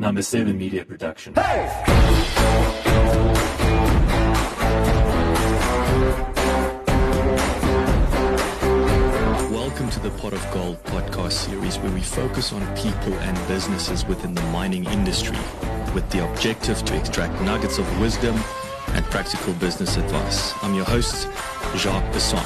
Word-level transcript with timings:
Number 0.00 0.22
7 0.22 0.56
Media 0.56 0.82
Production. 0.82 1.34
Hey! 1.34 1.66
Welcome 9.52 9.90
to 9.90 10.00
the 10.00 10.10
Pot 10.16 10.32
of 10.32 10.50
Gold 10.52 10.82
podcast 10.84 11.32
series 11.32 11.76
where 11.80 11.92
we 11.92 12.00
focus 12.00 12.50
on 12.54 12.62
people 12.78 13.12
and 13.12 13.36
businesses 13.46 14.06
within 14.06 14.32
the 14.32 14.40
mining 14.44 14.86
industry 14.86 15.36
with 15.94 16.08
the 16.08 16.26
objective 16.26 16.82
to 16.86 16.98
extract 16.98 17.38
nuggets 17.42 17.76
of 17.76 18.00
wisdom 18.00 18.34
and 18.94 19.04
practical 19.04 19.52
business 19.52 19.98
advice. 19.98 20.54
I'm 20.62 20.74
your 20.74 20.86
host, 20.86 21.28
Jacques 21.76 22.10
Besson. 22.14 22.42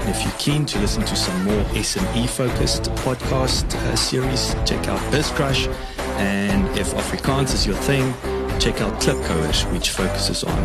And 0.00 0.08
if 0.08 0.22
you're 0.22 0.38
keen 0.38 0.64
to 0.64 0.78
listen 0.78 1.02
to 1.02 1.16
some 1.16 1.44
more 1.44 1.64
SME 1.64 2.30
focused 2.30 2.84
podcast 3.04 3.74
uh, 3.74 3.94
series, 3.94 4.54
check 4.64 4.88
out 4.88 5.00
BizCrush. 5.12 5.97
And 6.18 6.66
if 6.76 6.92
Afrikaans 6.94 7.54
is 7.54 7.66
your 7.66 7.76
thing, 7.76 8.12
check 8.58 8.80
out 8.80 9.00
Klipkouers, 9.00 9.70
which 9.72 9.90
focuses 9.90 10.42
on 10.42 10.58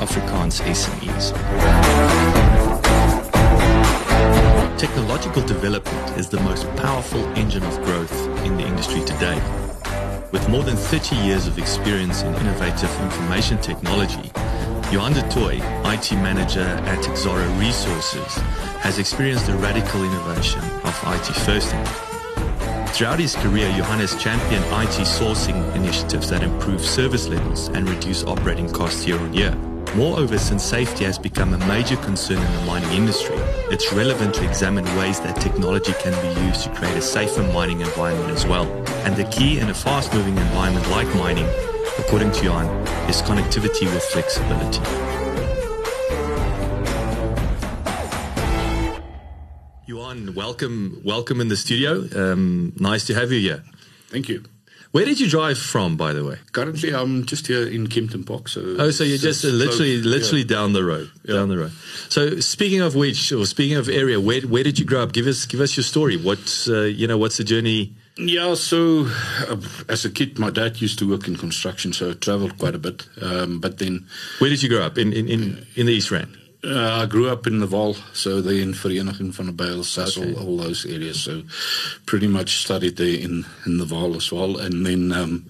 Afrikaans 0.00 0.62
SMEs. 0.62 1.32
Technological 4.78 5.42
development 5.42 6.18
is 6.18 6.28
the 6.28 6.40
most 6.40 6.64
powerful 6.76 7.22
engine 7.36 7.62
of 7.64 7.76
growth 7.84 8.14
in 8.44 8.56
the 8.56 8.66
industry 8.66 9.00
today. 9.04 9.40
With 10.32 10.48
more 10.48 10.62
than 10.62 10.76
30 10.76 11.16
years 11.16 11.46
of 11.46 11.58
experience 11.58 12.22
in 12.22 12.34
innovative 12.36 12.90
information 13.02 13.58
technology, 13.58 14.32
Johan 14.90 15.12
du 15.12 15.22
Toit, 15.28 15.60
IT 15.92 16.12
manager 16.22 16.60
at 16.60 17.04
Exxaro 17.04 17.60
Resources, 17.60 18.34
has 18.80 18.98
experienced 18.98 19.46
the 19.46 19.54
radical 19.54 20.02
innovation 20.02 20.60
of 20.82 20.98
IT 21.06 21.26
firsthand. 21.44 22.13
Throughout 22.94 23.18
his 23.18 23.34
career, 23.34 23.68
Johannes 23.76 24.14
championed 24.22 24.64
IT 24.66 25.02
sourcing 25.02 25.74
initiatives 25.74 26.30
that 26.30 26.44
improve 26.44 26.80
service 26.80 27.26
levels 27.26 27.66
and 27.70 27.88
reduce 27.88 28.22
operating 28.22 28.70
costs 28.70 29.04
year 29.04 29.18
on 29.18 29.34
year. 29.34 29.52
Moreover, 29.96 30.38
since 30.38 30.62
safety 30.62 31.04
has 31.04 31.18
become 31.18 31.54
a 31.54 31.58
major 31.66 31.96
concern 31.96 32.38
in 32.38 32.52
the 32.52 32.66
mining 32.66 32.92
industry, 32.92 33.34
it's 33.68 33.92
relevant 33.92 34.32
to 34.36 34.48
examine 34.48 34.84
ways 34.96 35.18
that 35.22 35.40
technology 35.40 35.92
can 35.94 36.12
be 36.22 36.40
used 36.42 36.62
to 36.62 36.70
create 36.70 36.96
a 36.96 37.02
safer 37.02 37.42
mining 37.52 37.80
environment 37.80 38.30
as 38.30 38.46
well. 38.46 38.66
And 39.04 39.16
the 39.16 39.24
key 39.24 39.58
in 39.58 39.70
a 39.70 39.74
fast 39.74 40.14
moving 40.14 40.36
environment 40.36 40.88
like 40.90 41.12
mining, 41.16 41.48
according 41.98 42.30
to 42.30 42.44
Johan, 42.44 42.68
is 43.10 43.22
connectivity 43.22 43.92
with 43.92 44.04
flexibility. 44.04 45.13
Welcome, 50.14 51.00
welcome 51.04 51.40
in 51.40 51.48
the 51.48 51.56
studio. 51.56 52.04
Um, 52.14 52.72
nice 52.78 53.04
to 53.06 53.14
have 53.14 53.32
you 53.32 53.40
here. 53.40 53.64
Thank 54.10 54.28
you. 54.28 54.44
Where 54.92 55.04
did 55.04 55.18
you 55.18 55.28
drive 55.28 55.58
from, 55.58 55.96
by 55.96 56.12
the 56.12 56.24
way? 56.24 56.38
Currently, 56.52 56.94
I'm 56.94 57.24
just 57.26 57.48
here 57.48 57.66
in 57.66 57.88
Kempton 57.88 58.22
Park. 58.22 58.46
So 58.48 58.60
Oh, 58.78 58.90
so 58.92 59.02
you're 59.02 59.18
just 59.18 59.44
uh, 59.44 59.48
literally, 59.48 60.00
so, 60.00 60.08
literally 60.08 60.42
yeah. 60.42 60.46
down 60.56 60.72
the 60.72 60.84
road, 60.84 61.10
Yeah. 61.24 61.34
down 61.34 61.48
the 61.48 61.58
road. 61.58 61.72
So, 62.10 62.38
speaking 62.38 62.80
of 62.80 62.94
which, 62.94 63.32
or 63.32 63.44
speaking 63.44 63.76
of 63.76 63.88
area, 63.88 64.20
where 64.20 64.42
where 64.42 64.62
did 64.62 64.78
you 64.78 64.84
grow 64.84 65.02
up? 65.02 65.12
Give 65.12 65.26
us 65.26 65.46
give 65.46 65.60
us 65.60 65.76
your 65.76 65.82
story. 65.82 66.16
What 66.16 66.64
uh, 66.68 66.82
you 66.82 67.08
know? 67.08 67.18
What's 67.18 67.38
the 67.38 67.44
journey? 67.44 67.94
Yeah, 68.16 68.54
so 68.54 69.08
uh, 69.48 69.56
as 69.88 70.04
a 70.04 70.10
kid, 70.10 70.38
my 70.38 70.50
dad 70.50 70.80
used 70.80 71.00
to 71.00 71.10
work 71.10 71.26
in 71.26 71.34
construction, 71.34 71.92
so 71.92 72.10
I 72.10 72.12
traveled 72.12 72.56
quite 72.58 72.76
a 72.76 72.78
bit. 72.78 73.08
Um, 73.20 73.58
but 73.58 73.78
then 73.78 74.06
Where 74.38 74.48
did 74.48 74.62
you 74.62 74.68
grow 74.68 74.82
up? 74.86 74.96
In 74.96 75.12
in 75.12 75.26
in, 75.26 75.66
in 75.74 75.86
the 75.86 75.92
East 75.92 76.12
Rand. 76.12 76.36
Uh, 76.64 77.02
I 77.02 77.06
grew 77.06 77.28
up 77.28 77.46
in 77.46 77.58
the 77.60 77.66
Vaal, 77.66 77.94
so 78.14 78.40
they 78.40 78.62
in 78.62 78.72
Vereeniging 78.72 79.32
van 79.34 79.46
der 79.46 79.52
Bijl, 79.52 79.84
Sasol, 79.84 80.30
Okay. 80.32 80.40
all 80.40 80.56
those 80.56 80.86
areas. 80.86 81.20
So 81.22 81.42
pretty 82.06 82.26
much 82.26 82.58
studied 82.64 82.96
there 82.96 83.18
in, 83.20 83.44
in 83.66 83.76
the 83.78 83.84
Vaal 83.84 84.16
as 84.16 84.32
well. 84.32 84.56
And 84.58 84.86
then, 84.86 85.12
um, 85.12 85.46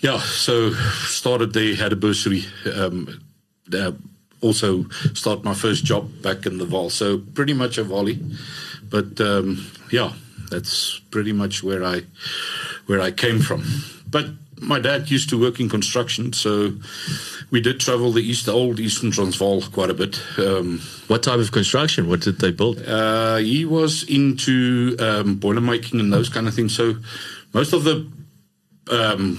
yeah, 0.00 0.20
so 0.20 0.70
started 1.06 1.52
there, 1.52 1.74
had 1.74 1.92
a 1.92 1.96
bursary. 1.96 2.44
Um, 2.72 3.20
uh, 3.72 3.92
also 4.40 4.84
start 5.14 5.42
my 5.42 5.54
first 5.54 5.84
job 5.84 6.08
back 6.22 6.46
in 6.46 6.58
the 6.58 6.66
Vaal. 6.66 6.90
So 6.90 7.18
pretty 7.18 7.54
much 7.54 7.78
a 7.78 7.84
volley. 7.84 8.20
But 8.88 9.20
um, 9.20 9.66
yeah, 9.90 10.12
that's 10.50 11.00
pretty 11.10 11.32
much 11.32 11.62
where 11.64 11.82
I 11.82 12.02
where 12.86 13.00
I 13.00 13.10
came 13.10 13.40
from. 13.40 13.64
But 14.08 14.26
my 14.66 14.80
dad 14.80 15.10
used 15.10 15.28
to 15.30 15.38
work 15.40 15.60
in 15.60 15.68
construction, 15.68 16.32
so 16.32 16.72
we 17.50 17.60
did 17.60 17.80
travel 17.80 18.12
the 18.12 18.22
east, 18.22 18.46
the 18.46 18.52
old 18.52 18.80
Eastern 18.80 19.10
Transvaal 19.10 19.62
quite 19.62 19.90
a 19.90 19.94
bit. 19.94 20.20
Um, 20.38 20.80
What 21.06 21.22
type 21.22 21.38
of 21.38 21.50
construction? 21.52 22.08
What 22.08 22.20
did 22.20 22.38
they 22.38 22.50
build? 22.52 22.82
uh, 22.88 23.36
he 23.36 23.64
was 23.64 24.02
into 24.04 24.96
um, 24.98 25.36
boiler 25.36 25.60
making 25.60 26.00
and 26.00 26.12
those 26.12 26.28
kind 26.28 26.48
of 26.48 26.54
things. 26.54 26.74
So 26.74 26.96
most 27.52 27.72
of 27.72 27.84
the 27.84 28.06
um, 28.90 29.38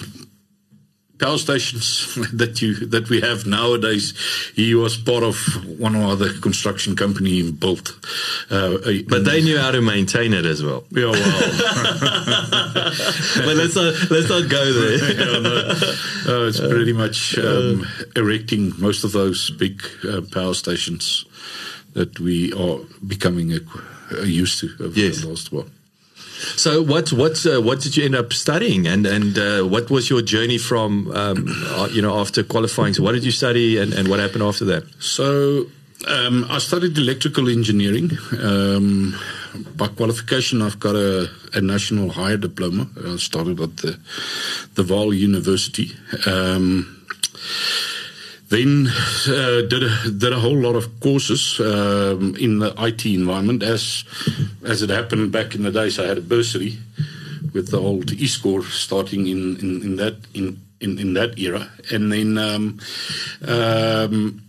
power 1.19 1.37
stations 1.37 2.15
that 2.33 2.61
you 2.61 2.73
that 2.87 3.09
we 3.09 3.21
have 3.21 3.45
nowadays, 3.45 4.13
he 4.55 4.75
was 4.75 4.97
part 4.97 5.23
of 5.23 5.37
one 5.79 5.95
or 5.95 6.11
other 6.11 6.29
construction 6.41 6.95
company 6.95 7.29
he 7.41 7.51
built. 7.51 7.93
Uh, 8.49 8.77
But 9.07 9.25
they 9.25 9.41
knew 9.41 9.57
how 9.57 9.71
to 9.71 9.81
maintain 9.81 10.33
it 10.33 10.45
as 10.45 10.63
well. 10.63 10.83
yeah, 10.91 11.11
well, 11.11 11.13
but 13.45 13.55
let's 13.55 13.75
not 13.75 13.93
let's 14.11 14.29
not 14.29 14.49
go 14.49 14.73
there. 14.73 14.97
yeah, 15.19 15.39
no, 15.39 16.43
uh, 16.43 16.47
it's 16.47 16.59
pretty 16.59 16.93
much 16.93 17.37
um, 17.37 17.85
erecting 18.15 18.73
most 18.79 19.03
of 19.03 19.11
those 19.11 19.49
big 19.51 19.81
uh, 20.07 20.21
power 20.31 20.53
stations 20.53 21.25
that 21.93 22.19
we 22.19 22.51
are 22.53 22.79
becoming 23.07 23.53
uh, 23.53 24.21
used 24.23 24.59
to 24.59 24.69
over 24.83 24.99
Yes. 24.99 25.21
the 25.21 25.29
last 25.29 25.51
while. 25.51 25.67
So 26.57 26.81
what 26.81 27.11
what 27.11 27.45
uh, 27.45 27.61
what 27.61 27.81
did 27.81 27.97
you 27.97 28.05
end 28.05 28.15
up 28.15 28.33
studying, 28.33 28.87
and 28.87 29.05
and 29.05 29.37
uh, 29.37 29.63
what 29.63 29.89
was 29.89 30.09
your 30.09 30.21
journey 30.21 30.57
from 30.57 31.11
um, 31.11 31.45
uh, 31.49 31.89
you 31.91 32.01
know 32.01 32.17
after 32.19 32.43
qualifying? 32.43 32.93
So 32.93 33.03
what 33.03 33.13
did 33.13 33.23
you 33.23 33.31
study, 33.31 33.77
and, 33.77 33.93
and 33.93 34.07
what 34.07 34.19
happened 34.19 34.43
after 34.43 34.65
that? 34.65 34.83
So 34.99 35.67
um, 36.07 36.45
I 36.49 36.59
studied 36.59 36.97
electrical 36.97 37.49
engineering. 37.49 38.11
Um, 38.41 39.15
by 39.75 39.87
qualification, 39.87 40.61
I've 40.61 40.79
got 40.79 40.95
a, 40.95 41.29
a 41.53 41.61
national 41.61 42.09
higher 42.11 42.37
diploma. 42.37 42.87
I 43.05 43.17
started 43.17 43.59
at 43.59 43.77
the 43.77 43.99
the 44.75 44.83
Vaal 44.83 45.17
University. 45.17 45.91
Um, 46.25 47.05
then 48.49 48.87
uh, 49.27 49.61
did 49.67 49.83
a, 49.83 50.11
did 50.11 50.33
a 50.33 50.39
whole 50.39 50.57
lot 50.57 50.75
of 50.75 50.99
courses 50.99 51.59
um, 51.59 52.35
in 52.35 52.59
the 52.59 52.73
IT 52.77 53.05
environment. 53.05 53.63
As 53.63 54.03
as 54.63 54.81
it 54.81 54.89
happened 54.89 55.31
back 55.31 55.55
in 55.55 55.63
the 55.63 55.71
days, 55.71 55.99
I 55.99 56.05
had 56.05 56.17
a 56.17 56.21
bursary 56.21 56.77
with 57.53 57.71
the 57.71 57.79
old 57.79 58.07
Iscor 58.07 58.63
starting 58.69 59.27
in, 59.27 59.57
in, 59.57 59.81
in 59.81 59.95
that 59.95 60.17
in, 60.33 60.61
in, 60.79 60.99
in 60.99 61.13
that 61.13 61.39
era, 61.39 61.71
and 61.91 62.11
then 62.11 62.37
um, 62.37 62.79
um, 63.47 64.43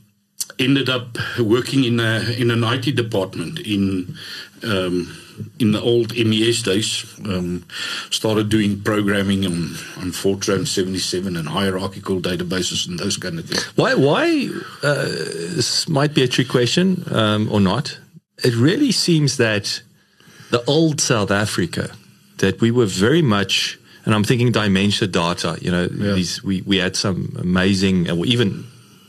ended 0.59 0.89
up 0.91 1.17
working 1.39 1.85
in 1.85 2.01
a 2.01 2.21
in 2.37 2.51
an 2.51 2.65
IT 2.65 2.97
department 2.97 3.61
in 3.61 4.17
um, 4.63 5.17
in 5.59 5.73
the 5.73 5.81
old 5.81 6.17
MES 6.17 6.63
days. 6.63 7.05
Um, 7.25 7.65
started 8.11 8.49
doing 8.49 8.83
programming 8.83 9.45
on 9.47 9.77
on 9.99 10.13
Fortran 10.13 10.67
77 10.67 11.37
and 11.37 11.49
hierarchical 11.49 12.21
databases 12.21 12.89
and 12.89 12.99
those 12.99 13.17
kind 13.17 13.39
of 13.39 13.47
things. 13.47 13.65
Why? 13.77 13.95
Why? 13.95 14.51
Uh, 14.83 15.05
this 15.57 15.89
might 15.89 16.15
be 16.15 16.23
a 16.23 16.29
trick 16.29 16.49
question 16.49 17.05
um, 17.11 17.49
or 17.51 17.61
not. 17.61 17.99
It 18.45 18.55
really 18.55 18.93
seems 18.93 19.37
that 19.39 19.83
the 20.51 20.63
old 20.67 21.01
South 21.01 21.31
Africa, 21.31 21.91
that 22.39 22.61
we 22.61 22.71
were 22.71 22.87
very 22.87 23.23
much, 23.23 23.79
and 24.05 24.15
I'm 24.15 24.25
thinking 24.25 24.53
Dimension 24.53 25.11
Data. 25.11 25.59
You 25.61 25.71
know, 25.71 25.87
these 25.87 26.43
we 26.43 26.63
we 26.63 26.79
had 26.79 26.97
some 26.97 27.37
amazing, 27.39 28.07
even. 28.07 28.67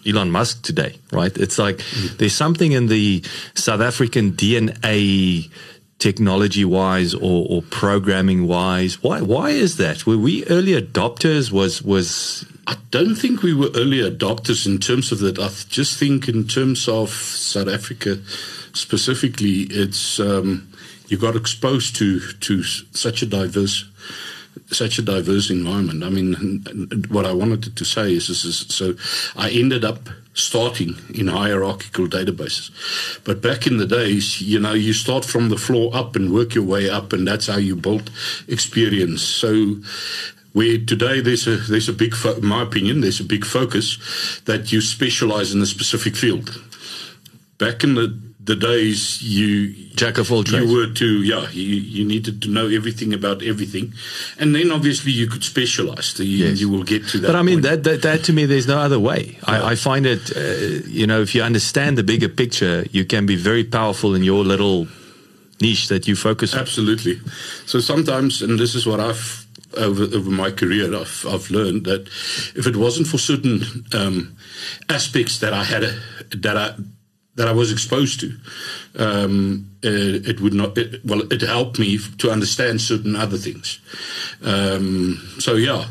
Elon 0.08 0.32
Musk 0.32 0.64
today, 0.64 0.96
right? 1.12 1.36
It's 1.38 1.60
like 1.60 1.82
there's 2.18 2.34
something 2.34 2.72
in 2.72 2.88
the 2.88 3.22
South 3.56 3.82
African 3.82 4.32
DNA 4.32 5.52
technology 6.00 6.64
wise 6.64 7.14
or, 7.14 7.48
or 7.50 7.62
programming 7.64 8.48
wise. 8.48 9.02
Why 9.02 9.22
why 9.22 9.50
is 9.50 9.78
that? 9.78 10.06
Were 10.06 10.18
we 10.18 10.46
early 10.46 10.80
adopters? 10.80 11.52
Was 11.52 11.82
was 11.82 12.46
I 12.68 12.78
don't 12.92 13.16
think 13.16 13.42
we 13.42 13.54
were 13.54 13.70
early 13.76 14.00
adopters 14.00 14.66
in 14.66 14.80
terms 14.80 15.12
of 15.12 15.20
that. 15.20 15.40
I 15.40 15.50
just 15.70 15.98
think 15.98 16.28
in 16.28 16.48
terms 16.48 16.88
of 16.88 17.10
South 17.10 17.68
Africa 17.68 18.20
specifically, 18.74 19.62
it's 19.70 20.20
um, 20.20 20.72
you 21.08 21.18
got 21.18 21.36
exposed 21.36 21.96
to 21.98 22.20
to 22.20 22.64
such 22.64 23.22
a 23.22 23.26
diverse 23.26 23.86
such 24.68 25.00
a 25.00 25.02
diverse 25.02 25.50
environment. 25.50 26.04
I 26.04 26.10
mean, 26.10 26.64
what 27.10 27.26
I 27.26 27.34
wanted 27.34 27.76
to 27.76 27.86
say 27.86 28.14
is, 28.14 28.30
is, 28.30 28.46
is 28.46 28.66
so 28.70 28.96
I 29.36 29.50
ended 29.50 29.84
up 29.86 30.10
starting 30.34 30.96
in 31.14 31.28
hierarchical 31.28 32.08
databases. 32.08 32.70
But 33.24 33.42
back 33.42 33.66
in 33.66 33.78
the 33.78 33.88
days, 33.88 34.40
you 34.42 34.60
know, 34.60 34.74
you 34.74 34.94
start 34.94 35.26
from 35.26 35.50
the 35.50 35.58
floor 35.58 35.96
up 35.96 36.16
and 36.16 36.34
work 36.34 36.54
your 36.54 36.64
way 36.64 36.90
up, 36.90 37.12
and 37.12 37.28
that's 37.28 37.48
how 37.48 37.58
you 37.58 37.76
build 37.76 38.12
experience. 38.48 39.22
So 39.22 39.78
where 40.54 40.78
today 40.78 41.22
there's 41.22 41.48
a 41.48 41.58
there's 41.58 41.90
a 41.90 41.94
big, 41.94 42.16
fo- 42.16 42.40
my 42.42 42.64
opinion, 42.64 43.02
there's 43.02 43.20
a 43.20 43.26
big 43.26 43.46
focus 43.46 44.42
that 44.46 44.72
you 44.72 44.82
specialize 44.82 45.54
in 45.54 45.62
a 45.62 45.66
specific 45.66 46.16
field. 46.16 46.62
Back 47.58 47.84
in 47.84 47.96
the 47.96 48.08
the 48.48 48.56
days 48.56 49.22
you 49.22 49.74
jack 49.96 50.18
of 50.18 50.32
all 50.32 50.44
trades. 50.44 50.72
You 50.72 50.78
were 50.78 50.94
to 50.94 51.24
yeah, 51.24 51.50
you, 51.52 51.76
you 51.76 52.06
needed 52.06 52.42
to 52.44 52.50
know 52.50 52.68
everything 52.68 53.14
about 53.14 53.44
everything, 53.44 53.94
and 54.40 54.56
then 54.56 54.72
obviously 54.72 55.12
you 55.12 55.28
could 55.28 55.44
specialize. 55.44 56.08
So 56.08 56.24
you, 56.24 56.46
yes. 56.46 56.60
you 56.60 56.70
will 56.70 56.84
get 56.84 57.08
to 57.10 57.20
that. 57.20 57.28
But 57.28 57.36
I 57.36 57.44
mean 57.44 57.62
that, 57.62 57.84
that, 57.84 58.02
that 58.04 58.24
to 58.24 58.34
me, 58.34 58.46
there's 58.46 58.68
no 58.68 58.80
other 58.80 59.00
way. 59.00 59.38
Yeah. 59.48 59.62
I, 59.62 59.72
I, 59.72 59.76
find 59.76 60.06
it, 60.06 60.36
uh, 60.36 60.40
you 60.88 61.06
know, 61.06 61.22
if 61.22 61.36
you 61.36 61.44
understand 61.44 61.98
the 61.98 62.04
bigger 62.04 62.30
picture, 62.30 62.86
you 62.92 63.06
can 63.06 63.26
be 63.26 63.36
very 63.36 63.66
powerful 63.66 64.16
in 64.16 64.24
your 64.24 64.44
little 64.44 64.88
niche 65.60 65.90
that 65.90 66.08
you 66.08 66.16
focus 66.16 66.54
on. 66.54 66.62
Absolutely. 66.62 67.20
So 67.66 67.80
sometimes, 67.80 68.42
and 68.42 68.58
this 68.58 68.76
is 68.76 68.88
what 68.88 69.00
I've 69.00 69.46
over, 69.76 70.04
over 70.04 70.32
my 70.32 70.52
career, 70.52 70.96
I've, 70.96 71.26
I've 71.28 71.52
learned 71.52 71.84
that 71.86 72.08
if 72.56 72.66
it 72.66 72.78
wasn't 72.78 73.08
for 73.08 73.18
certain 73.18 73.62
um, 73.94 74.38
aspects 74.90 75.40
that 75.40 75.54
I 75.54 75.66
had, 75.66 75.84
a, 75.84 76.00
that 76.38 76.56
I 76.58 76.74
that 77.38 77.48
I 77.48 77.52
was 77.52 77.72
exposed 77.72 78.20
to, 78.20 78.36
um, 78.98 79.70
it, 79.82 80.26
uh, 80.26 80.30
it, 80.30 80.42
would 80.42 80.54
not. 80.54 80.78
It, 80.78 81.06
well, 81.06 81.22
it 81.32 81.42
helped 81.42 81.80
me 81.80 82.00
to 82.18 82.32
understand 82.32 82.82
certain 82.82 83.16
other 83.16 83.38
things. 83.38 83.80
Um, 84.44 85.36
so 85.40 85.56
yeah. 85.56 85.86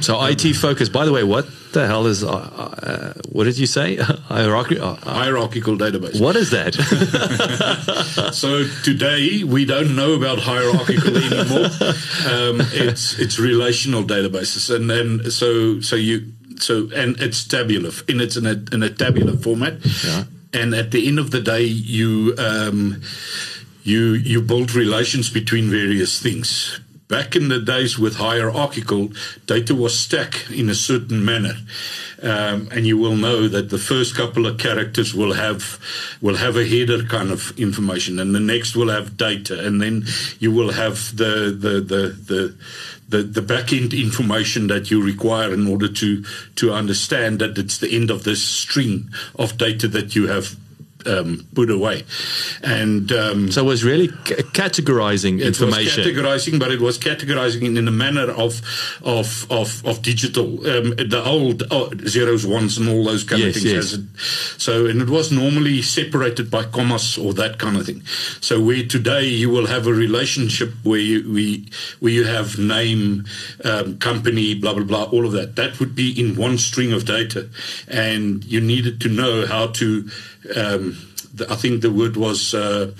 So 0.00 0.22
IT 0.24 0.54
focus. 0.54 0.88
By 0.88 1.04
the 1.04 1.12
way, 1.12 1.24
what 1.24 1.46
the 1.72 1.86
hell 1.86 2.06
is 2.06 2.22
uh, 2.22 2.28
uh, 2.28 3.12
what 3.32 3.44
did 3.44 3.58
you 3.58 3.66
say? 3.66 3.96
Hierarchy, 4.28 4.78
uh, 4.78 4.94
hierarchical 4.96 5.76
database. 5.76 6.20
What 6.20 6.36
is 6.36 6.50
that? 6.50 6.74
so 8.34 8.66
today 8.84 9.42
we 9.42 9.64
don't 9.64 9.96
know 9.96 10.12
about 10.12 10.38
hierarchical 10.38 11.16
anymore. 11.16 11.70
Um, 12.30 12.60
it's 12.72 13.18
it's 13.18 13.38
relational 13.38 14.04
databases, 14.04 14.74
and 14.74 14.88
then 14.88 15.30
so 15.30 15.80
so 15.80 15.96
you 15.96 16.32
so 16.58 16.88
and 16.94 17.20
it's 17.20 17.44
tabular 17.44 17.90
in 18.06 18.20
it's 18.20 18.36
in 18.36 18.46
a 18.46 18.62
in 18.72 18.82
a 18.82 18.90
tabular 18.90 19.36
format. 19.36 19.84
Yeah 20.04 20.24
and 20.56 20.74
at 20.74 20.90
the 20.90 21.06
end 21.06 21.18
of 21.18 21.30
the 21.30 21.40
day, 21.40 21.62
you 21.62 22.34
um, 22.38 23.02
you 23.84 24.14
you 24.14 24.40
build 24.40 24.74
relations 24.74 25.30
between 25.30 25.70
various 25.70 26.20
things. 26.20 26.80
Back 27.08 27.36
in 27.36 27.48
the 27.48 27.60
days 27.60 28.00
with 28.00 28.16
hierarchical, 28.16 29.10
data 29.46 29.76
was 29.76 29.96
stacked 29.96 30.50
in 30.50 30.68
a 30.68 30.74
certain 30.74 31.24
manner, 31.24 31.54
um, 32.20 32.68
and 32.72 32.84
you 32.84 32.98
will 32.98 33.14
know 33.14 33.46
that 33.46 33.70
the 33.70 33.78
first 33.78 34.16
couple 34.16 34.44
of 34.44 34.58
characters 34.58 35.14
will 35.14 35.34
have 35.34 35.78
will 36.20 36.34
have 36.36 36.56
a 36.56 36.66
header 36.66 37.04
kind 37.04 37.30
of 37.30 37.56
information, 37.56 38.18
and 38.18 38.34
the 38.34 38.40
next 38.40 38.74
will 38.74 38.88
have 38.88 39.16
data, 39.16 39.64
and 39.64 39.80
then 39.80 40.04
you 40.40 40.50
will 40.50 40.72
have 40.72 41.16
the 41.16 41.56
the 41.56 41.80
the 41.80 42.08
the 42.26 42.56
the, 43.08 43.22
the 43.22 43.42
back 43.42 43.72
end 43.72 43.94
information 43.94 44.66
that 44.66 44.90
you 44.90 45.00
require 45.00 45.54
in 45.54 45.68
order 45.68 45.86
to 45.86 46.24
to 46.56 46.72
understand 46.72 47.38
that 47.38 47.56
it's 47.56 47.78
the 47.78 47.94
end 47.94 48.10
of 48.10 48.24
this 48.24 48.42
string 48.42 49.10
of 49.36 49.56
data 49.56 49.86
that 49.86 50.16
you 50.16 50.26
have 50.26 50.56
um, 51.06 51.46
put 51.54 51.70
away. 51.70 52.04
And 52.62 53.10
um, 53.12 53.50
so 53.50 53.62
it 53.62 53.66
was 53.66 53.84
really 53.84 54.08
c- 54.08 54.42
categorizing 54.52 55.42
information. 55.42 56.02
It 56.02 56.06
was 56.06 56.24
categorizing, 56.24 56.58
but 56.58 56.70
it 56.72 56.80
was 56.80 56.98
categorizing 56.98 57.62
in, 57.62 57.76
in 57.76 57.88
a 57.88 57.92
manner 57.92 58.30
of 58.30 58.60
of 59.02 59.50
of, 59.50 59.84
of 59.86 60.02
digital, 60.02 60.46
um, 60.68 60.90
the 60.96 61.22
old 61.24 61.64
oh, 61.70 61.90
zeros, 62.06 62.46
ones, 62.46 62.78
and 62.78 62.88
all 62.88 63.04
those 63.04 63.24
kind 63.24 63.42
yes, 63.42 63.56
of 63.56 63.62
things. 63.62 63.74
Yes. 63.74 63.92
It, 63.94 64.60
so, 64.60 64.86
and 64.86 65.00
it 65.00 65.08
was 65.08 65.32
normally 65.32 65.82
separated 65.82 66.50
by 66.50 66.64
commas 66.64 67.18
or 67.18 67.32
that 67.34 67.58
kind 67.58 67.76
of 67.76 67.86
thing. 67.86 68.02
So, 68.40 68.62
where 68.62 68.84
today 68.84 69.24
you 69.24 69.50
will 69.50 69.66
have 69.66 69.86
a 69.86 69.92
relationship 69.92 70.72
where 70.82 70.98
you, 70.98 71.32
we 71.32 71.68
where 72.00 72.12
you 72.12 72.24
have 72.24 72.58
name, 72.58 73.24
um, 73.64 73.98
company, 73.98 74.54
blah 74.54 74.74
blah 74.74 74.84
blah, 74.84 75.04
all 75.04 75.26
of 75.26 75.32
that. 75.32 75.56
That 75.56 75.80
would 75.80 75.94
be 75.94 76.18
in 76.18 76.36
one 76.36 76.58
string 76.58 76.92
of 76.92 77.04
data, 77.04 77.48
and 77.88 78.44
you 78.44 78.60
needed 78.60 79.00
to 79.02 79.08
know 79.08 79.46
how 79.46 79.68
to 79.68 80.08
um, 80.56 80.98
the, 81.34 81.46
I 81.50 81.56
think 81.56 81.82
the 81.82 81.90
word 81.90 82.16
was 82.16 82.54
uh, 82.54 82.92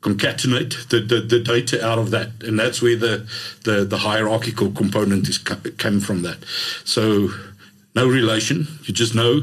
concatenate 0.00 0.88
the, 0.88 1.00
the, 1.00 1.20
the, 1.20 1.40
data 1.40 1.84
out 1.84 1.98
of 1.98 2.10
that, 2.10 2.30
and 2.42 2.58
that's 2.58 2.80
where 2.80 2.96
the 2.96 3.28
the, 3.64 3.84
the 3.84 3.98
hierarchical 3.98 4.70
component 4.70 5.28
is 5.28 5.38
came 5.38 6.00
from. 6.00 6.22
That, 6.22 6.38
so 6.84 7.30
no 7.94 8.08
relation. 8.08 8.68
You 8.84 8.94
just 8.94 9.14
know 9.14 9.42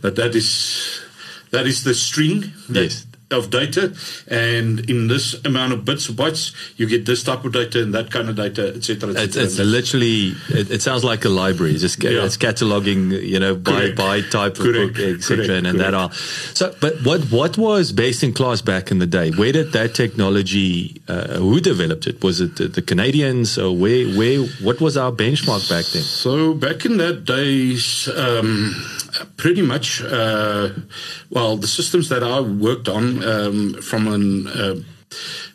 that 0.00 0.16
that 0.16 0.34
is 0.34 1.00
that 1.50 1.66
is 1.66 1.84
the 1.84 1.94
string. 1.94 2.52
That, 2.68 2.82
yes 2.84 3.06
of 3.30 3.50
data, 3.50 3.94
and 4.28 4.88
in 4.90 5.08
this 5.08 5.34
amount 5.44 5.72
of 5.72 5.84
bits 5.84 6.08
or 6.08 6.12
bytes, 6.12 6.52
you 6.76 6.86
get 6.86 7.06
this 7.06 7.22
type 7.22 7.44
of 7.44 7.52
data 7.52 7.82
and 7.82 7.94
that 7.94 8.10
kind 8.10 8.28
of 8.28 8.36
data, 8.36 8.74
etc. 8.74 9.10
Et 9.10 9.24
it's, 9.24 9.36
it's 9.36 9.58
literally, 9.58 10.34
it, 10.48 10.70
it, 10.70 10.82
sounds 10.82 11.04
like 11.04 11.24
a 11.24 11.28
library. 11.28 11.72
It's 11.72 11.82
just 11.82 12.02
yeah. 12.02 12.24
it's 12.24 12.36
cataloging, 12.36 13.22
you 13.22 13.38
know, 13.38 13.54
by 13.54 13.92
by 13.92 14.20
type 14.22 14.58
of 14.58 14.64
Correct. 14.64 14.94
book, 14.94 15.02
etc. 15.02 15.56
And, 15.56 15.66
and 15.66 15.80
that 15.80 15.94
are 15.94 16.12
so. 16.12 16.74
But 16.80 17.02
what 17.04 17.30
what 17.30 17.56
was 17.56 17.92
best 17.92 18.22
in 18.22 18.32
class 18.32 18.60
back 18.60 18.90
in 18.90 18.98
the 18.98 19.06
day? 19.06 19.30
Where 19.30 19.52
did 19.52 19.72
that 19.72 19.94
technology? 19.94 21.00
Uh, 21.08 21.38
who 21.38 21.60
developed 21.60 22.06
it? 22.06 22.22
Was 22.22 22.40
it 22.40 22.56
the, 22.56 22.68
the 22.68 22.82
Canadians? 22.82 23.58
Or 23.58 23.76
where 23.76 24.06
where 24.08 24.44
what 24.62 24.80
was 24.80 24.96
our 24.96 25.12
benchmark 25.12 25.68
back 25.68 25.84
then? 25.86 26.02
So 26.02 26.54
back 26.54 26.84
in 26.84 26.96
that 26.96 27.24
days. 27.24 28.08
Um, 28.08 28.74
pretty 29.36 29.62
much, 29.62 30.02
uh, 30.02 30.70
well, 31.30 31.56
the 31.56 31.66
systems 31.66 32.08
that 32.08 32.22
I 32.22 32.40
worked 32.40 32.88
on 32.88 33.19
um, 33.22 33.74
from 33.74 34.08
an 34.08 34.46
uh, 34.48 34.74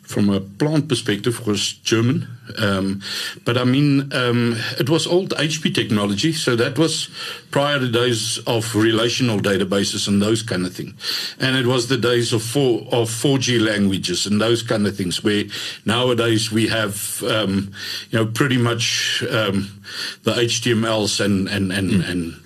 from 0.06 0.30
a 0.30 0.40
plant 0.40 0.88
perspective 0.88 1.46
was 1.46 1.72
German. 1.72 2.28
Um, 2.58 3.02
but 3.44 3.58
I 3.58 3.64
mean, 3.64 4.12
um, 4.12 4.56
it 4.78 4.88
was 4.88 5.06
old 5.06 5.30
HP 5.30 5.74
technology, 5.74 6.32
so 6.32 6.54
that 6.56 6.78
was 6.78 7.10
prior 7.50 7.80
to 7.80 7.90
days 7.90 8.38
of 8.46 8.76
relational 8.76 9.38
databases 9.38 10.06
and 10.06 10.22
those 10.22 10.42
kind 10.42 10.64
of 10.64 10.74
things. 10.74 11.34
And 11.40 11.56
it 11.56 11.66
was 11.66 11.88
the 11.88 11.96
days 11.96 12.32
of 12.32 12.42
four 12.42 12.82
of 12.92 13.10
4G 13.10 13.60
languages 13.60 14.26
and 14.26 14.40
those 14.40 14.62
kind 14.62 14.86
of 14.86 14.96
things. 14.96 15.24
Where 15.24 15.44
nowadays 15.84 16.52
we 16.52 16.68
have, 16.68 17.22
um, 17.24 17.72
you 18.10 18.18
know, 18.18 18.26
pretty 18.26 18.58
much 18.58 19.24
um, 19.28 19.82
the 20.22 20.32
HTMLs 20.32 21.24
and 21.24 21.48
and 21.48 21.72
and, 21.72 21.90
mm. 21.90 22.08
and 22.08 22.45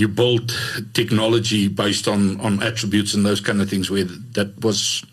you 0.00 0.08
build 0.08 0.52
technology 0.94 1.68
based 1.68 2.08
on 2.08 2.40
on 2.40 2.62
attributes 2.62 3.14
and 3.14 3.24
those 3.24 3.40
kind 3.40 3.60
of 3.60 3.68
things 3.68 3.90
where 3.90 4.04
that 4.04 4.62
was 4.64 5.04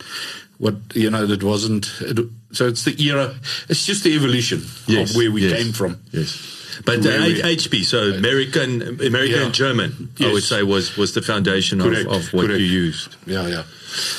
what 0.57 0.75
you 0.93 1.09
know 1.09 1.25
that 1.25 1.43
wasn't 1.43 1.91
it, 2.01 2.19
so 2.51 2.67
it's 2.67 2.83
the 2.83 2.95
era 3.03 3.35
it's 3.69 3.85
just 3.85 4.03
the 4.03 4.13
evolution 4.15 4.61
yes, 4.87 5.11
of 5.11 5.17
where 5.17 5.31
we 5.31 5.47
yes, 5.47 5.61
came 5.61 5.73
from 5.73 6.01
yes 6.11 6.55
but 6.85 6.99
uh, 6.99 7.09
HP, 7.09 7.83
so 7.83 8.11
American, 8.13 9.01
American 9.01 9.39
yeah. 9.39 9.45
and 9.45 9.53
German, 9.53 10.09
yes. 10.17 10.29
I 10.29 10.33
would 10.33 10.43
say 10.43 10.63
was 10.63 10.95
was 10.95 11.13
the 11.13 11.21
foundation 11.21 11.81
of, 11.81 11.87
of, 11.87 12.33
what 12.33 12.45
Correct. 12.45 12.59
you 12.59 12.65
used. 12.65 13.15
Yeah, 13.25 13.47
yeah. 13.47 13.63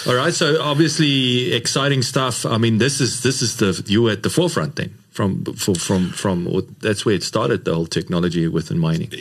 All 0.06 0.14
right, 0.14 0.34
so 0.34 0.60
obviously 0.60 1.52
exciting 1.52 2.02
stuff. 2.02 2.44
I 2.44 2.58
mean, 2.58 2.78
this 2.78 3.00
is 3.00 3.22
this 3.22 3.42
is 3.42 3.56
the 3.58 3.80
you 3.86 4.08
at 4.08 4.22
the 4.22 4.30
forefront 4.30 4.76
then 4.76 4.94
from 5.10 5.44
from 5.44 5.74
from 5.74 6.10
from 6.10 6.66
that's 6.80 7.04
where 7.04 7.14
it 7.14 7.22
started 7.22 7.64
the 7.64 7.74
whole 7.74 7.86
technology 7.86 8.48
within 8.48 8.78
mining. 8.78 9.12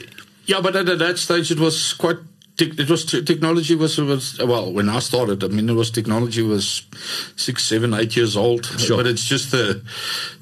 Yeah, 0.47 0.61
but 0.61 0.75
at 0.75 0.85
that 0.99 1.17
stage 1.19 1.51
it 1.51 1.59
was 1.59 1.93
quite. 1.93 2.17
It 2.59 2.89
was 2.89 3.05
technology 3.05 3.75
was 3.75 3.99
was 3.99 4.39
well 4.39 4.73
when 4.73 4.89
I 4.89 4.97
started. 4.97 5.43
I 5.43 5.47
mean, 5.47 5.69
it 5.69 5.73
was 5.73 5.91
technology 5.91 6.41
was 6.41 6.81
six, 7.35 7.63
seven, 7.63 7.93
eight 7.93 8.15
years 8.15 8.35
old. 8.35 8.65
Sure. 8.65 8.97
But 8.97 9.05
it's 9.05 9.25
just 9.25 9.51
the 9.51 9.83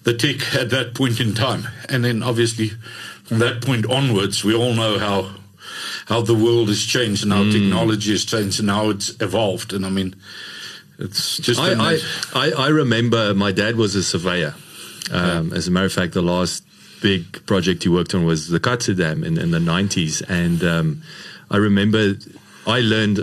the 0.04 0.14
tech 0.14 0.56
at 0.56 0.70
that 0.70 0.96
point 0.96 1.20
in 1.20 1.34
time, 1.34 1.68
and 1.90 2.06
then 2.06 2.24
obviously 2.24 2.72
from 3.26 3.40
that 3.40 3.62
point 3.62 3.86
onwards, 3.88 4.46
we 4.46 4.56
all 4.56 4.74
know 4.74 4.98
how 4.98 5.32
how 6.06 6.22
the 6.22 6.36
world 6.36 6.70
has 6.70 6.84
changed 6.86 7.24
and 7.24 7.34
how 7.34 7.44
mm. 7.44 7.52
technology 7.52 8.12
has 8.12 8.24
changed 8.24 8.60
and 8.60 8.70
how 8.70 8.92
it's 8.92 9.10
evolved. 9.20 9.74
And 9.74 9.86
I 9.86 9.90
mean, 9.90 10.16
it's 11.00 11.38
just. 11.38 11.60
I 11.60 11.74
I, 11.74 12.00
I, 12.34 12.52
I, 12.52 12.68
remember 12.70 13.34
my 13.34 13.52
dad 13.52 13.76
was 13.76 13.96
a 13.96 14.04
surveyor. 14.04 14.54
Um, 15.12 15.50
yeah. 15.50 15.56
As 15.56 15.68
a 15.68 15.72
matter 15.72 15.88
of 15.88 15.94
fact, 15.94 16.14
the 16.14 16.22
last 16.22 16.65
big 17.02 17.46
project 17.46 17.84
he 17.84 17.90
worked 17.90 18.14
on 18.14 18.26
was 18.26 18.50
the 18.50 18.60
Katse 18.60 18.96
Dam 18.98 19.24
in, 19.24 19.38
in 19.38 19.52
the 19.52 19.60
90s. 19.60 20.24
And 20.30 20.64
um, 20.64 21.02
I 21.50 21.58
remember 21.58 22.16
I 22.68 22.80
learned 22.80 23.20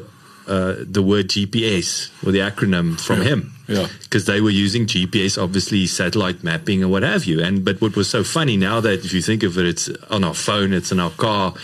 uh, 0.47 0.75
the 0.79 1.02
word 1.02 1.29
GPS 1.29 2.11
or 2.26 2.33
the 2.33 2.41
acronym 2.41 3.00
from 3.00 3.19
yeah. 3.19 3.29
him. 3.29 3.52
Yeah. 3.69 3.87
Because 4.02 4.26
they 4.26 4.41
were 4.41 4.50
using 4.50 4.87
GPS, 4.87 5.43
obviously 5.43 5.87
satellite 5.87 6.43
mapping 6.43 6.83
and 6.83 6.91
what 6.91 7.02
have 7.02 7.25
you. 7.25 7.43
And 7.43 7.64
but 7.64 7.81
what 7.81 7.97
was 7.97 8.09
so 8.09 8.25
funny 8.25 8.57
now 8.57 8.81
that 8.81 9.05
if 9.05 9.12
you 9.12 9.23
think 9.23 9.43
of 9.43 9.57
it, 9.57 9.67
it's 9.67 9.88
on 10.11 10.25
our 10.25 10.35
phone, 10.35 10.73
it's 10.73 10.93
in 10.93 11.00
our 11.00 11.11
car. 11.11 11.55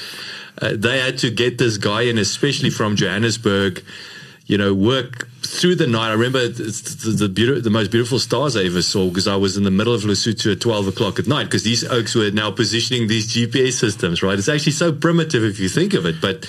Uh, 0.61 0.73
they 0.75 1.01
had 1.01 1.19
to 1.19 1.31
get 1.31 1.59
this 1.59 1.77
guy 1.77 2.03
in, 2.03 2.19
especially 2.19 2.71
from 2.71 2.97
Johannesburg, 2.97 3.85
you 4.49 4.57
know, 4.57 4.75
work 4.75 5.29
through 5.43 5.77
the 5.77 5.87
night. 5.87 6.09
I 6.09 6.13
remember 6.15 6.49
the, 6.49 6.65
the, 6.65 7.29
the, 7.29 7.61
the 7.61 7.71
most 7.71 7.91
beautiful 7.91 8.19
stars 8.19 8.57
I 8.57 8.65
ever 8.65 8.83
saw 8.83 9.09
because 9.09 9.29
I 9.29 9.37
was 9.37 9.57
in 9.57 9.63
the 9.63 9.71
middle 9.71 9.95
of 9.95 10.03
Lesotho 10.03 10.53
at 10.53 10.61
12 10.61 10.89
o'clock 10.89 11.19
at 11.19 11.27
night 11.27 11.45
because 11.45 11.63
these 11.63 11.85
oaks 11.85 12.15
were 12.15 12.31
now 12.31 12.51
positioning 12.51 13.09
these 13.09 13.33
GPS 13.33 13.75
systems, 13.75 14.23
right? 14.23 14.39
It's 14.39 14.49
actually 14.49 14.73
so 14.73 14.91
primitive 14.91 15.45
if 15.45 15.61
you 15.61 15.69
think 15.69 15.95
of 15.95 16.07
it, 16.07 16.21
but 16.21 16.49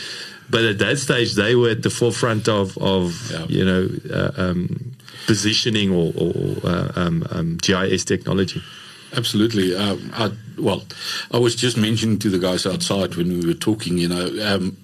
but 0.49 0.63
at 0.63 0.79
that 0.79 0.97
stage 0.97 1.35
they 1.35 1.53
were 1.53 1.69
at 1.69 1.83
the 1.83 1.91
forefront 1.91 2.47
of 2.47 2.75
of 2.79 3.31
yeah. 3.31 3.45
you 3.47 3.65
know 3.65 3.87
uh, 4.11 4.31
um, 4.37 4.95
positioning 5.27 5.91
or, 5.91 6.11
or 6.17 6.55
uh, 6.63 6.91
um, 6.95 7.27
um, 7.29 7.57
GIS 7.57 8.05
technology. 8.05 8.63
Absolutely. 9.15 9.75
Um, 9.75 10.11
I, 10.13 10.31
well, 10.57 10.83
I 11.31 11.37
was 11.37 11.55
just 11.55 11.77
mentioning 11.77 12.19
to 12.19 12.29
the 12.29 12.39
guys 12.39 12.65
outside 12.65 13.15
when 13.15 13.27
we 13.27 13.45
were 13.45 13.53
talking. 13.53 13.97
You 13.97 14.07
know, 14.07 14.55
um, 14.55 14.77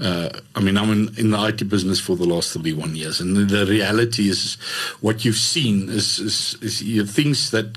Uh, 0.00 0.30
I 0.54 0.60
mean, 0.60 0.76
I'm 0.76 0.90
in, 0.90 1.18
in, 1.18 1.30
the 1.30 1.46
IT 1.46 1.68
business 1.68 2.00
for 2.00 2.16
the 2.16 2.24
last 2.24 2.52
31 2.52 2.96
years, 2.96 3.20
and 3.20 3.36
the, 3.36 3.44
the 3.44 3.66
reality 3.66 4.28
is 4.28 4.54
what 5.00 5.24
you've 5.24 5.36
seen 5.36 5.88
is, 5.88 6.18
is, 6.18 6.56
is 6.62 6.82
you 6.82 7.02
know, 7.02 7.08
things 7.08 7.50
that 7.50 7.76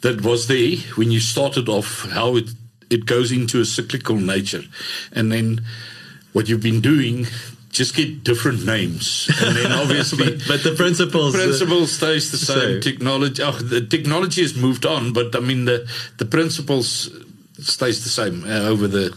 that 0.00 0.22
was 0.22 0.48
there 0.48 0.76
when 0.96 1.10
you 1.10 1.20
started 1.20 1.68
off, 1.68 2.08
how 2.10 2.36
it, 2.36 2.50
it 2.90 3.06
goes 3.06 3.32
into 3.32 3.60
a 3.60 3.64
cyclical 3.64 4.16
nature. 4.16 4.62
And 5.12 5.32
then 5.32 5.62
what 6.32 6.48
you've 6.48 6.62
been 6.62 6.80
doing 6.80 7.26
just 7.70 7.94
get 7.94 8.24
different 8.24 8.64
names, 8.64 9.30
and 9.42 9.54
then 9.54 9.70
obviously, 9.82 10.36
but, 10.36 10.48
but, 10.48 10.62
the 10.64 10.74
principles 10.74 11.34
principle 11.34 11.82
uh, 11.82 11.86
stays 11.86 12.30
the 12.30 12.38
same. 12.38 12.80
So. 12.80 12.80
Technology, 12.80 13.42
oh, 13.42 13.52
the 13.52 13.86
technology 13.86 14.40
has 14.40 14.56
moved 14.56 14.86
on, 14.86 15.12
but 15.12 15.36
I 15.36 15.40
mean 15.40 15.66
the 15.66 15.86
the 16.16 16.24
principles 16.24 17.10
stays 17.60 18.04
the 18.04 18.10
same 18.10 18.44
uh, 18.44 18.68
over 18.68 18.86
the 18.88 19.16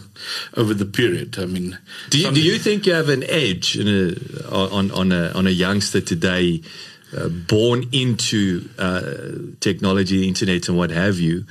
over 0.56 0.74
the 0.74 0.86
period. 0.86 1.38
I 1.38 1.46
mean, 1.46 1.78
do 2.10 2.18
you, 2.18 2.32
do 2.32 2.42
you 2.42 2.58
think 2.58 2.86
you 2.86 2.94
have 2.94 3.08
an 3.08 3.24
edge 3.24 3.76
a, 3.76 4.16
on 4.50 4.90
on 4.90 5.12
a 5.12 5.30
on 5.32 5.46
a 5.46 5.50
youngster 5.50 6.00
today? 6.00 6.62
Uh, 7.12 7.28
born 7.28 7.88
into 7.90 8.68
uh, 8.78 9.00
technology, 9.58 10.28
internet, 10.28 10.68
and 10.68 10.78
what 10.78 10.90
have 10.90 11.18
you. 11.18 11.44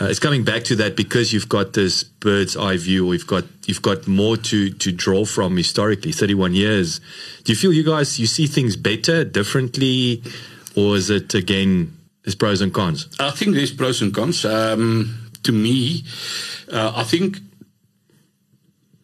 Uh, 0.00 0.06
it's 0.06 0.18
coming 0.18 0.44
back 0.44 0.64
to 0.64 0.74
that 0.74 0.96
because 0.96 1.32
you've 1.32 1.48
got 1.48 1.72
this 1.74 2.02
bird's 2.02 2.56
eye 2.56 2.76
view, 2.76 3.06
or 3.06 3.14
you've 3.14 3.26
got 3.26 3.44
you've 3.66 3.82
got 3.82 4.06
more 4.06 4.36
to 4.36 4.68
to 4.70 4.90
draw 4.92 5.24
from 5.24 5.56
historically. 5.56 6.12
Thirty 6.12 6.34
one 6.34 6.54
years. 6.54 7.00
Do 7.44 7.52
you 7.52 7.56
feel 7.56 7.72
you 7.72 7.84
guys 7.84 8.18
you 8.18 8.26
see 8.26 8.48
things 8.48 8.76
better, 8.76 9.24
differently, 9.24 10.24
or 10.74 10.96
is 10.96 11.08
it 11.08 11.34
again 11.34 11.96
there's 12.24 12.34
pros 12.34 12.60
and 12.60 12.74
cons? 12.74 13.08
I 13.20 13.30
think 13.30 13.54
there's 13.54 13.72
pros 13.72 14.02
and 14.02 14.12
cons. 14.12 14.44
Um, 14.44 15.25
to 15.46 15.52
me, 15.52 16.04
uh, 16.70 16.92
I 16.94 17.04
think 17.04 17.38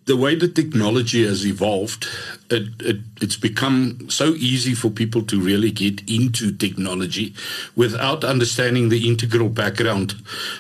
the 0.05 0.17
way 0.17 0.35
the 0.35 0.49
technology 0.49 1.25
has 1.25 1.47
evolved, 1.47 2.09
it, 2.51 2.69
it, 2.81 2.97
it's 3.21 3.37
become 3.37 4.11
so 4.11 4.35
easy 4.35 4.75
for 4.75 4.91
people 4.91 5.23
to 5.23 5.41
really 5.41 5.71
get 5.71 6.09
into 6.11 6.53
technology 6.53 7.35
without 7.77 8.25
understanding 8.25 8.89
the 8.89 9.09
integral 9.09 9.49
background 9.49 10.15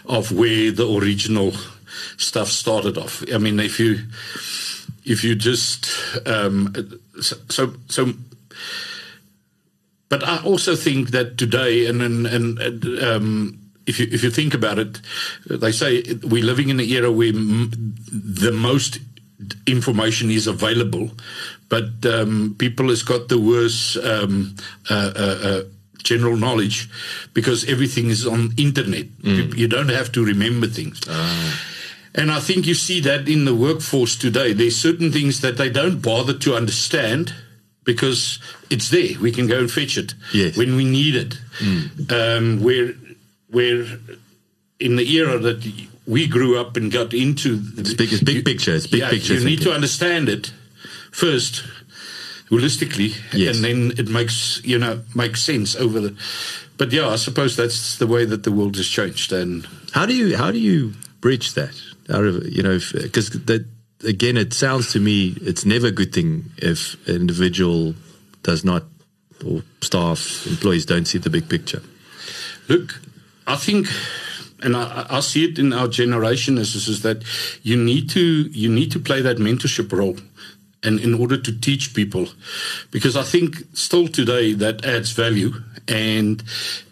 of 0.06 0.30
where 0.30 0.70
the 0.70 0.88
original 0.88 1.52
stuff 2.16 2.48
started 2.48 2.96
off. 2.96 3.24
I 3.32 3.38
mean, 3.38 3.58
if 3.58 3.80
you 3.80 3.98
if 5.04 5.24
you 5.24 5.34
just 5.34 5.90
um, 6.26 6.72
so 7.20 7.74
so. 7.88 8.12
But 10.08 10.22
I 10.28 10.42
also 10.44 10.76
think 10.76 11.10
that 11.10 11.38
today, 11.38 11.86
and 11.86 12.00
and, 12.02 12.26
and 12.26 13.02
um, 13.02 13.61
if 13.92 14.00
you 14.00 14.06
if 14.10 14.22
you 14.24 14.30
think 14.30 14.54
about 14.54 14.78
it, 14.78 15.00
they 15.46 15.72
say 15.72 16.02
we're 16.22 16.44
living 16.52 16.68
in 16.70 16.80
an 16.80 16.88
era 16.88 17.10
where 17.10 17.28
m- 17.28 17.70
the 18.10 18.52
most 18.52 18.98
information 19.66 20.30
is 20.30 20.46
available, 20.46 21.10
but 21.68 21.90
um, 22.06 22.54
people 22.58 22.88
has 22.88 23.02
got 23.02 23.28
the 23.28 23.38
worst 23.38 23.96
um, 23.98 24.54
uh, 24.90 25.12
uh, 25.16 25.38
uh, 25.48 25.62
general 26.02 26.36
knowledge 26.36 26.88
because 27.34 27.68
everything 27.68 28.10
is 28.10 28.26
on 28.26 28.52
internet. 28.56 29.06
Mm. 29.22 29.56
You 29.56 29.68
don't 29.68 29.90
have 29.90 30.10
to 30.12 30.24
remember 30.24 30.66
things. 30.66 31.00
Ah. 31.08 31.60
And 32.14 32.30
I 32.30 32.40
think 32.40 32.66
you 32.66 32.74
see 32.74 33.00
that 33.00 33.28
in 33.28 33.44
the 33.44 33.54
workforce 33.54 34.16
today. 34.16 34.52
There's 34.52 34.76
certain 34.76 35.10
things 35.10 35.40
that 35.40 35.56
they 35.56 35.70
don't 35.70 36.02
bother 36.02 36.36
to 36.38 36.54
understand 36.54 37.34
because 37.84 38.38
it's 38.70 38.90
there. 38.90 39.18
We 39.20 39.32
can 39.32 39.46
go 39.46 39.58
and 39.58 39.70
fetch 39.70 39.96
it 39.96 40.14
yes. 40.32 40.56
when 40.56 40.76
we 40.76 40.84
need 40.84 41.14
it. 41.16 41.38
Mm. 41.58 42.12
Um, 42.12 42.62
where, 42.62 42.92
where 43.52 43.86
in 44.80 44.96
the 44.96 45.08
era 45.14 45.38
that 45.38 45.64
we 46.06 46.26
grew 46.26 46.58
up 46.58 46.76
and 46.76 46.90
got 46.90 47.14
into. 47.14 47.62
It's 47.76 47.94
big, 47.94 48.12
it's 48.12 48.22
big 48.22 48.36
you, 48.36 48.42
picture. 48.42 48.74
It's 48.74 48.88
big 48.88 49.00
yeah, 49.00 49.10
picture. 49.10 49.34
You 49.34 49.40
thinking. 49.40 49.56
need 49.56 49.62
to 49.62 49.72
understand 49.72 50.28
it 50.28 50.52
first, 51.12 51.62
holistically, 52.50 53.14
yes. 53.32 53.54
and 53.54 53.64
then 53.64 53.92
it 53.96 54.08
makes 54.08 54.60
you 54.64 54.78
know 54.78 55.02
makes 55.14 55.42
sense 55.42 55.76
over 55.76 56.00
the. 56.00 56.16
But 56.78 56.90
yeah, 56.90 57.08
I 57.08 57.16
suppose 57.16 57.56
that's 57.56 57.98
the 57.98 58.08
way 58.08 58.24
that 58.24 58.42
the 58.42 58.50
world 58.50 58.76
has 58.76 58.88
changed. 58.88 59.32
And 59.32 59.66
how 59.92 60.06
do 60.06 60.14
you 60.14 60.36
how 60.36 60.50
do 60.50 60.58
you 60.58 60.94
bridge 61.20 61.54
that? 61.54 61.80
out 62.10 62.24
of 62.24 62.46
You 62.46 62.62
know, 62.62 62.78
because 62.92 63.30
that 63.30 63.66
again, 64.04 64.36
it 64.36 64.52
sounds 64.52 64.92
to 64.92 65.00
me 65.00 65.36
it's 65.40 65.64
never 65.64 65.88
a 65.88 65.92
good 65.92 66.12
thing 66.12 66.50
if 66.58 66.96
an 67.08 67.16
individual 67.16 67.94
does 68.42 68.64
not 68.64 68.84
or 69.46 69.62
staff 69.80 70.46
employees 70.46 70.86
don't 70.86 71.06
see 71.06 71.18
the 71.18 71.30
big 71.30 71.48
picture. 71.48 71.82
Look, 72.68 73.00
I 73.46 73.56
think 73.56 73.88
and 74.62 74.76
I, 74.76 75.06
I, 75.10 75.20
see 75.20 75.44
it 75.44 75.58
in 75.58 75.72
our 75.72 75.88
generation 75.88 76.56
is, 76.56 76.76
is, 76.76 76.86
is 76.88 77.02
that 77.02 77.24
you 77.62 77.76
need 77.76 78.08
to 78.10 78.20
you 78.20 78.68
need 78.68 78.92
to 78.92 79.00
play 79.00 79.20
that 79.20 79.38
mentorship 79.38 79.92
role 79.92 80.16
and 80.82 81.00
in 81.00 81.14
order 81.14 81.36
to 81.36 81.60
teach 81.60 81.94
people 81.94 82.28
because 82.90 83.16
i 83.16 83.22
think 83.22 83.56
still 83.72 84.08
today 84.08 84.52
that 84.52 84.84
adds 84.84 85.12
value 85.12 85.52
and 85.88 86.42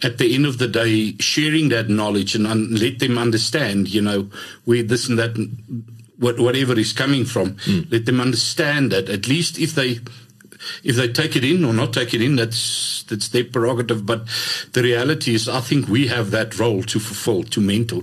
at 0.02 0.18
the 0.18 0.34
end 0.34 0.46
of 0.46 0.58
the 0.58 0.68
day 0.68 1.16
sharing 1.18 1.68
that 1.68 1.88
knowledge 1.88 2.34
and 2.34 2.46
un- 2.46 2.74
let 2.74 2.98
them 2.98 3.18
understand 3.18 3.88
you 3.88 4.02
know 4.02 4.28
where 4.64 4.82
this 4.82 5.08
and 5.08 5.18
that 5.18 5.36
what, 6.18 6.38
whatever 6.38 6.78
is 6.78 6.92
coming 6.92 7.24
from 7.24 7.54
mm. 7.54 7.90
let 7.90 8.06
them 8.06 8.20
understand 8.20 8.92
that 8.92 9.08
at 9.08 9.26
least 9.26 9.58
if 9.58 9.74
they 9.74 9.98
if 10.82 10.96
they 10.96 11.08
take 11.08 11.36
it 11.36 11.44
in 11.44 11.64
or 11.64 11.72
not 11.72 11.92
take 11.92 12.14
it 12.14 12.22
in, 12.22 12.36
that's 12.36 13.04
that's 13.04 13.28
their 13.28 13.44
prerogative. 13.44 14.06
But 14.06 14.26
the 14.72 14.82
reality 14.82 15.34
is, 15.34 15.48
I 15.48 15.60
think 15.60 15.88
we 15.88 16.08
have 16.08 16.30
that 16.30 16.58
role 16.58 16.82
to 16.84 16.98
fulfill, 16.98 17.44
to 17.44 17.60
mentor, 17.60 18.02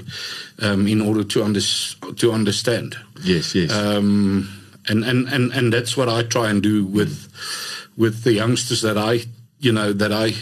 um, 0.60 0.88
in 0.88 1.02
order 1.02 1.24
to 1.24 1.44
under, 1.44 1.62
to 1.62 2.32
understand. 2.32 2.98
Yes, 3.24 3.56
yes. 3.56 3.72
Um, 3.72 4.50
and, 4.88 5.04
and, 5.04 5.28
and, 5.28 5.52
and 5.52 5.74
that's 5.74 5.98
what 5.98 6.08
I 6.08 6.24
try 6.24 6.50
and 6.50 6.64
do 6.64 6.86
with 6.86 7.28
with 7.98 8.24
the 8.24 8.34
youngsters 8.34 8.82
that 8.82 8.98
I 8.98 9.22
you 9.60 9.72
know 9.72 9.92
that 9.92 10.14
I 10.14 10.34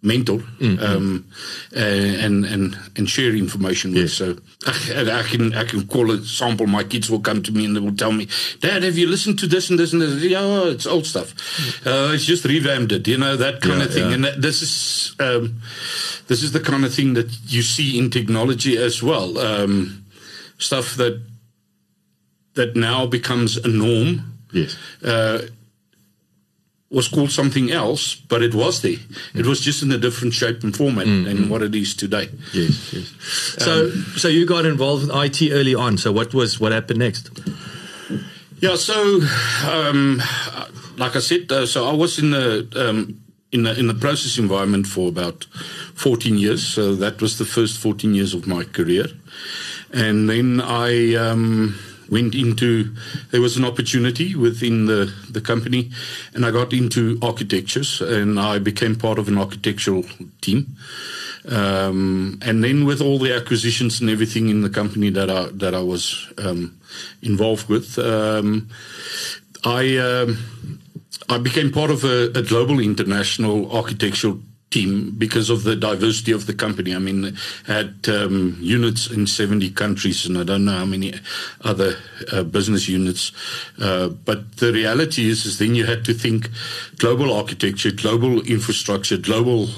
mentor 0.00 0.38
mm-hmm. 0.38 0.78
um, 0.82 1.26
and 1.74 2.44
and 2.44 2.78
and 2.96 3.10
share 3.10 3.34
information 3.34 3.92
with. 3.94 4.10
So 4.10 4.36
I, 4.66 5.20
I, 5.20 5.22
can 5.22 5.54
I 5.54 5.64
can 5.64 5.86
call 5.86 6.10
a 6.10 6.24
sample. 6.24 6.66
My 6.66 6.84
kids 6.84 7.10
will 7.10 7.20
come 7.20 7.42
to 7.42 7.52
me 7.52 7.64
and 7.64 7.74
they 7.74 7.80
will 7.80 7.96
tell 7.96 8.12
me, 8.12 8.28
"Dad, 8.60 8.82
have 8.82 8.96
you 8.96 9.08
listened 9.08 9.38
to 9.40 9.46
this 9.46 9.70
and 9.70 9.78
this 9.78 9.92
and 9.92 10.02
this?" 10.02 10.22
Yeah, 10.22 10.40
oh, 10.40 10.70
it's 10.70 10.86
old 10.86 11.06
stuff. 11.06 11.34
Mm-hmm. 11.34 11.88
Uh, 11.88 12.12
it's 12.14 12.24
just 12.24 12.44
revamped 12.44 12.92
it, 12.92 13.08
you 13.08 13.18
know 13.18 13.36
that 13.36 13.60
kind 13.60 13.78
yeah, 13.78 13.84
of 13.84 13.92
thing. 13.92 14.08
Yeah. 14.08 14.14
And 14.14 14.24
that, 14.24 14.42
this 14.42 14.62
is 14.62 15.16
um, 15.20 15.60
this 16.28 16.42
is 16.42 16.52
the 16.52 16.60
kind 16.60 16.84
of 16.84 16.94
thing 16.94 17.14
that 17.14 17.30
you 17.46 17.62
see 17.62 17.98
in 17.98 18.10
technology 18.10 18.76
as 18.76 19.02
well. 19.02 19.38
Um, 19.38 20.04
stuff 20.58 20.94
that 20.96 21.20
that 22.54 22.76
now 22.76 23.06
becomes 23.06 23.56
a 23.56 23.68
norm. 23.68 24.38
Yes. 24.52 24.76
Uh, 25.04 25.42
was 26.90 27.08
called 27.08 27.30
something 27.30 27.70
else, 27.70 28.14
but 28.14 28.42
it 28.42 28.54
was 28.54 28.80
there. 28.80 28.96
It 29.34 29.44
was 29.44 29.60
just 29.60 29.82
in 29.82 29.92
a 29.92 29.98
different 29.98 30.32
shape 30.32 30.62
and 30.62 30.74
format 30.74 31.06
mm, 31.06 31.24
than 31.24 31.36
mm. 31.36 31.48
what 31.50 31.62
it 31.62 31.74
is 31.74 31.94
today. 31.94 32.30
Yes, 32.54 32.92
yes. 32.92 33.14
So, 33.58 33.86
um, 33.86 34.04
so 34.16 34.28
you 34.28 34.46
got 34.46 34.64
involved 34.64 35.08
with 35.08 35.14
IT 35.14 35.52
early 35.52 35.74
on. 35.74 35.98
So, 35.98 36.12
what 36.12 36.32
was 36.32 36.58
what 36.58 36.72
happened 36.72 37.00
next? 37.00 37.30
Yeah, 38.60 38.76
so 38.76 39.20
um, 39.66 40.22
like 40.96 41.14
I 41.14 41.20
said, 41.20 41.52
uh, 41.52 41.66
so 41.66 41.86
I 41.86 41.92
was 41.92 42.18
in 42.18 42.30
the 42.30 42.66
um, 42.74 43.20
in 43.52 43.64
the 43.64 43.78
in 43.78 43.86
the 43.86 43.94
process 43.94 44.38
environment 44.38 44.86
for 44.86 45.08
about 45.08 45.44
14 45.94 46.38
years. 46.38 46.66
So 46.66 46.94
that 46.96 47.20
was 47.20 47.38
the 47.38 47.44
first 47.44 47.78
14 47.78 48.14
years 48.14 48.34
of 48.34 48.46
my 48.46 48.64
career, 48.64 49.06
and 49.92 50.28
then 50.28 50.60
I 50.60 51.14
um, 51.14 51.78
went 52.10 52.34
into 52.34 52.94
there 53.30 53.40
was 53.40 53.56
an 53.56 53.64
opportunity 53.64 54.34
within 54.34 54.86
the 54.86 55.12
the 55.30 55.40
company 55.40 55.90
and 56.34 56.44
I 56.44 56.50
got 56.50 56.72
into 56.72 57.18
architectures 57.22 58.00
and 58.00 58.38
I 58.38 58.58
became 58.58 58.96
part 58.96 59.18
of 59.18 59.28
an 59.28 59.38
architectural 59.38 60.04
team. 60.40 60.76
Um, 61.48 62.38
and 62.42 62.62
then 62.62 62.84
with 62.84 63.00
all 63.00 63.18
the 63.18 63.34
acquisitions 63.34 64.00
and 64.00 64.10
everything 64.10 64.48
in 64.48 64.62
the 64.62 64.70
company 64.70 65.10
that 65.10 65.30
I 65.30 65.48
that 65.52 65.74
I 65.74 65.82
was 65.82 66.32
um, 66.38 66.78
involved 67.22 67.68
with 67.68 67.98
um, 67.98 68.68
I 69.64 69.96
um, 69.96 70.38
I 71.28 71.38
became 71.38 71.70
part 71.70 71.90
of 71.90 72.04
a, 72.04 72.30
a 72.34 72.42
global 72.42 72.80
international 72.80 73.70
architectural 73.70 74.40
team 74.70 75.14
because 75.16 75.48
of 75.48 75.64
the 75.64 75.74
diversity 75.74 76.32
of 76.32 76.46
the 76.46 76.52
company. 76.52 76.94
I 76.94 76.98
mean, 76.98 77.36
had 77.66 78.06
um, 78.08 78.58
units 78.60 79.10
in 79.10 79.26
70 79.26 79.70
countries, 79.70 80.26
and 80.26 80.36
I 80.36 80.44
don't 80.44 80.64
know 80.64 80.72
how 80.72 80.84
many 80.84 81.14
other 81.62 81.96
uh, 82.32 82.42
business 82.42 82.88
units. 82.88 83.32
Uh, 83.80 84.08
but 84.08 84.58
the 84.58 84.72
reality 84.72 85.28
is, 85.28 85.46
is 85.46 85.58
then 85.58 85.74
you 85.74 85.86
had 85.86 86.04
to 86.04 86.14
think 86.14 86.50
global 86.96 87.32
architecture, 87.32 87.90
global 87.90 88.42
infrastructure, 88.42 89.16
global 89.16 89.68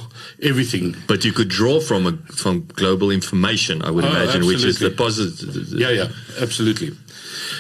everything. 0.42 0.96
But 1.06 1.24
you 1.24 1.32
could 1.32 1.48
draw 1.48 1.80
from 1.80 2.06
a, 2.06 2.12
from 2.32 2.66
global 2.74 3.10
information, 3.10 3.82
I 3.82 3.90
would 3.90 4.04
oh, 4.04 4.08
imagine, 4.08 4.42
absolutely. 4.42 4.54
which 4.54 4.64
is 4.64 4.78
the 4.80 4.90
positive. 4.90 5.78
Yeah, 5.78 5.90
yeah, 5.90 6.08
absolutely. 6.40 6.90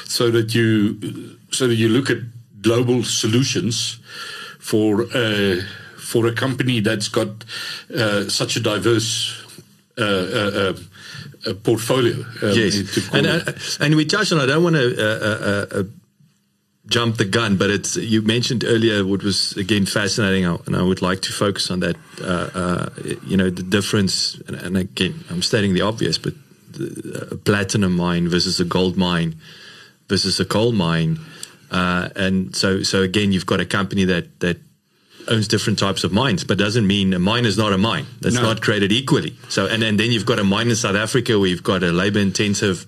So 0.04 0.30
that 0.30 0.54
you 0.54 1.36
so 1.52 1.68
that 1.68 1.74
you 1.76 1.88
look 1.88 2.10
at 2.10 2.18
global 2.60 3.04
solutions 3.04 4.00
for. 4.58 5.02
Uh, 5.14 5.60
for 6.10 6.26
a 6.26 6.32
company 6.32 6.80
that's 6.80 7.08
got 7.08 7.28
uh, 7.94 8.28
such 8.28 8.56
a 8.56 8.60
diverse 8.60 9.40
uh, 9.96 10.02
uh, 10.02 10.74
uh 11.46 11.54
portfolio. 11.62 12.16
Um, 12.42 12.52
yes, 12.52 13.08
and, 13.14 13.26
and 13.80 13.94
we 13.94 14.04
touched 14.04 14.32
on. 14.32 14.40
I 14.40 14.46
don't 14.46 14.64
want 14.64 14.76
to 14.76 15.90
jump 16.90 17.16
the 17.16 17.24
gun, 17.24 17.56
but 17.56 17.70
it's 17.70 17.96
you 17.96 18.22
mentioned 18.22 18.64
earlier 18.64 19.06
what 19.06 19.22
was 19.22 19.56
again 19.56 19.86
fascinating, 19.86 20.44
and 20.44 20.76
I 20.76 20.82
would 20.82 21.00
like 21.00 21.22
to 21.22 21.32
focus 21.32 21.70
on 21.70 21.80
that. 21.80 21.96
Uh, 22.20 22.50
uh, 22.54 22.88
you 23.26 23.36
know, 23.36 23.48
the 23.48 23.62
difference, 23.62 24.34
and, 24.48 24.56
and, 24.56 24.76
again, 24.76 25.24
I'm 25.30 25.42
stating 25.42 25.74
the 25.74 25.82
obvious, 25.82 26.18
but 26.18 26.34
a 27.32 27.36
platinum 27.36 27.94
mine 27.96 28.28
versus 28.28 28.60
a 28.60 28.64
gold 28.64 28.96
mine 28.96 29.36
versus 30.08 30.40
a 30.40 30.44
coal 30.44 30.72
mine, 30.72 31.20
uh, 31.70 32.08
and 32.16 32.54
so 32.56 32.82
so 32.82 33.02
again, 33.02 33.32
you've 33.32 33.46
got 33.46 33.60
a 33.60 33.66
company 33.66 34.04
that 34.04 34.40
that 34.40 34.58
owns 35.28 35.48
different 35.48 35.78
types 35.78 36.04
of 36.04 36.12
mines, 36.12 36.44
but 36.44 36.58
doesn't 36.58 36.86
mean 36.86 37.12
a 37.12 37.18
mine 37.18 37.44
is 37.44 37.58
not 37.58 37.72
a 37.72 37.78
mine. 37.78 38.06
It's 38.22 38.36
no. 38.36 38.42
not 38.42 38.62
created 38.62 38.92
equally. 38.92 39.36
So, 39.48 39.66
and, 39.66 39.82
and 39.82 39.98
then 39.98 40.10
you've 40.10 40.26
got 40.26 40.38
a 40.38 40.44
mine 40.44 40.68
in 40.68 40.76
South 40.76 40.96
Africa 40.96 41.38
where 41.38 41.48
you've 41.48 41.62
got 41.62 41.82
a 41.82 41.92
labor 41.92 42.20
intensive 42.20 42.86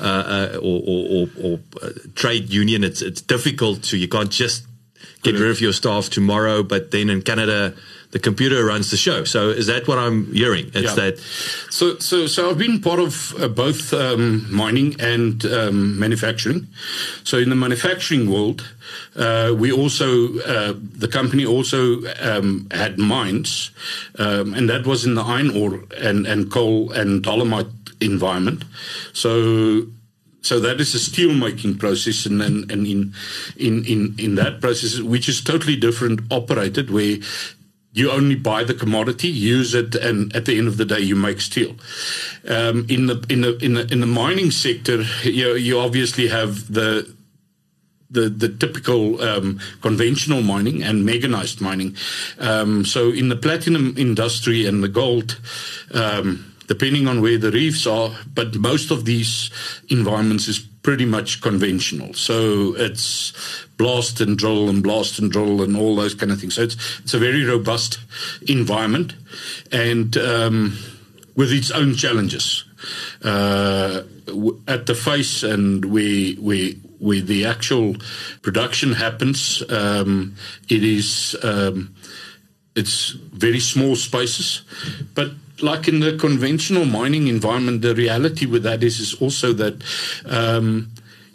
uh, 0.00 0.04
uh, 0.04 0.58
or, 0.58 0.82
or, 0.86 1.06
or, 1.10 1.28
or 1.42 1.60
uh, 1.82 1.90
trade 2.14 2.50
union. 2.50 2.84
It's 2.84 3.02
it's 3.02 3.20
difficult 3.20 3.82
to 3.84 3.96
you 3.96 4.08
can't 4.08 4.30
just 4.30 4.66
get 5.22 5.34
rid 5.34 5.50
of 5.50 5.60
your 5.60 5.72
staff 5.72 6.10
tomorrow. 6.10 6.62
But 6.62 6.90
then 6.90 7.10
in 7.10 7.22
Canada, 7.22 7.74
the 8.12 8.18
computer 8.18 8.64
runs 8.64 8.90
the 8.90 8.96
show. 8.96 9.24
So 9.24 9.48
is 9.48 9.66
that 9.66 9.88
what 9.88 9.98
I'm 9.98 10.32
hearing? 10.32 10.70
It's 10.74 10.96
yeah. 10.96 11.10
that. 11.10 11.18
So 11.70 11.98
so 11.98 12.26
so 12.26 12.50
I've 12.50 12.58
been 12.58 12.80
part 12.80 13.00
of 13.00 13.34
uh, 13.40 13.48
both 13.48 13.92
um, 13.92 14.46
mining 14.54 15.00
and 15.00 15.44
um, 15.46 15.98
manufacturing. 15.98 16.68
So 17.24 17.38
in 17.38 17.48
the 17.48 17.56
manufacturing 17.56 18.30
world, 18.30 18.74
uh, 19.16 19.54
we 19.58 19.72
also 19.72 20.38
uh, 20.40 20.74
the 20.76 21.08
company 21.08 21.46
also 21.46 22.02
um, 22.20 22.68
had 22.70 22.98
mines, 22.98 23.70
um, 24.18 24.54
and 24.54 24.68
that 24.68 24.86
was 24.86 25.04
in 25.04 25.14
the 25.14 25.22
iron 25.22 25.56
ore 25.56 25.80
and 25.98 26.26
and 26.26 26.50
coal 26.50 26.92
and 26.92 27.22
dolomite 27.22 27.72
environment. 28.00 28.64
So 29.14 29.86
so 30.42 30.60
that 30.60 30.80
is 30.80 30.94
a 30.94 30.98
steel 30.98 31.32
making 31.32 31.78
process, 31.78 32.26
and, 32.26 32.42
and, 32.42 32.70
and 32.70 32.86
in, 32.86 33.14
in 33.56 33.84
in 33.86 34.14
in 34.18 34.34
that 34.34 34.60
process, 34.60 35.00
which 35.00 35.28
is 35.28 35.40
totally 35.40 35.76
different, 35.76 36.20
operated 36.30 36.90
where 36.90 37.16
you 37.92 38.10
only 38.10 38.34
buy 38.34 38.64
the 38.64 38.74
commodity, 38.74 39.28
use 39.28 39.74
it, 39.74 39.94
and 39.94 40.34
at 40.34 40.46
the 40.46 40.56
end 40.56 40.66
of 40.66 40.78
the 40.78 40.84
day, 40.84 41.00
you 41.00 41.14
make 41.14 41.40
steel. 41.40 41.76
Um, 42.48 42.86
in 42.88 43.06
the 43.06 43.24
in 43.28 43.42
the 43.42 43.56
in 43.58 43.74
the 43.74 43.92
in 43.92 44.00
the 44.00 44.06
mining 44.06 44.50
sector, 44.50 45.02
you 45.24 45.54
you 45.54 45.78
obviously 45.78 46.28
have 46.28 46.72
the 46.72 47.14
the, 48.12 48.28
the 48.28 48.48
typical 48.48 49.20
um, 49.22 49.58
conventional 49.80 50.42
mining 50.42 50.82
and 50.82 51.04
mechanized 51.04 51.60
mining. 51.60 51.96
Um, 52.38 52.84
so 52.84 53.10
in 53.10 53.30
the 53.30 53.36
platinum 53.36 53.94
industry 53.96 54.66
and 54.66 54.84
the 54.84 54.88
gold, 54.88 55.40
um, 55.94 56.54
depending 56.68 57.08
on 57.08 57.22
where 57.22 57.38
the 57.38 57.50
reefs 57.50 57.86
are, 57.86 58.10
but 58.34 58.54
most 58.56 58.90
of 58.90 59.06
these 59.06 59.50
environments 59.88 60.46
is 60.46 60.58
pretty 60.58 61.06
much 61.06 61.40
conventional. 61.40 62.12
So 62.12 62.74
it's 62.76 63.32
blast 63.82 64.20
and 64.20 64.38
drill 64.38 64.68
and 64.68 64.80
blast 64.80 65.18
and 65.18 65.32
drill 65.32 65.60
and 65.60 65.76
all 65.76 65.96
those 65.96 66.14
kind 66.14 66.30
of 66.30 66.38
things. 66.38 66.54
So 66.54 66.62
it's 66.62 66.76
it's 67.00 67.14
a 67.14 67.18
very 67.18 67.44
robust 67.44 67.98
environment 68.46 69.14
and 69.72 70.16
um, 70.16 70.78
with 71.34 71.50
its 71.50 71.72
own 71.72 71.96
challenges. 71.96 72.64
Uh, 73.24 74.02
at 74.68 74.86
the 74.86 74.94
face 74.94 75.42
and 75.42 75.84
we 75.84 76.38
we 76.40 76.74
where 77.00 77.20
the 77.20 77.44
actual 77.44 77.96
production 78.42 78.92
happens, 78.92 79.62
um, 79.68 80.36
it 80.68 80.84
is 80.84 81.36
um, 81.42 81.92
it's 82.76 83.10
very 83.44 83.58
small 83.60 83.96
spaces, 83.96 84.62
but 85.14 85.32
like 85.60 85.88
in 85.88 85.98
the 85.98 86.16
conventional 86.16 86.84
mining 86.84 87.26
environment, 87.26 87.82
the 87.82 87.94
reality 87.96 88.46
with 88.46 88.62
that 88.62 88.84
is, 88.84 89.00
is 89.00 89.14
also 89.14 89.52
that 89.52 89.82
um, 90.26 90.90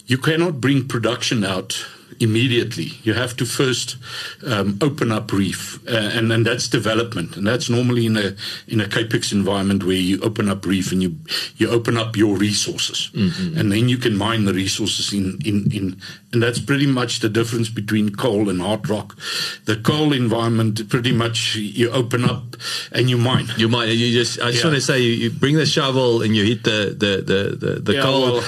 you 0.06 0.18
cannot 0.18 0.62
bring 0.62 0.88
production 0.88 1.44
out 1.44 1.86
immediately. 2.20 2.92
You 3.04 3.14
have 3.14 3.36
to 3.38 3.46
first 3.46 3.98
um, 4.46 4.78
open 4.82 5.12
up 5.12 5.32
reef, 5.32 5.80
uh, 5.88 6.12
and 6.14 6.32
and 6.32 6.46
that's 6.46 6.68
development, 6.68 7.38
and 7.38 7.46
that's 7.46 7.70
normally 7.70 8.06
in 8.06 8.18
a 8.18 8.36
in 8.68 8.82
a 8.82 8.86
capex 8.86 9.32
environment 9.32 9.84
where 9.84 9.96
you 9.96 10.20
open 10.22 10.50
up 10.50 10.66
reef 10.66 10.92
and 10.92 11.02
you 11.02 11.16
you 11.58 11.70
open 11.70 11.98
up 11.98 12.16
your 12.16 12.38
resources, 12.38 13.10
mm-hmm. 13.14 13.58
and 13.58 13.72
then 13.72 13.90
you 13.90 13.98
can 13.98 14.16
mine 14.16 14.46
the 14.46 14.54
resources 14.54 15.14
in 15.14 15.40
in 15.46 15.72
in, 15.72 16.02
and 16.34 16.44
that's 16.44 16.60
pretty 16.60 16.86
much 16.86 17.22
the 17.22 17.30
difference 17.30 17.70
between 17.70 18.14
coal 18.14 18.50
and 18.50 18.62
hard 18.62 18.90
rock. 18.90 19.18
The 19.64 19.78
coal 19.78 20.12
environment, 20.12 20.90
pretty 20.90 21.14
much 21.14 21.56
you 21.56 21.90
open 21.90 22.26
up 22.26 22.58
and 22.92 23.10
you 23.10 23.18
mine. 23.18 23.48
You 23.56 23.70
mine. 23.70 23.90
You 23.90 24.12
just 24.12 24.42
I 24.42 24.52
just 24.52 24.64
yeah. 24.64 24.70
want 24.70 24.76
to 24.76 24.82
say 24.82 25.00
you, 25.00 25.12
you, 25.12 25.30
bring 25.30 25.56
the 25.56 25.66
shovel 25.66 26.22
and 26.22 26.36
you 26.36 26.44
hit 26.44 26.66
the 26.66 26.96
the 26.98 27.24
the 27.24 27.56
the, 27.56 27.80
the 27.80 27.94
yeah, 27.94 28.02
coal. 28.02 28.22
Well, 28.22 28.44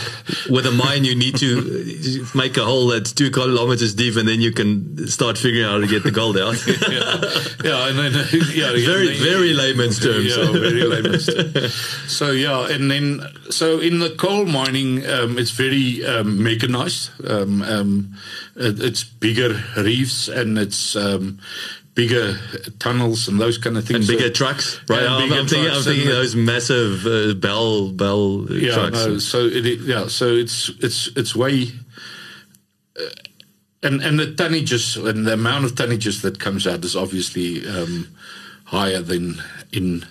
with 0.49 0.65
a 0.65 0.71
mine, 0.71 1.06
you 1.06 1.15
need 1.15 1.38
to 1.38 2.25
make 2.36 2.58
a 2.58 2.65
hole 2.65 2.88
that's 2.88 3.13
two 3.13 3.32
kilometers 3.32 3.95
deep, 3.95 4.17
and 4.17 4.27
then 4.27 4.41
you 4.41 4.51
can 4.51 5.08
start 5.08 5.38
figuring 5.38 5.65
out 5.65 5.71
how 5.71 5.80
to 5.80 5.88
get 5.88 6.03
the 6.03 6.12
gold 6.12 6.38
out. 6.38 6.56
yeah, 6.67 7.23
yeah, 7.63 7.88
and 7.88 7.97
then, 7.97 8.12
yeah, 8.53 8.71
very 8.71 9.15
very 9.17 9.53
layman's 9.53 9.99
terms. 9.99 10.36
Yeah, 10.36 10.51
very 10.51 10.84
layman's 10.84 11.27
terms. 11.27 11.73
So 12.12 12.32
yeah, 12.32 12.67
and 12.67 12.91
then 12.91 13.21
so 13.49 13.80
in 13.80 13.99
the 13.99 14.10
coal 14.10 14.45
mining, 14.45 15.06
um, 15.08 15.38
it's 15.38 15.51
very 15.51 16.06
um, 16.06 16.43
mechanized. 16.43 17.12
Um, 17.25 17.63
um 17.69 18.15
it, 18.55 18.82
it's 18.82 19.03
bigger 19.03 19.62
reefs 19.77 20.27
and 20.27 20.58
it's 20.58 20.95
um, 20.95 21.39
bigger 21.99 22.38
tunnels 22.79 23.27
and 23.27 23.39
those 23.39 23.58
kind 23.58 23.77
of 23.77 23.86
things. 23.86 24.10
And 24.10 24.17
bigger 24.17 24.34
so, 24.34 24.45
trucks, 24.45 24.79
right? 24.88 25.03
I'm, 25.03 25.32
I'm, 25.34 25.47
thinking, 25.47 25.69
I'm 25.69 25.84
thinking 25.84 26.08
those 26.08 26.36
massive 26.36 27.05
uh, 27.05 27.34
bell 27.34 27.91
bell 27.91 28.45
yeah, 28.49 28.73
trucks. 28.73 29.05
No, 29.05 29.17
so 29.19 29.39
it, 29.45 29.79
yeah, 29.82 30.08
so 30.08 30.27
it's 30.27 30.69
it's 30.79 31.08
it's 31.15 31.36
way. 31.36 31.67
Uh, 32.97 33.10
and 33.84 34.01
and 34.01 34.19
the 34.19 34.27
tonnages 34.27 34.97
and 35.10 35.25
the 35.25 35.34
amount 35.34 35.65
of 35.65 35.73
tonnages 35.73 36.21
that 36.21 36.39
comes 36.39 36.65
out 36.67 36.84
is 36.84 36.95
obviously 36.95 37.67
um, 37.67 38.08
higher 38.65 39.01
than 39.01 39.41
in 39.71 40.05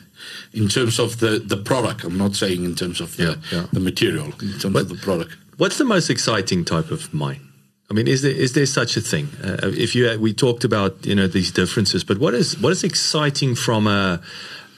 in 0.53 0.69
terms 0.69 0.99
of 0.99 1.21
the 1.21 1.39
the 1.39 1.57
product. 1.57 2.05
I'm 2.05 2.19
not 2.19 2.35
saying 2.37 2.65
in 2.65 2.75
terms 2.75 3.01
of 3.01 3.17
the, 3.17 3.25
yeah, 3.25 3.59
yeah. 3.59 3.67
the 3.73 3.81
material, 3.81 4.27
in 4.41 4.59
terms 4.59 4.75
but 4.75 4.83
of 4.83 4.89
the 4.91 4.97
product. 4.97 5.37
What's 5.57 5.79
the 5.79 5.85
most 5.85 6.09
exciting 6.09 6.65
type 6.65 6.91
of 6.91 7.13
mine? 7.13 7.48
I 7.91 7.95
mean, 7.95 8.07
is 8.07 8.23
there 8.23 8.33
is 8.33 8.53
there 8.53 8.67
such 8.67 8.97
a 8.97 9.01
thing? 9.01 9.29
Uh, 9.43 9.59
if 9.63 9.95
you 9.95 10.19
we 10.21 10.35
talked 10.35 10.65
about 10.65 11.07
you 11.07 11.15
know 11.15 11.27
these 11.27 11.51
differences, 11.51 12.05
but 12.05 12.19
what 12.19 12.35
is 12.35 12.59
what 12.61 12.73
is 12.73 12.85
exciting 12.85 13.55
from 13.55 13.87
a 13.87 14.21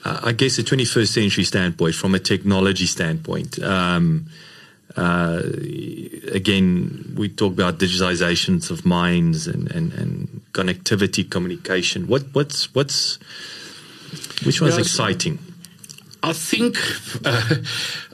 uh, 0.03 0.19
I 0.23 0.31
guess 0.31 0.57
a 0.57 0.63
21st 0.63 1.07
century 1.07 1.43
standpoint, 1.43 1.95
from 1.95 2.15
a 2.15 2.19
technology 2.19 2.85
standpoint? 2.85 3.61
Um, 3.61 4.27
uh, 4.97 5.41
again, 6.31 7.13
we 7.15 7.29
talk 7.29 7.53
about 7.53 7.79
digitizations 7.79 8.71
of 8.71 8.85
mines 8.85 9.47
and, 9.47 9.71
and, 9.71 9.93
and 9.93 10.41
connectivity, 10.53 11.29
communication. 11.29 12.07
What 12.07 12.23
what's 12.33 12.73
what's 12.73 13.17
which 14.43 14.61
one's 14.61 14.77
yes, 14.77 14.87
exciting? 14.87 15.39
I 16.23 16.33
think 16.33 16.77
uh, 17.25 17.55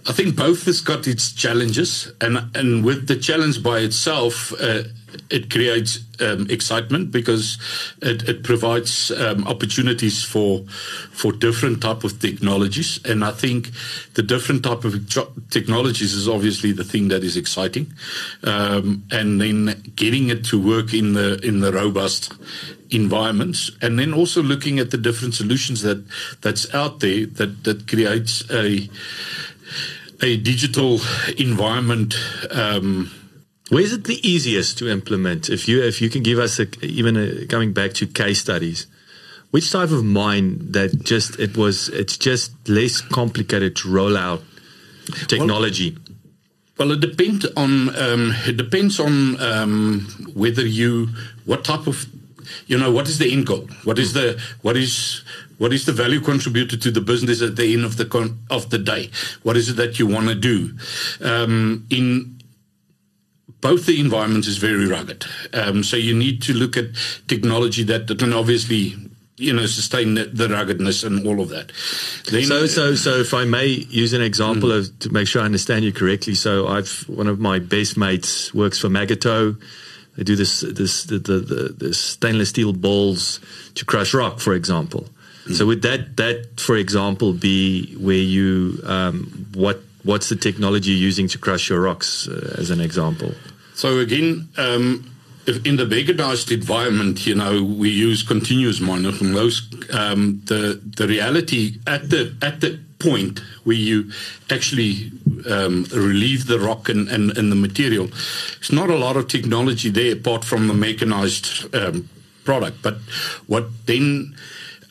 I 0.08 0.14
think 0.14 0.38
both 0.38 0.66
has 0.66 0.80
got 0.80 1.06
its 1.06 1.34
challenges, 1.34 2.12
and 2.22 2.56
and 2.56 2.86
with 2.86 3.08
the 3.08 3.18
challenge 3.18 3.62
by 3.62 3.80
itself, 3.80 4.54
uh, 4.54 4.84
it 5.30 5.50
creates 5.50 6.00
um, 6.22 6.48
excitement 6.50 7.12
because 7.12 7.58
it, 8.02 8.28
it 8.28 8.44
provides 8.44 9.12
um, 9.12 9.46
opportunities 9.48 10.24
for 10.24 10.64
for 11.12 11.34
different 11.34 11.82
type 11.82 12.06
of 12.06 12.20
technologies. 12.22 13.00
And 13.04 13.24
I 13.24 13.32
think 13.32 13.72
the 14.14 14.24
different 14.24 14.64
type 14.64 14.86
of 14.86 14.94
technologies 15.50 16.14
is 16.14 16.28
obviously 16.28 16.72
the 16.72 16.86
thing 16.86 17.10
that 17.10 17.24
is 17.24 17.36
exciting 17.36 17.92
um, 18.44 19.04
and 19.12 19.42
then 19.42 19.92
getting 19.96 20.30
it 20.30 20.46
to 20.46 20.62
work 20.62 20.94
in 20.94 21.14
the 21.14 21.40
in 21.46 21.60
the 21.60 21.74
robust 21.74 22.34
environments 22.90 23.70
and 23.82 24.00
then 24.00 24.14
also 24.14 24.42
looking 24.42 24.80
at 24.80 24.92
the 24.92 24.98
different 24.98 25.34
solutions 25.34 25.82
that 25.82 26.02
that's 26.40 26.74
out 26.74 27.02
there 27.02 27.26
that 27.26 27.66
that 27.66 27.86
creates 27.86 28.50
a 28.50 28.88
a 30.22 30.38
digital 30.38 31.00
environment 31.38 32.16
um, 32.52 33.12
where 33.70 33.84
is 33.84 33.92
it 33.92 34.06
the 34.06 34.26
easiest 34.28 34.78
to 34.78 34.90
implement? 34.90 35.50
If 35.50 35.68
you 35.68 35.84
if 35.84 36.02
you 36.02 36.10
can 36.10 36.24
give 36.24 36.40
us 36.40 36.60
a, 36.60 36.68
even 36.86 37.18
a, 37.18 37.46
coming 37.48 37.74
back 37.74 37.94
to 37.96 38.08
case 38.08 38.40
studies, 38.40 38.88
which 39.52 39.72
type 39.72 39.92
of 39.92 40.06
mine 40.06 40.72
that 40.72 41.04
just 41.04 41.38
it 41.38 41.58
was 41.58 41.90
it's 41.90 42.18
just 42.18 42.52
less 42.70 43.02
complicated 43.02 43.76
to 43.78 43.92
roll 43.92 44.16
out 44.16 44.42
technology. 45.28 45.98
Well, 46.78 46.88
well 46.88 46.92
it 46.94 47.02
depends 47.02 47.46
on 47.58 47.96
um, 47.98 48.34
it 48.46 48.56
depends 48.56 49.02
on 49.02 49.42
um, 49.42 50.08
whether 50.34 50.66
you 50.66 51.10
what 51.46 51.66
type 51.66 51.88
of 51.88 52.06
you 52.68 52.78
know 52.78 52.90
what 52.90 53.10
is 53.10 53.18
the 53.18 53.30
end 53.30 53.46
goal 53.46 53.68
what 53.84 54.00
is 54.00 54.14
the 54.14 54.42
what 54.62 54.78
is 54.78 55.22
what 55.58 55.74
is 55.74 55.86
the 55.86 55.92
value 55.92 56.20
contributed 56.20 56.82
to 56.82 56.92
the 56.92 57.02
business 57.02 57.42
at 57.42 57.56
the 57.56 57.74
end 57.74 57.86
of 57.86 57.98
the 57.98 58.06
con- 58.06 58.40
of 58.50 58.70
the 58.70 58.78
day 58.78 59.10
what 59.44 59.58
is 59.58 59.70
it 59.70 59.76
that 59.76 60.00
you 60.00 60.08
want 60.08 60.28
to 60.28 60.36
do 60.36 60.72
um, 61.22 61.86
in 61.90 62.38
both 63.62 63.86
the 63.86 64.00
environments 64.00 64.48
is 64.48 64.58
very 64.58 64.86
rugged. 64.86 65.26
Um, 65.54 65.84
so 65.84 65.98
you 65.98 66.16
need 66.16 66.42
to 66.44 66.54
look 66.54 66.78
at 66.78 66.86
technology 67.28 67.84
that, 67.84 68.08
that 68.08 68.20
can 68.20 68.34
obviously 68.34 68.96
you 69.38 69.54
know 69.54 69.68
sustain 69.68 70.16
the, 70.16 70.26
the, 70.26 70.50
ruggedness 70.50 71.04
and 71.04 71.26
all 71.28 71.40
of 71.40 71.50
that. 71.50 71.72
Then, 72.32 72.46
so 72.46 72.66
so 72.66 72.96
so 72.96 73.18
if 73.18 73.34
I 73.34 73.46
may 73.46 73.68
use 73.68 74.14
an 74.14 74.22
example 74.22 74.70
mm. 74.70 74.80
of 74.80 75.00
to 75.00 75.10
make 75.12 75.28
sure 75.28 75.42
I 75.42 75.46
understand 75.46 75.86
you 75.86 75.94
correctly. 75.94 76.36
So 76.36 76.68
I've 76.68 77.04
one 77.08 77.28
of 77.28 77.40
my 77.40 77.60
best 77.60 77.98
mates 77.98 78.54
works 78.54 78.80
for 78.80 78.90
Magotteaux. 78.90 79.60
They 80.16 80.24
do 80.24 80.36
this 80.36 80.62
this 80.62 81.04
the 81.04 81.20
the, 81.20 81.40
the, 81.40 81.76
the 81.78 81.94
stainless 81.94 82.50
steel 82.50 82.74
balls 82.74 83.40
to 83.76 83.86
crush 83.86 84.14
rock, 84.14 84.40
for 84.40 84.54
example. 84.54 85.08
So 85.54 85.66
would 85.66 85.82
that 85.82 86.18
that 86.18 86.60
for 86.60 86.76
example 86.76 87.34
be 87.34 87.96
where 87.96 88.16
you 88.16 88.80
um, 88.86 89.48
what 89.54 89.82
what's 90.04 90.30
the 90.30 90.36
technology 90.36 90.92
you're 90.92 91.08
using 91.08 91.28
to 91.30 91.38
crush 91.38 91.70
your 91.70 91.82
rocks 91.82 92.28
uh, 92.28 92.56
as 92.58 92.70
an 92.70 92.82
example? 92.82 93.34
So 93.74 94.00
again. 94.00 94.50
Um, 94.58 95.12
in 95.64 95.78
the 95.78 95.86
mechanized 95.86 96.52
environment, 96.52 97.26
you 97.26 97.34
know, 97.34 97.64
we 97.64 97.90
use 97.90 98.22
continuous 98.22 98.82
monitoring. 98.82 99.32
Those 99.32 99.62
um, 99.94 100.42
the 100.44 100.82
the 100.84 101.08
reality 101.08 101.80
at 101.88 102.10
the 102.10 102.36
at 102.42 102.60
the 102.60 102.80
point 103.00 103.40
where 103.64 103.78
you 103.78 104.12
actually 104.50 105.12
um, 105.50 105.86
relieve 105.94 106.48
the 106.48 106.60
rock 106.60 106.90
and, 106.90 107.08
and, 107.10 107.38
and, 107.38 107.52
the 107.52 107.56
material. 107.56 108.06
It's 108.60 108.72
not 108.72 108.90
a 108.90 108.98
lot 108.98 109.18
of 109.18 109.28
technology 109.28 109.90
there 109.90 110.14
apart 110.14 110.44
from 110.44 110.68
the 110.68 110.74
mechanized 110.74 111.74
um, 111.76 112.10
product. 112.44 112.82
But 112.82 112.96
what 113.46 113.86
then 113.86 114.36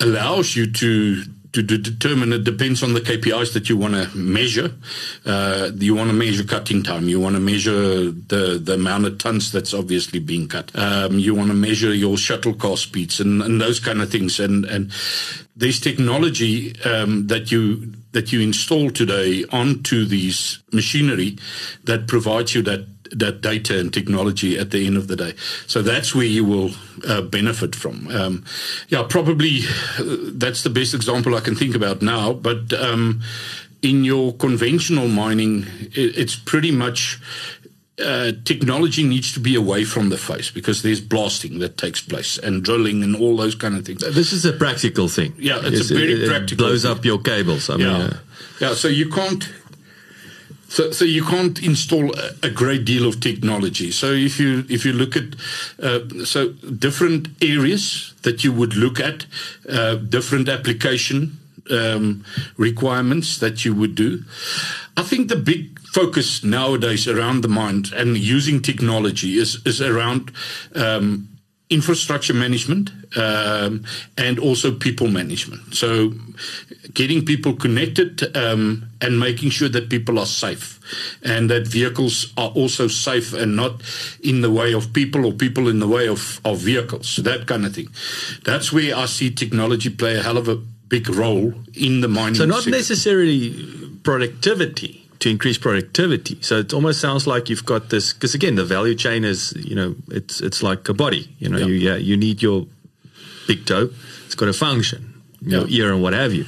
allows 0.00 0.56
you 0.56 0.70
to 0.72 1.22
to, 1.64 1.78
determine 1.78 2.32
it 2.32 2.44
depends 2.44 2.82
on 2.82 2.92
the 2.92 3.00
KPIs 3.00 3.52
that 3.54 3.68
you 3.68 3.76
want 3.76 3.94
to 3.94 4.16
measure. 4.16 4.72
Uh, 5.24 5.70
you 5.76 5.94
want 5.94 6.10
to 6.10 6.14
measure 6.14 6.44
cutting 6.44 6.82
time. 6.82 7.08
You 7.08 7.20
want 7.20 7.34
to 7.34 7.40
measure 7.40 8.10
the, 8.10 8.60
the 8.62 8.74
amount 8.74 9.06
of 9.06 9.18
tons 9.18 9.52
that's 9.52 9.72
obviously 9.72 10.18
being 10.18 10.48
cut. 10.48 10.70
Um, 10.76 11.18
you 11.18 11.34
want 11.34 11.48
to 11.48 11.54
measure 11.54 11.94
your 11.94 12.16
shuttle 12.18 12.54
car 12.54 12.76
speeds 12.76 13.20
and, 13.20 13.42
and 13.42 13.60
those 13.60 13.80
kind 13.80 14.02
of 14.02 14.10
things. 14.10 14.38
And, 14.38 14.64
and 14.66 14.92
there's 15.56 15.80
technology 15.80 16.78
um, 16.82 17.26
that 17.28 17.50
you 17.50 17.92
that 18.12 18.32
you 18.32 18.40
install 18.40 18.90
today 18.90 19.44
onto 19.52 20.06
these 20.06 20.62
machinery 20.72 21.36
that 21.84 22.08
provides 22.08 22.54
you 22.54 22.62
that 22.62 22.95
that 23.12 23.40
data 23.40 23.78
and 23.78 23.92
technology 23.92 24.58
at 24.58 24.70
the 24.70 24.86
end 24.86 24.96
of 24.96 25.08
the 25.08 25.16
day. 25.16 25.34
So 25.66 25.82
that's 25.82 26.14
where 26.14 26.26
you 26.26 26.44
will 26.44 26.70
uh, 27.06 27.22
benefit 27.22 27.74
from. 27.74 28.08
Um, 28.08 28.44
yeah, 28.88 29.04
probably 29.08 29.60
uh, 29.98 30.04
that's 30.32 30.62
the 30.62 30.70
best 30.70 30.94
example 30.94 31.34
I 31.34 31.40
can 31.40 31.54
think 31.54 31.74
about 31.74 32.02
now. 32.02 32.32
But 32.32 32.72
um, 32.72 33.22
in 33.82 34.04
your 34.04 34.32
conventional 34.34 35.08
mining, 35.08 35.66
it's 35.92 36.36
pretty 36.36 36.70
much. 36.70 37.20
Uh, 37.98 38.32
technology 38.44 39.02
needs 39.02 39.32
to 39.32 39.40
be 39.40 39.54
away 39.54 39.82
from 39.82 40.10
the 40.10 40.18
face 40.18 40.50
because 40.50 40.82
there's 40.82 41.00
blasting 41.00 41.60
that 41.60 41.78
takes 41.78 41.98
place 42.02 42.36
and 42.36 42.62
drilling 42.62 43.02
and 43.02 43.16
all 43.16 43.38
those 43.38 43.54
kind 43.54 43.74
of 43.74 43.86
things. 43.86 44.02
This 44.14 44.34
is 44.34 44.44
a 44.44 44.52
practical 44.52 45.08
thing. 45.08 45.32
Yeah, 45.38 45.60
it's, 45.62 45.80
it's 45.80 45.90
a 45.90 45.94
very 45.94 46.22
it, 46.22 46.28
practical. 46.28 46.66
It 46.66 46.68
blows 46.68 46.82
thing. 46.82 46.92
up 46.92 47.06
your 47.06 47.18
cables. 47.18 47.70
I 47.70 47.76
yeah. 47.76 47.86
mean, 47.86 48.02
uh, 48.02 48.18
yeah. 48.60 48.74
So 48.74 48.88
you 48.88 49.08
can't 49.08 49.48
so, 50.76 50.90
so 50.90 51.06
you 51.06 51.24
can't 51.24 51.62
install 51.62 52.12
a, 52.42 52.50
great 52.50 52.84
deal 52.84 53.08
of 53.08 53.18
technology. 53.20 53.90
So 53.90 54.08
if 54.12 54.38
you 54.38 54.66
if 54.68 54.84
you 54.84 54.92
look 54.92 55.16
at 55.16 55.34
uh, 55.82 56.24
so 56.24 56.50
different 56.86 57.28
areas 57.40 58.12
that 58.24 58.44
you 58.44 58.52
would 58.52 58.76
look 58.76 59.00
at, 59.00 59.24
uh, 59.70 59.94
different 59.94 60.50
application 60.50 61.38
um, 61.70 62.24
requirements 62.58 63.38
that 63.38 63.64
you 63.64 63.74
would 63.74 63.94
do. 63.94 64.22
I 64.98 65.02
think 65.02 65.28
the 65.28 65.36
big 65.36 65.80
focus 65.80 66.44
nowadays 66.44 67.08
around 67.08 67.40
the 67.40 67.48
mind 67.48 67.92
and 67.94 68.18
using 68.18 68.60
technology 68.60 69.38
is 69.38 69.62
is 69.64 69.80
around 69.80 70.30
um, 70.74 71.35
infrastructure 71.68 72.34
management 72.34 72.90
um, 73.16 73.84
and 74.16 74.38
also 74.38 74.72
people 74.72 75.08
management. 75.08 75.74
So, 75.74 76.12
getting 76.94 77.24
people 77.24 77.54
connected 77.54 78.36
um, 78.36 78.88
and 79.00 79.18
making 79.18 79.50
sure 79.50 79.68
that 79.68 79.90
people 79.90 80.18
are 80.18 80.26
safe 80.26 80.80
and 81.22 81.50
that 81.50 81.66
vehicles 81.66 82.32
are 82.36 82.50
also 82.50 82.86
safe 82.86 83.32
and 83.32 83.56
not 83.56 83.82
in 84.22 84.42
the 84.42 84.50
way 84.50 84.72
of 84.72 84.92
people 84.92 85.26
or 85.26 85.32
people 85.32 85.68
in 85.68 85.80
the 85.80 85.88
way 85.88 86.06
of, 86.06 86.40
of 86.44 86.58
vehicles, 86.58 87.16
that 87.16 87.46
kind 87.46 87.66
of 87.66 87.74
thing. 87.74 87.88
That's 88.44 88.72
where 88.72 88.96
I 88.96 89.06
see 89.06 89.30
technology 89.30 89.90
play 89.90 90.16
a 90.16 90.22
hell 90.22 90.38
of 90.38 90.48
a 90.48 90.56
big 90.56 91.08
role 91.08 91.52
in 91.74 92.00
the 92.00 92.08
mining. 92.08 92.36
So, 92.36 92.44
not 92.44 92.62
sector. 92.62 92.70
necessarily 92.70 93.98
productivity 94.04 95.05
to 95.20 95.30
increase 95.30 95.58
productivity. 95.58 96.38
So 96.42 96.58
it 96.58 96.72
almost 96.72 97.00
sounds 97.00 97.26
like 97.26 97.48
you've 97.48 97.64
got 97.64 97.90
this 97.90 98.12
because 98.12 98.34
again, 98.34 98.56
the 98.56 98.64
value 98.64 98.94
chain 98.94 99.24
is 99.24 99.52
you 99.56 99.74
know 99.74 99.94
it's 100.08 100.40
it's 100.40 100.62
like 100.62 100.88
a 100.88 100.94
body. 100.94 101.28
You 101.38 101.48
know, 101.48 101.58
yeah. 101.58 101.66
you 101.66 101.74
yeah, 101.74 101.96
you 101.96 102.16
need 102.16 102.42
your 102.42 102.66
big 103.46 103.66
toe. 103.66 103.90
It's 104.26 104.34
got 104.34 104.48
a 104.48 104.52
function, 104.52 105.22
your 105.40 105.66
yeah. 105.66 105.84
ear 105.84 105.92
and 105.92 106.02
what 106.02 106.12
have 106.12 106.32
you. 106.34 106.46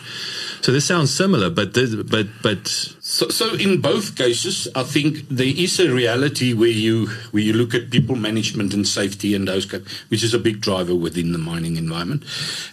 So 0.60 0.72
this 0.72 0.86
sounds 0.86 1.14
similar, 1.14 1.50
but 1.50 1.74
this, 1.74 1.94
but 1.94 2.26
but 2.42 2.66
so, 2.66 3.28
so 3.28 3.54
in 3.54 3.80
both 3.80 4.16
cases, 4.16 4.68
I 4.74 4.82
think 4.82 5.28
there 5.28 5.46
is 5.46 5.78
a 5.78 5.92
reality 5.92 6.52
where 6.52 6.68
you 6.68 7.06
where 7.30 7.42
you 7.42 7.52
look 7.52 7.74
at 7.74 7.90
people 7.90 8.16
management 8.16 8.74
and 8.74 8.86
safety 8.86 9.34
and 9.34 9.46
those, 9.46 9.70
which 10.08 10.24
is 10.24 10.34
a 10.34 10.38
big 10.38 10.60
driver 10.60 10.94
within 10.94 11.32
the 11.32 11.38
mining 11.38 11.76
environment, 11.76 12.24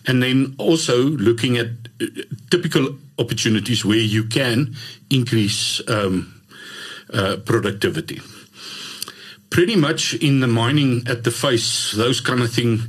and 0.07 0.23
then 0.23 0.55
also 0.57 0.97
looking 0.97 1.57
at 1.57 1.67
uh, 2.01 2.07
typical 2.49 2.97
opportunities 3.19 3.85
where 3.85 3.97
you 3.97 4.23
can 4.23 4.75
increase 5.09 5.81
um, 5.87 6.41
uh, 7.13 7.37
productivity. 7.45 8.19
Pretty 9.51 9.75
much 9.75 10.15
in 10.15 10.39
the 10.39 10.47
mining 10.47 11.03
at 11.07 11.23
the 11.23 11.31
face, 11.31 11.91
those 11.91 12.19
kind 12.19 12.41
of 12.41 12.51
thing, 12.51 12.81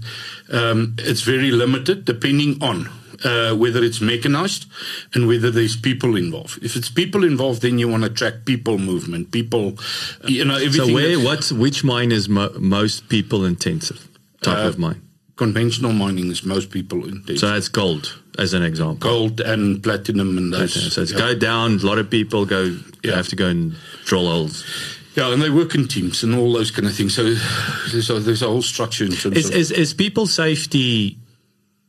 um, 0.51 0.97
it's 0.99 1.21
very 1.21 1.51
limited 1.51 2.05
depending 2.05 2.61
on 2.63 2.89
uh, 3.25 3.55
whether 3.55 3.83
it's 3.83 4.01
mechanized 4.01 4.67
and 5.15 5.27
whether 5.27 5.51
there's 5.51 5.77
people 5.77 6.17
involved. 6.17 6.63
If 6.63 6.77
it's 6.77 6.91
people 6.91 7.25
involved, 7.25 7.63
then 7.63 7.79
you 7.79 7.89
want 7.89 8.05
to 8.05 8.11
track 8.11 8.45
people 8.45 8.79
movement, 8.79 9.33
people, 9.33 9.79
you 10.25 10.45
know, 10.45 10.57
everything. 10.57 10.89
So 10.89 10.95
where, 10.95 11.19
what's, 11.19 11.53
which 11.53 11.85
mine 11.85 12.13
is 12.13 12.29
mo- 12.29 12.53
most 12.59 13.09
people 13.09 13.45
intensive 13.45 14.09
type 14.43 14.59
uh, 14.59 14.69
of 14.69 14.79
mine? 14.79 15.03
Conventional 15.37 15.93
mining 15.93 16.31
is 16.31 16.45
most 16.45 16.71
people 16.71 17.07
intensive. 17.07 17.39
So 17.39 17.51
that's 17.51 17.69
gold 17.69 18.19
as 18.39 18.55
an 18.55 18.63
example. 18.63 19.09
Gold 19.09 19.41
and 19.41 19.83
platinum 19.83 20.39
and 20.39 20.53
those. 20.53 20.95
So 20.95 21.03
it's 21.03 21.13
yeah. 21.13 21.19
go 21.19 21.35
down. 21.35 21.75
A 21.75 21.87
lot 21.87 21.99
of 21.99 22.09
people 22.11 22.47
go. 22.47 22.77
Yeah. 23.05 23.17
have 23.17 23.29
to 23.29 23.37
go 23.37 23.47
and 23.47 23.77
drill 24.05 24.27
holes. 24.27 24.65
Yeah, 25.15 25.33
and 25.33 25.41
they 25.41 25.49
work 25.49 25.75
in 25.75 25.89
teams 25.89 26.23
and 26.23 26.35
all 26.35 26.53
those 26.53 26.71
kind 26.71 26.87
of 26.87 26.95
things. 26.95 27.15
So 27.15 27.23
there's 27.91 28.11
a, 28.11 28.19
there's 28.21 28.43
a 28.43 28.49
whole 28.49 28.63
structure 28.63 29.05
in 29.05 29.13
terms 29.13 29.37
is, 29.37 29.49
of. 29.49 29.55
Is, 29.55 29.71
is 29.71 29.95
people 29.95 30.27
safety, 30.27 31.19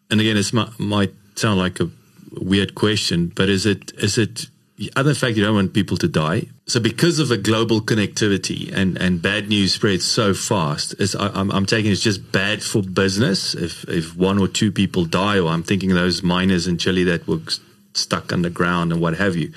and 0.10 0.22
again, 0.22 0.38
it 0.38 0.52
might 0.80 1.14
sound 1.36 1.60
like 1.60 1.80
a 1.80 1.90
weird 2.32 2.76
question, 2.76 3.32
but 3.36 3.50
is 3.50 3.66
it 3.66 3.92
is 3.98 4.18
it 4.18 4.48
other 4.96 5.14
fact 5.14 5.36
you 5.36 5.44
don't 5.44 5.56
want 5.56 5.74
people 5.74 5.98
to 5.98 6.08
die. 6.08 6.44
So 6.68 6.80
because 6.80 7.18
of 7.18 7.30
the 7.30 7.38
global 7.38 7.82
connectivity 7.82 8.72
and, 8.72 8.96
and 8.98 9.22
bad 9.22 9.50
news 9.50 9.74
spreads 9.74 10.06
so 10.06 10.34
fast, 10.34 10.94
I, 11.16 11.40
am 11.40 11.52
I'm 11.52 11.66
taking 11.66 11.92
it's 11.92 12.02
just 12.02 12.32
bad 12.32 12.62
for 12.62 12.84
business 12.84 13.56
if 13.56 13.84
if 13.90 14.16
one 14.16 14.38
or 14.38 14.48
two 14.48 14.72
people 14.72 15.06
die, 15.06 15.40
or 15.40 15.50
I'm 15.50 15.64
thinking 15.64 15.94
those 15.94 16.22
miners 16.22 16.68
in 16.68 16.78
Chile 16.78 17.04
that 17.06 17.28
were 17.28 17.40
stuck 17.94 18.32
underground 18.32 18.92
and 18.92 19.02
what 19.02 19.16
have 19.16 19.36
you. 19.36 19.52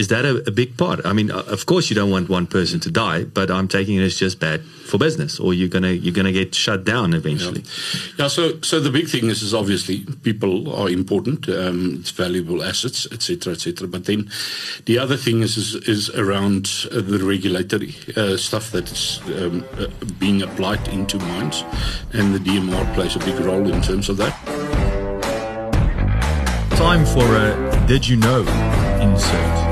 Is 0.00 0.08
that 0.08 0.24
a, 0.24 0.42
a, 0.46 0.50
big 0.50 0.78
part? 0.78 1.04
I 1.04 1.12
mean, 1.12 1.30
uh, 1.30 1.42
of 1.48 1.66
course, 1.66 1.90
you 1.90 1.94
don't 1.94 2.10
want 2.10 2.30
one 2.30 2.46
person 2.46 2.80
to 2.80 2.90
die, 2.90 3.24
but 3.24 3.50
I'm 3.50 3.68
taking 3.68 3.96
it 3.96 4.02
as 4.02 4.16
just 4.16 4.40
bad 4.40 4.62
for 4.62 4.96
business, 4.96 5.38
or 5.38 5.52
you're 5.52 5.68
gonna 5.68 5.90
you're 5.90 6.14
gonna 6.14 6.32
get 6.32 6.54
shut 6.54 6.84
down 6.84 7.12
eventually. 7.12 7.60
Yeah. 7.60 8.24
yeah 8.24 8.28
so, 8.28 8.58
so 8.62 8.80
the 8.80 8.88
big 8.90 9.08
thing 9.08 9.26
is, 9.28 9.42
is 9.42 9.52
obviously 9.52 10.06
people 10.22 10.74
are 10.74 10.88
important. 10.88 11.50
Um, 11.50 11.98
it's 12.00 12.12
valuable 12.12 12.62
assets, 12.62 13.06
etc., 13.12 13.52
etc. 13.52 13.88
But 13.88 14.06
then 14.06 14.30
the 14.86 14.98
other 14.98 15.18
thing 15.18 15.42
is 15.42 15.58
is, 15.58 15.74
is 15.86 16.08
around 16.16 16.70
uh, 16.90 17.02
the 17.02 17.18
regulatory 17.22 17.94
uh, 18.16 18.38
stuff 18.38 18.70
that 18.70 18.90
is 18.90 19.20
um, 19.36 19.66
uh, 19.76 19.88
being 20.18 20.40
applied 20.40 20.88
into 20.88 21.18
mines, 21.18 21.62
and 22.14 22.34
the 22.34 22.38
DMR 22.38 22.94
plays 22.94 23.16
a 23.16 23.18
big 23.18 23.38
role 23.40 23.70
in 23.70 23.82
terms 23.82 24.08
of 24.08 24.16
that. 24.16 24.34
Time 26.78 27.04
for 27.04 27.26
a 27.36 27.84
did 27.86 28.08
you 28.08 28.16
know 28.16 28.40
insert. 29.02 29.69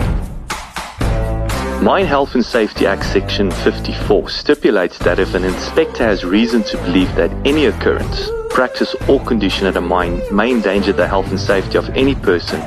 Mine 1.83 2.07
Health 2.07 2.35
and 2.35 2.45
Safety 2.45 2.89
Act 2.89 3.05
Section 3.05 3.53
54 3.53 4.29
stipulates 4.31 4.99
that 4.99 5.21
if 5.21 5.35
an 5.35 5.45
inspector 5.45 6.03
has 6.03 6.25
reason 6.25 6.65
to 6.65 6.77
believe 6.79 7.15
that 7.15 7.31
any 7.47 7.67
occurrence, 7.67 8.29
practice, 8.51 8.97
or 9.09 9.25
condition 9.25 9.65
at 9.65 9.77
a 9.77 9.81
mine 9.81 10.21
may 10.35 10.51
endanger 10.51 10.93
the 10.93 11.07
health 11.07 11.29
and 11.29 11.39
safety 11.39 11.79
of 11.79 11.89
any 11.91 12.17
person, 12.17 12.61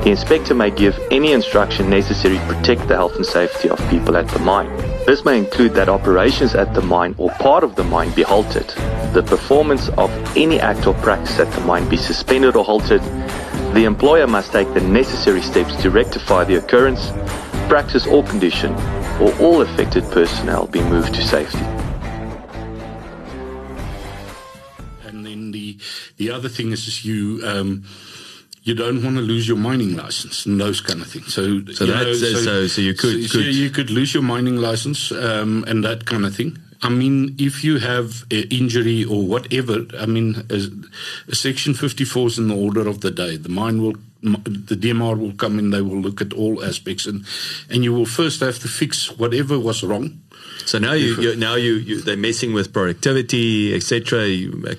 the 0.00 0.10
inspector 0.10 0.54
may 0.54 0.70
give 0.70 0.98
any 1.10 1.32
instruction 1.32 1.90
necessary 1.90 2.38
to 2.38 2.46
protect 2.46 2.88
the 2.88 2.96
health 2.96 3.14
and 3.16 3.26
safety 3.26 3.68
of 3.68 3.78
people 3.90 4.16
at 4.16 4.26
the 4.28 4.38
mine. 4.38 4.74
This 5.04 5.22
may 5.22 5.36
include 5.36 5.74
that 5.74 5.90
operations 5.90 6.54
at 6.54 6.72
the 6.72 6.80
mine 6.80 7.14
or 7.18 7.28
part 7.32 7.62
of 7.62 7.76
the 7.76 7.84
mine 7.84 8.10
be 8.12 8.22
halted, 8.22 8.68
the 9.12 9.22
performance 9.22 9.90
of 9.90 10.10
any 10.34 10.58
act 10.60 10.86
or 10.86 10.94
practice 10.94 11.38
at 11.38 11.52
the 11.52 11.60
mine 11.60 11.86
be 11.90 11.98
suspended 11.98 12.56
or 12.56 12.64
halted, 12.64 13.02
the 13.74 13.84
employer 13.84 14.26
must 14.26 14.52
take 14.52 14.72
the 14.72 14.80
necessary 14.80 15.42
steps 15.42 15.76
to 15.82 15.90
rectify 15.90 16.44
the 16.44 16.54
occurrence, 16.54 17.10
practice 17.68 18.06
or 18.06 18.22
condition, 18.24 18.72
or 19.20 19.32
all 19.40 19.60
affected 19.62 20.04
personnel 20.10 20.66
be 20.66 20.80
moved 20.82 21.14
to 21.14 21.22
safety. 21.22 21.58
And 25.04 25.24
then 25.26 25.52
the 25.52 25.78
the 26.16 26.30
other 26.30 26.48
thing 26.48 26.72
is, 26.72 26.86
is 26.86 27.04
you. 27.04 27.42
Um, 27.44 27.84
you 28.62 28.74
don't 28.74 29.00
want 29.04 29.14
to 29.14 29.22
lose 29.22 29.46
your 29.46 29.56
mining 29.56 29.94
license 29.94 30.44
and 30.44 30.60
those 30.60 30.80
kind 30.80 31.00
of 31.00 31.06
things. 31.06 31.32
So, 31.32 31.64
so 31.66 31.86
that's 31.86 32.04
know, 32.04 32.14
so, 32.14 32.34
so, 32.34 32.66
so, 32.66 32.80
you 32.80 32.94
could, 32.94 33.30
so, 33.30 33.38
could, 33.38 33.54
you 33.54 33.70
could 33.70 33.90
lose 33.90 34.12
your 34.12 34.24
mining 34.24 34.56
license 34.56 35.12
um, 35.12 35.64
and 35.68 35.84
that 35.84 36.04
kind 36.04 36.26
of 36.26 36.34
thing. 36.34 36.58
I 36.82 36.88
mean, 36.88 37.36
if 37.38 37.64
you 37.64 37.78
have 37.78 38.24
an 38.30 38.44
injury 38.50 39.04
or 39.04 39.22
whatever, 39.22 39.86
I 39.98 40.06
mean, 40.06 40.44
a, 40.50 40.60
a 41.30 41.34
Section 41.34 41.74
54 41.74 42.26
is 42.26 42.38
in 42.38 42.48
the 42.48 42.56
order 42.56 42.88
of 42.88 43.00
the 43.00 43.10
day. 43.10 43.36
The 43.36 43.48
mine 43.48 43.80
will, 43.80 43.94
the 44.34 44.76
DMR 44.76 45.18
will 45.18 45.32
come 45.32 45.58
in, 45.58 45.70
they 45.70 45.82
will 45.82 46.00
look 46.00 46.20
at 46.20 46.32
all 46.32 46.64
aspects, 46.64 47.06
and, 47.06 47.24
and 47.70 47.84
you 47.84 47.92
will 47.92 48.06
first 48.06 48.40
have 48.40 48.58
to 48.60 48.68
fix 48.68 49.10
whatever 49.18 49.58
was 49.58 49.82
wrong. 49.82 50.20
So 50.64 50.78
now 50.78 50.92
you 50.92 51.14
you 51.20 51.36
now 51.36 51.54
you, 51.54 51.74
you 51.74 52.00
they're 52.02 52.16
messing 52.16 52.52
with 52.52 52.72
productivity, 52.72 53.74
etc. 53.74 54.26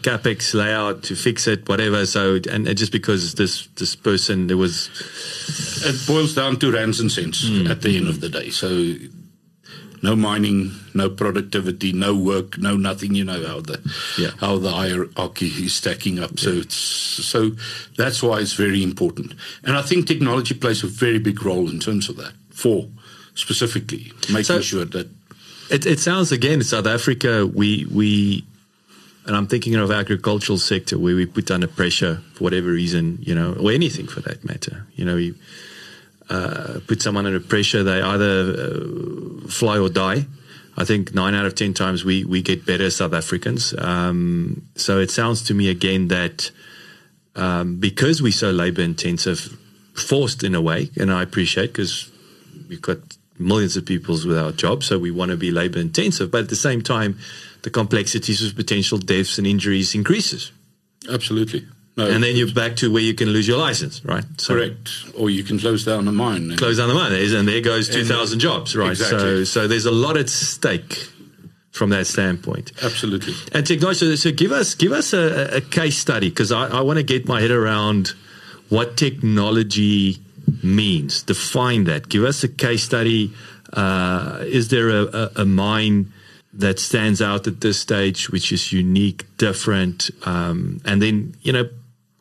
Capex 0.03 0.53
layout 0.53 1.03
to 1.03 1.15
fix 1.15 1.47
it, 1.47 1.67
whatever. 1.69 2.05
So 2.05 2.35
and, 2.35 2.67
and 2.67 2.77
just 2.77 2.91
because 2.91 3.35
this 3.35 3.67
this 3.75 3.95
person 3.95 4.47
there 4.47 4.57
was, 4.57 4.89
it 5.85 6.07
boils 6.07 6.35
down 6.35 6.59
to 6.59 6.71
rands 6.71 6.99
and 6.99 7.11
cents 7.11 7.45
mm. 7.45 7.69
at 7.69 7.81
the 7.81 7.95
end 7.95 8.07
of 8.07 8.19
the 8.19 8.29
day. 8.29 8.49
So 8.49 8.67
no 10.01 10.15
mining, 10.15 10.71
no 10.93 11.09
productivity, 11.09 11.93
no 11.93 12.15
work, 12.15 12.57
no 12.57 12.75
nothing. 12.77 13.15
You 13.15 13.25
know 13.25 13.45
how 13.45 13.61
the 13.61 13.79
yeah. 14.17 14.31
how 14.39 14.57
the 14.57 14.71
hierarchy 14.71 15.47
is 15.47 15.73
stacking 15.73 16.19
up. 16.19 16.39
So 16.39 16.51
yeah. 16.51 16.61
it's 16.61 16.75
so 16.75 17.51
that's 17.97 18.21
why 18.21 18.39
it's 18.39 18.53
very 18.53 18.83
important. 18.83 19.33
And 19.63 19.75
I 19.75 19.81
think 19.81 20.07
technology 20.07 20.55
plays 20.55 20.83
a 20.83 20.87
very 20.87 21.19
big 21.19 21.43
role 21.43 21.69
in 21.69 21.79
terms 21.79 22.09
of 22.09 22.17
that. 22.17 22.33
For 22.51 22.87
specifically 23.35 24.11
making 24.29 24.43
so, 24.43 24.61
sure 24.61 24.85
that 24.85 25.07
it, 25.69 25.85
it 25.85 25.99
sounds 25.99 26.31
again 26.31 26.53
in 26.53 26.63
South 26.63 26.87
Africa. 26.87 27.45
We 27.45 27.85
we 27.85 28.45
and 29.25 29.35
I'm 29.35 29.47
thinking 29.47 29.75
of 29.75 29.91
agricultural 29.91 30.57
sector 30.57 30.97
where 30.97 31.15
we 31.15 31.25
put 31.25 31.51
under 31.51 31.67
pressure 31.67 32.21
for 32.33 32.45
whatever 32.45 32.69
reason, 32.69 33.19
you 33.21 33.35
know, 33.35 33.53
or 33.59 33.71
anything 33.71 34.07
for 34.07 34.21
that 34.21 34.45
matter. 34.45 34.87
You 34.95 35.05
know, 35.05 35.17
you 35.17 35.35
uh, 36.29 36.79
put 36.87 37.01
someone 37.01 37.25
under 37.25 37.39
pressure, 37.39 37.83
they 37.83 38.01
either 38.01 38.53
uh, 38.53 39.47
fly 39.47 39.77
or 39.77 39.89
die. 39.89 40.25
I 40.79 40.85
think 40.85 41.13
nine 41.13 41.33
out 41.33 41.45
of 41.45 41.55
ten 41.55 41.73
times 41.73 42.05
we 42.05 42.23
we 42.23 42.41
get 42.41 42.65
better 42.65 42.89
South 42.89 43.13
Africans. 43.13 43.73
Um, 43.77 44.67
so 44.75 44.99
it 44.99 45.09
sounds 45.09 45.43
to 45.45 45.53
me 45.53 45.69
again 45.69 46.09
that 46.09 46.51
um, 47.35 47.79
because 47.79 48.21
we're 48.21 48.31
so 48.31 48.51
labor 48.51 48.81
intensive, 48.81 49.57
forced 49.93 50.43
in 50.43 50.53
a 50.53 50.61
way, 50.61 50.91
and 50.99 51.11
I 51.11 51.23
appreciate 51.23 51.67
because 51.67 52.11
we've 52.69 52.81
got 52.81 52.97
millions 53.39 53.77
of 53.77 53.85
people 53.85 54.15
without 54.25 54.57
jobs, 54.57 54.87
so 54.87 54.99
we 54.99 55.11
want 55.11 55.31
to 55.31 55.37
be 55.37 55.51
labor 55.51 55.79
intensive. 55.79 56.31
But 56.31 56.41
at 56.41 56.49
the 56.49 56.55
same 56.55 56.81
time, 56.81 57.17
the 57.61 57.69
complexities 57.69 58.43
of 58.43 58.55
potential 58.55 58.97
deaths 58.97 59.37
and 59.37 59.47
injuries 59.47 59.95
increases. 59.95 60.51
Absolutely. 61.09 61.65
No, 61.97 62.07
and 62.07 62.23
then 62.23 62.35
you're 62.35 62.53
back 62.53 62.75
to 62.77 62.91
where 62.91 63.01
you 63.01 63.15
can 63.15 63.29
lose 63.29 63.47
your 63.47 63.57
license, 63.57 64.05
right? 64.05 64.23
So 64.37 64.53
correct. 64.53 64.91
Or 65.17 65.31
you 65.31 65.43
can 65.43 65.57
close 65.57 65.83
down 65.83 66.05
the 66.05 66.11
mine. 66.11 66.55
Close 66.55 66.77
down 66.77 66.89
the 66.89 66.93
mine, 66.93 67.11
and 67.11 67.47
there 67.47 67.59
goes 67.59 67.89
2,000 67.89 68.39
jobs, 68.39 68.75
right? 68.75 68.91
Exactly. 68.91 69.17
So, 69.17 69.43
so 69.43 69.67
there's 69.67 69.87
a 69.87 69.91
lot 69.91 70.15
at 70.15 70.29
stake 70.29 71.09
from 71.71 71.89
that 71.89 72.05
standpoint. 72.05 72.71
Absolutely. 72.83 73.33
And 73.51 73.65
technology. 73.65 73.99
So, 73.99 74.15
so 74.15 74.31
give 74.31 74.51
us 74.51 74.75
give 74.75 74.91
us 74.91 75.13
a, 75.13 75.57
a 75.57 75.61
case 75.61 75.97
study 75.97 76.29
because 76.29 76.51
I, 76.51 76.67
I 76.67 76.81
want 76.81 76.97
to 76.97 77.03
get 77.03 77.27
my 77.27 77.41
head 77.41 77.51
around 77.51 78.13
what 78.69 78.95
technology 78.95 80.17
means. 80.63 81.23
Define 81.23 81.85
that. 81.85 82.09
Give 82.09 82.23
us 82.23 82.43
a 82.43 82.47
case 82.47 82.83
study. 82.83 83.33
Uh, 83.73 84.43
is 84.45 84.69
there 84.69 84.89
a, 84.89 85.03
a, 85.03 85.31
a, 85.37 85.45
mine 85.45 86.11
that 86.53 86.79
stands 86.79 87.21
out 87.21 87.47
at 87.47 87.59
this 87.59 87.77
stage, 87.77 88.29
which 88.29 88.51
is 88.51 88.71
unique, 88.71 89.25
different? 89.37 90.09
Um, 90.25 90.79
and 90.85 91.01
then, 91.01 91.35
you 91.41 91.51
know, 91.51 91.69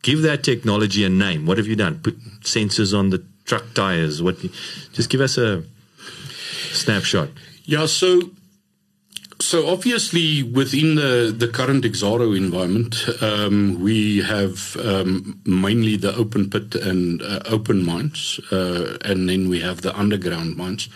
give 0.07 0.23
that 0.23 0.45
technology 0.45 1.05
a 1.05 1.09
name. 1.09 1.47
What 1.47 1.59
have 1.59 1.66
you 1.66 1.75
done? 1.75 1.99
Put 1.99 2.16
sensors 2.42 2.97
on 2.97 3.11
the 3.11 3.25
truck 3.45 3.64
tires. 3.75 4.23
What? 4.23 4.37
Just 4.92 5.11
give 5.11 5.21
us 5.21 5.37
a 5.37 5.64
snapshot. 6.73 7.29
Yeah. 7.64 7.87
So 7.87 8.31
so 9.40 9.69
obviously, 9.69 10.42
within 10.42 10.95
the, 10.95 11.35
the 11.37 11.49
current 11.49 11.85
Exxaro 11.85 12.35
environment, 12.37 12.95
um, 13.21 13.83
we 13.83 14.23
have 14.23 14.77
um, 14.77 15.40
mainly 15.45 15.97
the 15.97 16.14
open 16.14 16.49
pit 16.49 16.75
and 16.77 17.21
uh, 17.21 17.40
open 17.47 17.85
mines, 17.85 18.40
uh, 18.51 18.97
and 19.05 19.29
then 19.29 19.49
we 19.49 19.61
have 19.61 19.83
the 19.83 19.95
underground 19.99 20.57
mines. 20.57 20.88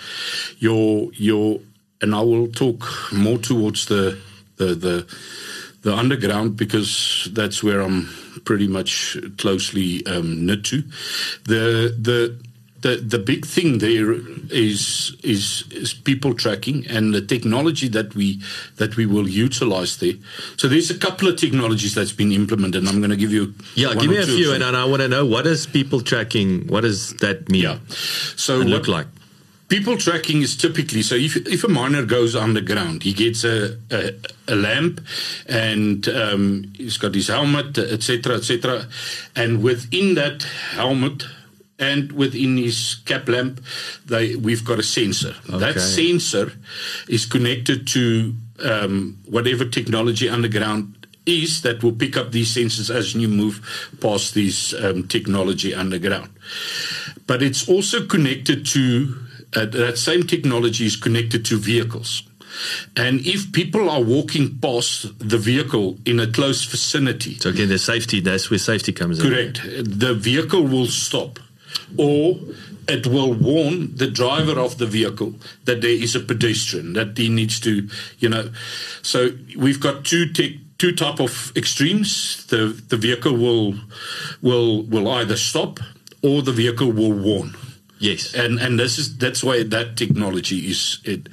Your 0.59 1.11
your 1.14 1.61
and 2.01 2.14
I 2.14 2.23
will 2.23 2.49
talk 2.49 3.12
more 3.12 3.38
towards 3.38 3.87
the 3.87 4.16
the 4.57 4.75
the, 4.75 5.07
the 5.83 5.95
underground 5.95 6.57
because 6.57 7.29
that's 7.33 7.62
where 7.62 7.81
I'm 7.81 8.09
pretty 8.45 8.69
much 8.69 9.16
closely 9.38 10.05
um, 10.07 10.47
knit 10.47 10.64
to. 10.66 10.83
The 11.45 11.97
the 11.99 12.38
the 12.83 12.97
the 12.97 13.19
big 13.19 13.47
thing 13.47 13.79
there 13.79 14.12
is 14.51 15.16
is 15.23 15.64
is 15.71 15.93
people 15.93 16.35
tracking 16.35 16.87
and 16.87 17.14
the 17.14 17.21
technology 17.21 17.88
that 17.88 18.14
we 18.14 18.40
that 18.77 18.97
we 18.97 19.07
will 19.07 19.29
utilize 19.29 19.99
there. 19.99 20.14
So 20.57 20.69
there's 20.69 20.90
a 20.90 20.99
couple 20.99 21.29
of 21.29 21.37
technologies 21.37 21.95
that's 21.95 22.12
been 22.12 22.33
implemented. 22.33 22.87
I'm 22.87 22.99
going 22.99 23.11
to 23.11 23.16
give 23.16 23.33
you 23.33 23.55
yeah, 23.75 23.95
give 23.95 24.11
me 24.11 24.19
a 24.19 24.27
few, 24.27 24.53
and, 24.53 24.62
and 24.62 24.77
I 24.77 24.85
want 24.85 25.03
to 25.03 25.09
know 25.09 25.27
what 25.27 25.47
is 25.47 25.66
people 25.66 26.01
tracking. 26.01 26.66
What 26.69 26.83
does 26.83 27.14
that 27.16 27.49
mean? 27.49 27.62
Yeah, 27.62 27.79
so 28.37 28.59
what, 28.59 28.66
look 28.66 28.88
like. 28.88 29.07
People 29.70 29.96
tracking 29.96 30.42
is 30.42 30.56
typically 30.56 31.00
so 31.00 31.14
if 31.14 31.37
if 31.46 31.62
a 31.62 31.68
miner 31.68 32.04
goes 32.04 32.35
underground, 32.35 33.04
he 33.04 33.12
gets 33.12 33.44
a 33.44 33.78
a, 33.90 34.12
a 34.48 34.56
lamp, 34.56 35.00
and 35.46 36.09
um, 36.09 36.72
he's 36.76 36.98
got 36.98 37.14
his 37.14 37.28
helmet, 37.28 37.78
etc., 37.78 38.35
etc., 38.35 38.87
and 39.37 39.62
within 39.62 40.16
that 40.16 40.42
helmet 40.74 41.24
and 41.78 42.12
within 42.12 42.59
his 42.59 42.96
cap 43.06 43.28
lamp, 43.28 43.61
they, 44.04 44.37
we've 44.37 44.64
got 44.64 44.78
a 44.78 44.83
sensor. 44.83 45.35
Okay. 45.48 45.59
That 45.59 45.80
sensor 45.80 46.52
is 47.09 47.24
connected 47.24 47.87
to 47.88 48.35
um, 48.62 49.18
whatever 49.26 49.64
technology 49.64 50.28
underground 50.28 51.06
is 51.26 51.62
that 51.62 51.83
will 51.83 51.92
pick 51.92 52.16
up 52.16 52.33
these 52.33 52.54
sensors 52.54 52.94
as 52.94 53.14
you 53.14 53.28
move 53.28 53.88
past 54.00 54.35
this 54.35 54.74
um, 54.74 55.09
technology 55.09 55.74
underground. 55.74 56.28
But 57.26 57.42
it's 57.42 57.68
also 57.68 58.06
connected 58.06 58.66
to 58.66 59.14
uh, 59.55 59.67
that 59.67 59.99
same 59.99 60.25
technology 60.25 60.87
is 60.87 60.97
connected 60.97 61.45
to 61.47 61.59
vehicles. 61.59 62.23
And 62.97 63.27
if 63.27 63.53
people 63.53 63.89
are 63.89 64.03
walking 64.03 64.59
past 64.59 65.19
the 65.19 65.39
vehicle 65.39 65.99
in 66.05 66.19
a 66.19 66.27
close 66.27 66.65
vicinity. 66.65 67.39
So, 67.39 67.51
again, 67.51 67.69
the 67.69 67.79
safety, 67.79 68.21
that's 68.21 68.51
where 68.51 68.59
safety 68.59 68.93
comes 68.93 69.23
correct, 69.23 69.65
in. 69.65 69.71
Correct. 69.71 70.01
The 70.01 70.15
vehicle 70.15 70.65
will 70.65 70.87
stop 70.87 71.39
or 71.97 72.39
it 72.89 73.07
will 73.07 73.33
warn 73.33 73.95
the 73.97 74.09
driver 74.09 74.59
of 74.59 74.79
the 74.79 74.87
vehicle 74.87 75.35
that 75.65 75.81
there 75.81 75.91
is 75.91 76.15
a 76.17 76.21
pedestrian 76.21 76.93
that 76.95 77.17
he 77.17 77.29
needs 77.29 77.61
to 77.61 77.89
you 78.19 78.29
know 78.29 78.51
so 79.03 79.31
we've 79.57 79.81
got 79.81 80.05
two 80.05 80.27
te- 80.33 80.61
two 80.79 80.93
type 80.93 81.21
of 81.21 81.53
extremes 81.57 82.45
the 82.47 82.81
the 82.89 82.97
vehicle 82.97 83.33
will 83.33 83.75
will 84.43 84.83
will 84.83 85.09
either 85.09 85.37
stop 85.37 85.79
or 86.23 86.43
the 86.43 86.53
vehicle 86.53 86.91
will 86.91 87.13
warn 87.13 87.55
yes. 88.01 88.35
And 88.35 88.59
and 88.59 88.79
this 88.79 88.99
is 88.99 89.17
that's 89.17 89.45
why 89.45 89.63
that 89.63 89.97
technology 89.97 90.71
is 90.71 91.01
it 91.05 91.29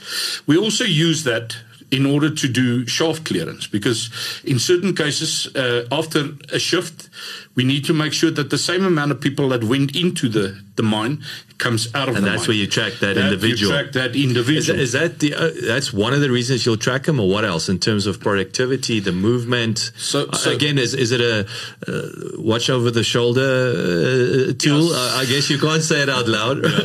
we 0.46 0.58
also 0.58 0.84
use 0.84 1.24
that 1.24 1.58
in 1.90 2.06
order 2.06 2.30
to 2.30 2.48
do 2.48 2.86
shaft 2.86 3.24
clearance 3.26 3.66
because 3.66 4.10
in 4.44 4.60
certain 4.60 4.94
cases 4.94 5.48
uh, 5.56 5.88
after 5.92 6.32
a 6.52 6.60
shift 6.60 7.10
we 7.58 7.64
need 7.64 7.84
to 7.86 7.94
make 7.94 8.14
sure 8.14 8.30
that 8.30 8.52
the 8.52 8.58
same 8.58 8.86
amount 8.86 9.12
of 9.12 9.20
people 9.20 9.50
that 9.50 9.64
went 9.64 9.96
into 9.96 10.30
the, 10.30 10.62
the 10.76 10.84
mine 10.84 11.24
comes 11.58 11.94
out 11.96 12.08
of 12.08 12.16
and 12.16 12.24
the 12.24 12.30
that's 12.30 12.48
where 12.48 12.56
you 12.56 12.68
track 12.68 12.94
that, 13.00 13.16
that 13.16 13.18
individual. 13.18 13.72
track 13.72 13.92
that 13.94 14.16
individual. 14.16 14.80
Is, 14.80 14.94
is 14.94 15.00
that 15.00 15.20
the 15.20 15.34
uh, 15.34 15.50
that's 15.66 15.92
one 15.92 16.14
of 16.14 16.22
the 16.22 16.30
reasons 16.30 16.66
you'll 16.66 16.78
track 16.78 17.04
them, 17.04 17.20
or 17.20 17.28
what 17.28 17.44
else 17.46 17.68
in 17.68 17.80
terms 17.80 18.06
of 18.06 18.20
productivity, 18.20 19.00
the 19.00 19.12
movement? 19.12 19.92
So, 19.98 20.30
so 20.32 20.52
uh, 20.52 20.54
again, 20.54 20.78
is 20.78 20.94
is 20.94 21.12
it 21.12 21.22
a 21.22 21.48
uh, 21.88 22.42
watch 22.42 22.70
over 22.70 22.92
the 22.92 23.04
shoulder 23.04 23.42
uh, 23.42 24.54
tool? 24.58 24.86
Yes. 24.86 24.94
Uh, 24.94 25.18
I 25.18 25.26
guess 25.26 25.50
you 25.50 25.58
can't 25.58 25.82
say 25.82 26.04
it 26.04 26.10
out 26.10 26.28
loud. 26.28 26.64
Yeah. 26.64 26.70
you 26.70 26.78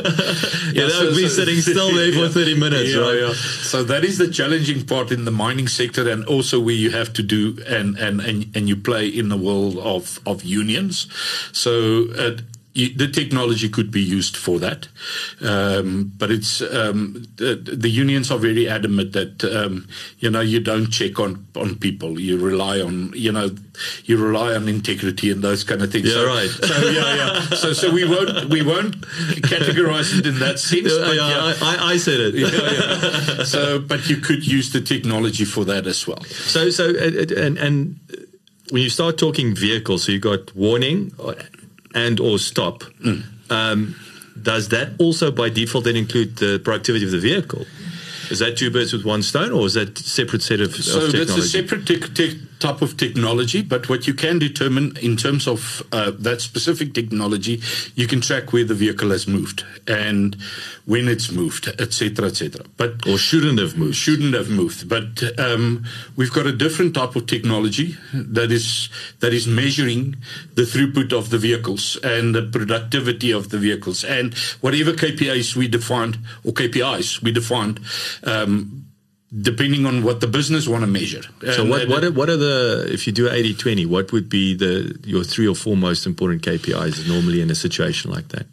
yeah, 0.73 0.87
know, 0.87 0.89
so, 0.89 1.09
be 1.11 1.27
so, 1.27 1.45
sitting 1.45 1.61
still 1.61 1.93
there 1.93 2.09
yeah. 2.09 2.27
for 2.27 2.33
thirty 2.33 2.59
minutes, 2.59 2.93
yeah, 2.93 3.01
right? 3.01 3.19
Yeah. 3.19 3.33
So 3.33 3.83
that 3.83 4.03
is 4.03 4.17
the 4.17 4.29
challenging 4.29 4.85
part 4.85 5.11
in 5.11 5.25
the 5.25 5.31
mining 5.31 5.67
sector, 5.67 6.09
and 6.09 6.25
also 6.25 6.59
where 6.59 6.75
you 6.75 6.89
have 6.91 7.13
to 7.13 7.23
do 7.23 7.57
and 7.67 7.97
and 7.97 8.19
and, 8.21 8.55
and 8.55 8.67
you 8.67 8.75
play 8.75 9.07
in 9.07 9.29
the 9.29 9.37
world 9.37 9.77
of 9.77 10.19
of 10.25 10.43
unions. 10.63 11.07
So 11.51 12.07
uh, 12.17 12.37
the 12.73 13.07
technology 13.07 13.69
could 13.69 13.91
be 13.91 14.01
used 14.01 14.35
for 14.35 14.57
that, 14.57 14.87
um, 15.41 16.11
but 16.17 16.31
it's 16.31 16.59
um, 16.61 17.23
the, 17.35 17.55
the, 17.55 17.89
unions 17.89 18.31
are 18.31 18.39
very 18.39 18.67
adamant 18.67 19.13
that 19.13 19.43
um, 19.43 19.87
you 20.17 20.29
know 20.29 20.41
you 20.41 20.59
don't 20.59 20.89
check 20.89 21.19
on 21.19 21.45
on 21.55 21.75
people. 21.75 22.19
You 22.19 22.39
rely 22.39 22.81
on 22.81 23.13
you 23.15 23.31
know 23.31 23.51
you 24.05 24.17
rely 24.17 24.55
on 24.55 24.67
integrity 24.67 25.29
and 25.29 25.43
those 25.43 25.63
kind 25.63 25.83
of 25.83 25.91
things. 25.91 26.07
Yeah, 26.07 26.13
so, 26.13 26.25
right. 26.25 26.49
So 26.49 26.89
yeah, 26.89 27.15
yeah. 27.15 27.39
So 27.49 27.73
so 27.73 27.91
we 27.91 28.05
won't 28.05 28.49
we 28.49 28.63
won't 28.63 29.01
categorize 29.41 30.17
it 30.17 30.25
in 30.25 30.39
that 30.39 30.57
sense. 30.57 30.97
But 30.97 31.15
yeah, 31.15 31.29
yeah. 31.29 31.53
I, 31.61 31.91
I, 31.91 31.97
said 31.97 32.19
it. 32.19 32.33
Yeah, 32.33 32.47
yeah. 32.49 33.43
So, 33.43 33.79
but 33.79 34.09
you 34.09 34.17
could 34.17 34.47
use 34.47 34.71
the 34.71 34.81
technology 34.81 35.45
for 35.45 35.63
that 35.65 35.85
as 35.85 36.07
well. 36.07 36.23
So 36.23 36.71
so 36.71 36.89
and 36.89 37.59
and 37.59 37.99
when 38.73 38.81
you 38.81 38.89
start 38.89 39.19
talking 39.19 39.53
vehicles, 39.53 40.05
so 40.05 40.11
you 40.11 40.19
got 40.19 40.55
warning 40.55 41.11
and 41.93 42.19
or 42.19 42.39
stop. 42.39 42.81
Mm. 43.05 43.23
Um, 43.51 43.95
does 44.41 44.69
that 44.69 44.93
also 44.97 45.29
by 45.29 45.49
default 45.49 45.83
then 45.83 45.95
include 45.95 46.37
the 46.37 46.57
productivity 46.57 47.05
of 47.05 47.11
the 47.11 47.19
vehicle? 47.19 47.67
Is 48.31 48.39
that 48.39 48.57
two 48.57 48.71
birds 48.71 48.91
with 48.91 49.05
one 49.05 49.21
stone, 49.21 49.51
or 49.51 49.67
is 49.67 49.75
that 49.75 49.99
separate 49.99 50.41
set 50.41 50.59
of, 50.59 50.73
so 50.73 51.05
of 51.05 51.11
technology? 51.11 51.33
that's 51.33 51.37
a 51.37 51.49
separate 51.49 51.85
te- 51.85 51.99
te- 51.99 52.41
type 52.63 52.81
of 52.81 52.95
technology, 52.95 53.61
but 53.61 53.89
what 53.89 54.07
you 54.07 54.13
can 54.13 54.39
determine 54.39 54.95
in 55.01 55.17
terms 55.17 55.47
of 55.47 55.83
uh, 55.91 56.11
that 56.17 56.39
specific 56.39 56.93
technology, 56.93 57.61
you 57.93 58.07
can 58.07 58.21
track 58.21 58.53
where 58.53 58.63
the 58.63 58.73
vehicle 58.73 59.09
has 59.09 59.27
moved 59.27 59.65
and 59.85 60.37
when 60.85 61.09
it's 61.09 61.29
moved, 61.29 61.67
etc., 61.67 62.27
etc. 62.27 62.65
But 62.77 63.05
or 63.05 63.17
shouldn't 63.17 63.59
have 63.59 63.77
moved. 63.77 63.95
shouldn't 63.95 64.33
have 64.33 64.49
moved. 64.49 64.87
But 64.87 65.37
um, 65.37 65.83
we've 66.15 66.31
got 66.31 66.45
a 66.45 66.53
different 66.53 66.95
type 66.95 67.17
of 67.17 67.25
technology 67.27 67.97
that 68.13 68.51
is 68.51 68.89
that 69.19 69.33
is 69.33 69.45
measuring 69.45 70.15
the 70.55 70.63
throughput 70.63 71.11
of 71.11 71.29
the 71.31 71.37
vehicles 71.37 71.97
and 71.97 72.33
the 72.33 72.43
productivity 72.43 73.31
of 73.31 73.49
the 73.49 73.57
vehicles 73.57 74.05
and 74.05 74.33
whatever 74.61 74.93
KPIs 74.93 75.55
we 75.55 75.67
defined 75.67 76.17
or 76.45 76.53
KPIs 76.53 77.21
we 77.21 77.31
defined. 77.33 77.81
Um, 78.23 78.83
depending 79.41 79.85
on 79.85 80.03
what 80.03 80.19
the 80.19 80.27
business 80.27 80.67
want 80.67 80.81
to 80.81 80.87
measure. 80.87 81.23
So 81.41 81.61
And 81.61 81.69
what 81.69 81.87
what 81.87 82.03
are, 82.03 82.11
what 82.11 82.29
are 82.29 82.37
the 82.37 82.87
if 82.91 83.07
you 83.07 83.13
do 83.13 83.27
80-20, 83.27 83.87
what 83.87 84.11
would 84.11 84.29
be 84.29 84.53
the 84.53 84.99
your 85.05 85.23
three 85.23 85.47
or 85.47 85.55
four 85.55 85.75
most 85.75 86.05
important 86.05 86.43
KPIs 86.43 87.07
normally 87.07 87.41
in 87.41 87.49
a 87.49 87.55
situation 87.55 88.11
like 88.11 88.29
that? 88.29 88.45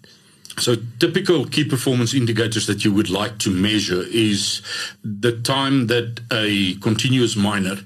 So 0.59 0.77
typical 0.99 1.47
key 1.47 1.65
performance 1.65 2.13
indicators 2.13 2.67
that 2.67 2.85
you 2.85 2.93
would 2.93 3.09
like 3.09 3.39
to 3.39 3.51
measure 3.51 4.03
is 4.11 4.63
the 5.03 5.33
time 5.41 5.87
that 5.87 6.21
a 6.31 6.75
continuous 6.81 7.37
miner 7.37 7.77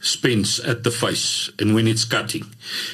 spends 0.00 0.58
at 0.60 0.82
the 0.82 0.90
face 0.90 1.50
and 1.58 1.74
when 1.74 1.86
it's 1.86 2.04
cutting. 2.04 2.44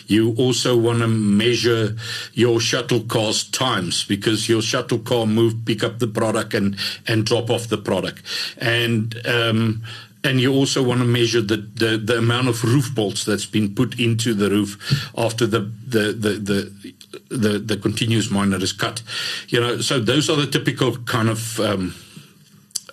You 0.06 0.34
also 0.36 0.76
want 0.76 1.00
to 1.00 1.08
measure 1.08 1.96
your 2.32 2.60
shuttle 2.60 3.00
car's 3.00 3.44
times 3.44 4.04
because 4.04 4.48
your 4.48 4.62
shuttle 4.62 4.98
car 4.98 5.26
move, 5.26 5.64
pick 5.64 5.82
up 5.82 5.98
the 5.98 6.08
product 6.08 6.54
and, 6.54 6.76
and 7.06 7.24
drop 7.24 7.50
off 7.50 7.68
the 7.68 7.78
product. 7.78 8.22
And, 8.58 9.14
um, 9.26 9.82
and 10.24 10.40
you 10.40 10.52
also 10.52 10.82
want 10.82 11.00
to 11.00 11.06
measure 11.06 11.40
the, 11.40 11.56
the, 11.56 11.96
the 11.96 12.18
amount 12.18 12.48
of 12.48 12.62
roof 12.64 12.94
bolts 12.94 13.24
that's 13.24 13.46
been 13.46 13.74
put 13.74 13.98
into 13.98 14.34
the 14.34 14.50
roof 14.50 15.10
after 15.16 15.46
the, 15.46 15.60
the, 15.60 16.12
the, 16.12 16.32
the, 16.38 16.94
the, 17.28 17.58
the 17.58 17.76
continuous 17.76 18.30
miner 18.30 18.56
is 18.56 18.72
cut. 18.72 19.02
You 19.48 19.60
know, 19.60 19.80
so 19.80 20.00
those 20.00 20.30
are 20.30 20.36
the 20.36 20.46
typical 20.46 20.96
kind 20.98 21.28
of 21.28 21.60
um, 21.60 21.94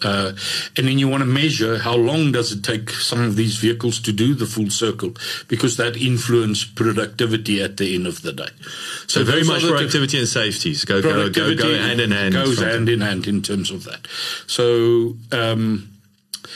uh, 0.02 0.34
and 0.78 0.88
then 0.88 0.98
you 0.98 1.08
want 1.08 1.22
to 1.22 1.28
measure 1.28 1.80
how 1.80 1.96
long 1.96 2.32
does 2.32 2.52
it 2.52 2.64
take 2.64 2.90
some 2.90 3.22
of 3.22 3.36
these 3.36 3.58
vehicles 3.58 4.00
to 4.00 4.14
do 4.14 4.34
the 4.34 4.46
full 4.46 4.70
circle 4.70 5.14
because 5.48 5.78
that 5.78 5.98
influence 5.98 6.64
productivity 6.64 7.62
at 7.62 7.78
the 7.78 7.96
end 7.96 8.08
of 8.08 8.22
the 8.22 8.32
day. 8.32 8.48
So 9.08 9.24
very 9.24 9.44
much 9.44 9.62
productivity 9.62 10.20
and 10.20 10.28
safety 10.28 10.76
go 10.86 11.02
go, 11.02 11.30
go, 11.30 11.54
go, 11.54 11.56
go 11.56 11.78
hand 11.78 12.00
in 12.00 12.12
hand. 12.12 12.34
goes 12.34 12.60
hand 12.60 12.88
in 12.88 13.02
hand 13.02 13.28
in 13.28 13.42
terms 13.42 13.72
of 13.72 13.84
that. 13.86 14.08
So 14.48 15.16
um, 15.32 15.90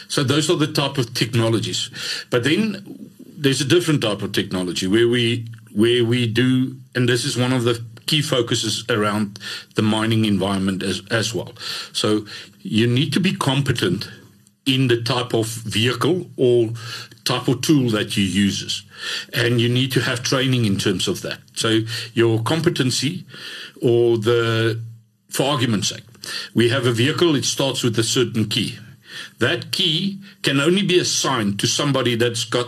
so 0.08 0.24
those 0.24 0.50
are 0.50 0.56
the 0.56 0.72
type 0.72 0.98
of 0.98 1.14
technologies. 1.14 1.90
But 2.30 2.44
then 2.44 3.10
there's 3.20 3.60
a 3.60 3.66
different 3.66 4.02
type 4.02 4.22
of 4.22 4.32
technology 4.32 4.88
where 4.88 5.08
we 5.08 5.48
where 5.74 6.04
we 6.06 6.28
do, 6.28 6.78
and 6.96 7.08
this 7.08 7.26
is 7.26 7.38
one 7.38 7.54
of 7.54 7.64
the 7.64 7.84
key 8.06 8.22
focuses 8.22 8.84
around 8.90 9.40
the 9.76 9.82
mining 9.82 10.26
environment 10.26 10.84
as 10.84 11.02
as 11.10 11.34
well. 11.34 11.54
So 11.94 12.26
you 12.62 12.88
need 12.88 13.14
to 13.14 13.20
be 13.20 13.34
competent 13.36 14.10
in 14.66 14.88
the 14.88 15.02
type 15.02 15.34
of 15.34 15.48
vehicle 15.48 16.28
or 16.38 16.70
type 17.26 17.48
of 17.48 17.62
tool 17.62 17.90
that 17.90 18.16
you 18.16 18.24
uses. 18.24 18.84
And 19.34 19.60
you 19.60 19.68
need 19.68 19.92
to 19.94 20.02
have 20.02 20.24
training 20.24 20.66
in 20.66 20.78
terms 20.78 21.08
of 21.08 21.22
that. 21.22 21.40
So 21.56 21.82
your 22.14 22.42
competency 22.44 23.26
or 23.82 24.18
the 24.18 24.80
for 25.30 25.50
argument's 25.50 25.90
sake 25.90 26.04
we 26.54 26.70
have 26.70 26.86
a 26.86 26.92
vehicle 26.92 27.36
it 27.36 27.46
starts 27.46 27.84
with 27.84 27.98
a 28.00 28.04
certain 28.04 28.48
key. 28.48 28.78
That 29.40 29.72
key 29.72 30.20
can 30.42 30.60
only 30.60 30.84
be 30.84 31.00
assigned 31.00 31.60
to 31.60 31.68
somebody 31.68 32.16
that's 32.16 32.44
got 32.44 32.68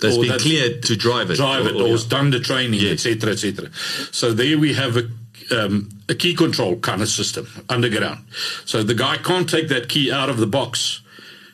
That's 0.00 0.16
or 0.16 0.22
been 0.22 0.38
cleared 0.38 0.82
to 0.84 0.96
drive 0.96 1.30
it. 1.30 1.36
drive 1.36 1.66
it 1.66 1.74
or, 1.76 1.88
has 1.88 2.04
done 2.04 2.30
the 2.30 2.40
training, 2.40 2.80
Yes. 2.80 3.06
etc., 3.06 3.32
etc. 3.32 3.70
So 4.12 4.32
there 4.32 4.58
we 4.58 4.74
have 4.74 4.96
a 4.96 5.08
um, 5.52 5.88
a 6.08 6.14
key 6.14 6.34
control 6.34 6.76
kind 6.76 7.02
of 7.02 7.08
system 7.08 7.46
underground. 7.68 8.24
So 8.64 8.82
the 8.82 8.94
guy 8.94 9.16
can't 9.16 9.48
take 9.48 9.68
that 9.68 9.88
key 9.88 10.10
out 10.12 10.28
of 10.28 10.36
the 10.38 10.46
box. 10.46 11.00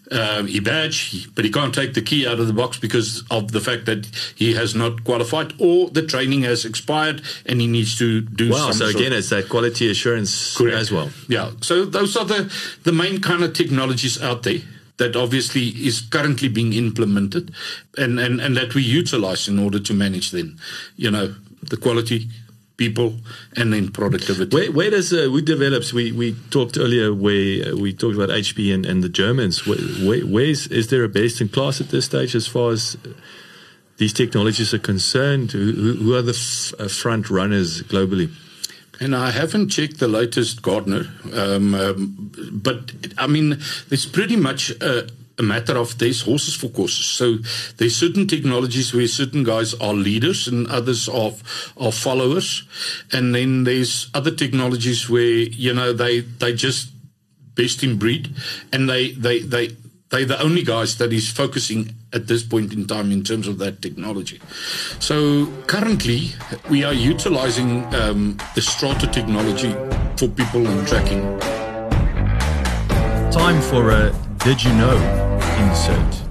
Um, 0.09 0.47
he 0.47 0.61
badge, 0.61 1.35
but 1.35 1.45
he 1.45 1.51
can't 1.51 1.75
take 1.75 1.95
the 1.95 2.03
key 2.03 2.29
out 2.29 2.39
of 2.39 2.47
the 2.47 2.53
box 2.53 2.79
because 2.79 3.25
of 3.29 3.51
the 3.51 3.61
fact 3.61 3.87
that 3.87 4.07
he 4.37 4.55
has 4.55 4.73
not 4.73 5.03
qualified 5.03 5.53
or 5.59 5.89
the 5.91 6.03
training 6.07 6.43
has 6.43 6.65
expired 6.65 7.23
and 7.45 7.61
he 7.61 7.67
needs 7.67 7.99
to 7.99 8.21
do. 8.21 8.51
Wow. 8.51 8.71
So 8.71 8.87
again, 8.87 9.13
it's 9.13 9.31
that 9.31 9.49
quality 9.49 9.91
assurance 9.91 10.57
Correct. 10.57 10.77
as 10.77 10.93
well. 10.93 11.11
Yeah. 11.27 11.51
So 11.61 11.85
those 11.85 12.17
are 12.17 12.25
the 12.25 12.53
the 12.85 12.93
main 12.93 13.21
kind 13.21 13.43
of 13.43 13.53
technologies 13.55 14.23
out 14.23 14.45
there 14.45 14.61
that 14.99 15.17
obviously 15.17 15.69
is 15.69 16.01
currently 16.01 16.49
being 16.49 16.73
implemented 16.73 17.55
and, 17.99 18.19
and, 18.19 18.41
and 18.41 18.57
that 18.57 18.75
we 18.75 18.83
utilize 18.83 19.49
in 19.49 19.59
order 19.59 19.79
to 19.79 19.95
manage 19.95 20.31
then, 20.31 20.59
you 20.97 21.11
know, 21.11 21.35
the 21.63 21.77
quality, 21.77 22.29
people, 22.77 23.15
and 23.57 23.73
then 23.73 23.91
productivity. 23.91 24.55
Where, 24.55 24.73
where 24.73 24.91
does 24.91 25.13
uh, 25.13 25.29
we 25.33 25.43
develops? 25.43 25.93
We 25.93 26.13
we 26.13 26.35
talked 26.51 26.79
earlier 26.79 27.13
where 27.13 27.73
uh, 27.73 27.77
we 27.77 27.93
talked 27.93 28.15
about 28.15 28.29
HP 28.29 28.73
and, 28.73 28.87
and 28.87 29.03
the 29.03 29.09
Germans. 29.09 29.67
Where, 29.67 29.79
where, 29.79 30.21
where's 30.21 30.67
is 30.69 30.89
there 30.89 31.05
a 31.05 31.09
best 31.09 31.41
in 31.41 31.49
class 31.49 31.81
at 31.81 31.89
this 31.89 32.07
stage 32.07 32.35
as 32.35 32.47
far 32.47 32.73
as 32.73 32.97
these 33.97 34.13
technologies 34.13 34.73
are 34.75 34.79
concerned? 34.79 35.53
Who, 35.53 35.73
who 35.73 35.93
who 35.95 36.15
are 36.15 36.23
the 36.23 36.33
f- 36.33 36.75
uh, 36.79 36.89
front 36.89 37.31
runners 37.31 37.83
globally? 37.83 38.31
And 39.01 39.15
I 39.15 39.31
haven't 39.31 39.69
checked 39.69 39.99
the 39.99 40.09
latest 40.09 40.63
Gartner, 40.63 41.07
um, 41.35 41.75
um, 41.75 42.33
but 42.51 42.93
I 43.19 43.27
mean, 43.27 43.59
it's 43.91 44.07
pretty 44.07 44.37
much 44.37 44.71
a, 44.81 45.07
a 45.39 45.43
matter 45.43 45.77
of 45.77 45.99
there's 45.99 46.23
horses 46.23 46.55
for 46.55 46.69
courses. 46.69 47.05
So 47.05 47.39
there's 47.77 47.95
certain 47.95 48.27
technologies 48.27 48.95
where 48.95 49.07
certain 49.07 49.45
guys 49.45 49.75
are 49.75 49.93
leaders 49.93 50.49
and 50.49 50.67
others 50.69 51.09
are 51.09 51.33
are 51.77 51.93
followers, 51.93 52.65
and 53.13 53.35
then 53.35 53.65
there's 53.65 54.09
other 54.15 54.31
technologies 54.31 55.11
where 55.11 55.23
you 55.23 55.75
know 55.75 55.93
they 55.93 56.21
they 56.21 56.55
just 56.55 56.91
best 57.55 57.83
in 57.83 57.99
breed, 57.99 58.35
and 58.73 58.89
they 58.89 59.13
they 59.13 59.41
they 59.41 59.77
they're 60.11 60.25
the 60.25 60.41
only 60.41 60.63
guys 60.63 60.99
that 60.99 61.13
is 61.13 61.31
focusing 61.31 61.95
at 62.13 62.29
this 62.29 62.43
point 62.43 62.73
in 62.73 62.87
time 62.87 63.11
in 63.11 63.25
terms 63.25 63.49
of 63.49 63.59
that 63.59 63.83
technology. 63.83 64.41
So 65.01 65.47
currently, 65.67 66.31
we 66.71 66.85
are 66.85 66.93
utilizing 66.93 67.93
um, 67.95 68.39
the 68.55 68.63
Strata 68.63 69.09
technology 69.09 69.73
for 70.17 70.29
people 70.29 70.67
in 70.67 70.87
tracking. 70.87 71.23
Time 73.33 73.61
for 73.63 73.91
a 73.91 74.15
did 74.39 74.63
you 74.63 74.73
know 74.75 74.97
insert. 75.59 76.23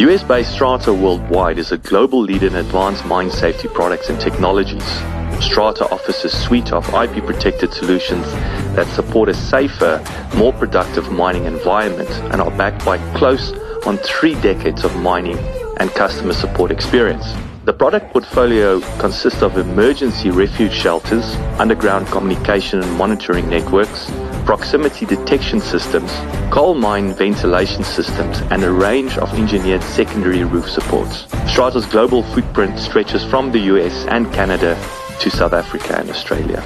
US 0.00 0.22
based 0.22 0.52
Strata 0.52 0.92
Worldwide 0.92 1.58
is 1.58 1.72
a 1.72 1.78
global 1.78 2.20
leader 2.20 2.46
in 2.46 2.56
advanced 2.56 3.04
mine 3.06 3.30
safety 3.30 3.68
products 3.68 4.08
and 4.10 4.20
technologies. 4.20 5.17
Strata 5.40 5.88
offers 5.90 6.24
a 6.24 6.28
suite 6.28 6.72
of 6.72 6.88
IP 6.92 7.24
protected 7.24 7.72
solutions 7.72 8.26
that 8.74 8.86
support 8.88 9.28
a 9.28 9.34
safer, 9.34 10.02
more 10.36 10.52
productive 10.52 11.10
mining 11.12 11.44
environment 11.44 12.10
and 12.32 12.40
are 12.40 12.50
backed 12.50 12.84
by 12.84 12.98
close 13.16 13.52
on 13.86 13.96
three 13.98 14.34
decades 14.40 14.84
of 14.84 14.94
mining 14.96 15.38
and 15.78 15.90
customer 15.90 16.32
support 16.32 16.70
experience. 16.70 17.24
The 17.64 17.72
product 17.72 18.12
portfolio 18.12 18.80
consists 18.98 19.42
of 19.42 19.58
emergency 19.58 20.30
refuge 20.30 20.72
shelters, 20.72 21.24
underground 21.60 22.06
communication 22.08 22.80
and 22.80 22.92
monitoring 22.96 23.48
networks, 23.48 24.10
proximity 24.44 25.04
detection 25.06 25.60
systems, 25.60 26.10
coal 26.50 26.74
mine 26.74 27.12
ventilation 27.12 27.84
systems, 27.84 28.40
and 28.50 28.64
a 28.64 28.72
range 28.72 29.18
of 29.18 29.32
engineered 29.34 29.82
secondary 29.82 30.44
roof 30.44 30.68
supports. 30.68 31.26
Strata's 31.46 31.86
global 31.86 32.22
footprint 32.22 32.78
stretches 32.78 33.22
from 33.24 33.52
the 33.52 33.60
US 33.72 34.06
and 34.06 34.32
Canada 34.32 34.74
to 35.20 35.30
South 35.30 35.52
Africa 35.52 35.98
and 35.98 36.10
Australia. 36.10 36.62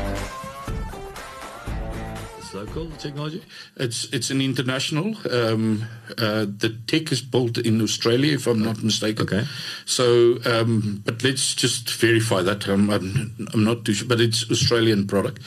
It's 2.36 2.52
local 2.52 2.90
technology. 2.98 3.42
It's 3.76 4.04
it's 4.12 4.30
an 4.30 4.42
international. 4.42 5.16
Um, 5.30 5.86
uh, 6.18 6.44
the 6.44 6.76
tech 6.86 7.10
is 7.10 7.22
built 7.22 7.56
in 7.56 7.80
Australia, 7.80 8.34
if 8.34 8.46
I'm 8.46 8.62
not 8.62 8.82
mistaken. 8.82 9.22
Okay. 9.22 9.46
So, 9.86 10.36
um, 10.44 11.02
but 11.06 11.24
let's 11.24 11.54
just 11.54 11.88
verify 11.88 12.42
that. 12.42 12.68
I'm, 12.68 12.90
I'm, 12.90 13.48
I'm 13.54 13.64
not 13.64 13.86
too 13.86 13.94
sure, 13.94 14.06
but 14.06 14.20
it's 14.20 14.50
Australian 14.50 15.06
product, 15.06 15.40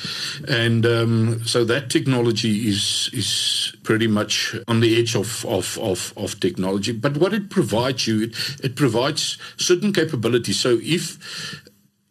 and 0.48 0.84
um, 0.88 1.46
so 1.46 1.64
that 1.66 1.92
technology 1.92 2.68
is 2.68 3.12
is 3.14 3.76
pretty 3.84 4.08
much 4.08 4.56
on 4.68 4.80
the 4.80 5.00
edge 5.00 5.16
of 5.16 5.46
of, 5.46 5.78
of, 5.78 6.12
of 6.18 6.40
technology. 6.40 6.92
But 6.92 7.18
what 7.18 7.34
it 7.34 7.52
provides 7.52 8.08
you, 8.08 8.24
it, 8.24 8.36
it 8.64 8.76
provides 8.76 9.38
certain 9.58 9.94
capabilities. 9.94 10.60
So 10.60 10.80
if 10.82 11.62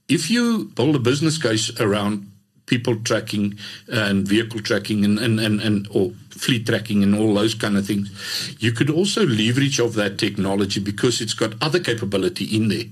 if 0.09 0.31
you 0.31 0.67
build 0.75 0.97
a 0.97 0.99
business 0.99 1.39
case 1.39 1.71
around 1.81 2.31
people 2.67 2.97
tracking 2.97 3.59
uh, 3.93 4.01
and 4.01 4.27
vehicle 4.27 4.61
tracking 4.61 5.05
and, 5.05 5.19
and, 5.19 5.39
and, 5.39 5.61
and 5.61 5.87
or 5.91 6.11
fleet 6.31 6.67
tracking 6.67 7.03
and 7.03 7.15
all 7.15 7.35
those 7.35 7.55
kind 7.55 7.77
of 7.77 7.87
things, 7.87 8.57
you 8.59 8.73
could 8.73 8.91
also 8.91 9.25
leverage 9.27 9.79
of 9.79 9.95
that 9.95 10.19
technology 10.19 10.81
because 10.81 11.21
it's 11.21 11.35
got 11.35 11.55
other 11.61 11.79
capability 11.79 12.45
in 12.57 12.69
there. 12.69 12.85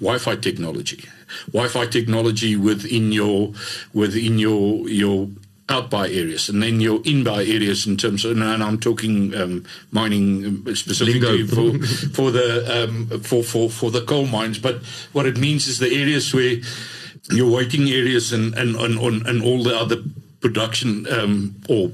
Wi-Fi 0.00 0.36
technology. 0.36 1.04
Wi-Fi 1.52 1.86
technology 1.86 2.56
within 2.56 3.12
your 3.12 3.52
within 3.92 4.38
your 4.38 4.88
your 4.88 5.28
out 5.70 5.88
by 5.88 6.08
areas, 6.08 6.48
and 6.48 6.62
then 6.62 6.80
your 6.80 7.00
in 7.04 7.24
by 7.24 7.44
areas 7.44 7.86
in 7.86 7.96
terms 7.96 8.24
of, 8.24 8.32
and 8.32 8.62
I'm 8.62 8.78
talking 8.78 9.34
um, 9.34 9.64
mining 9.92 10.74
specifically 10.74 11.46
for 11.46 11.78
for 12.14 12.30
the 12.30 12.84
um, 12.84 13.20
for 13.20 13.42
for 13.42 13.70
for 13.70 13.90
the 13.90 14.02
coal 14.02 14.26
mines. 14.26 14.58
But 14.58 14.82
what 15.12 15.26
it 15.26 15.38
means 15.38 15.68
is 15.68 15.78
the 15.78 15.94
areas 15.94 16.34
where 16.34 16.56
your 17.30 17.50
waiting 17.50 17.88
areas 17.88 18.32
and 18.32 18.54
and 18.54 18.76
and, 18.76 19.26
and 19.26 19.42
all 19.42 19.62
the 19.62 19.76
other 19.78 20.02
production 20.40 21.06
um, 21.12 21.54
or 21.68 21.92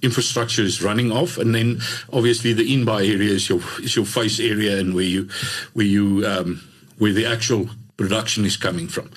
infrastructure 0.00 0.62
is 0.62 0.82
running 0.82 1.10
off, 1.10 1.38
and 1.38 1.54
then 1.54 1.80
obviously 2.12 2.52
the 2.52 2.72
in 2.72 2.84
by 2.84 3.02
area 3.02 3.32
is 3.32 3.48
your 3.48 3.60
is 3.80 3.96
your 3.96 4.06
face 4.06 4.38
area 4.40 4.78
and 4.78 4.94
where 4.94 5.04
you 5.04 5.28
where 5.72 5.86
you 5.86 6.24
um, 6.24 6.62
where 6.98 7.12
the 7.12 7.26
actual 7.26 7.68
production 7.98 8.46
is 8.46 8.56
coming 8.56 8.88
from. 8.88 9.10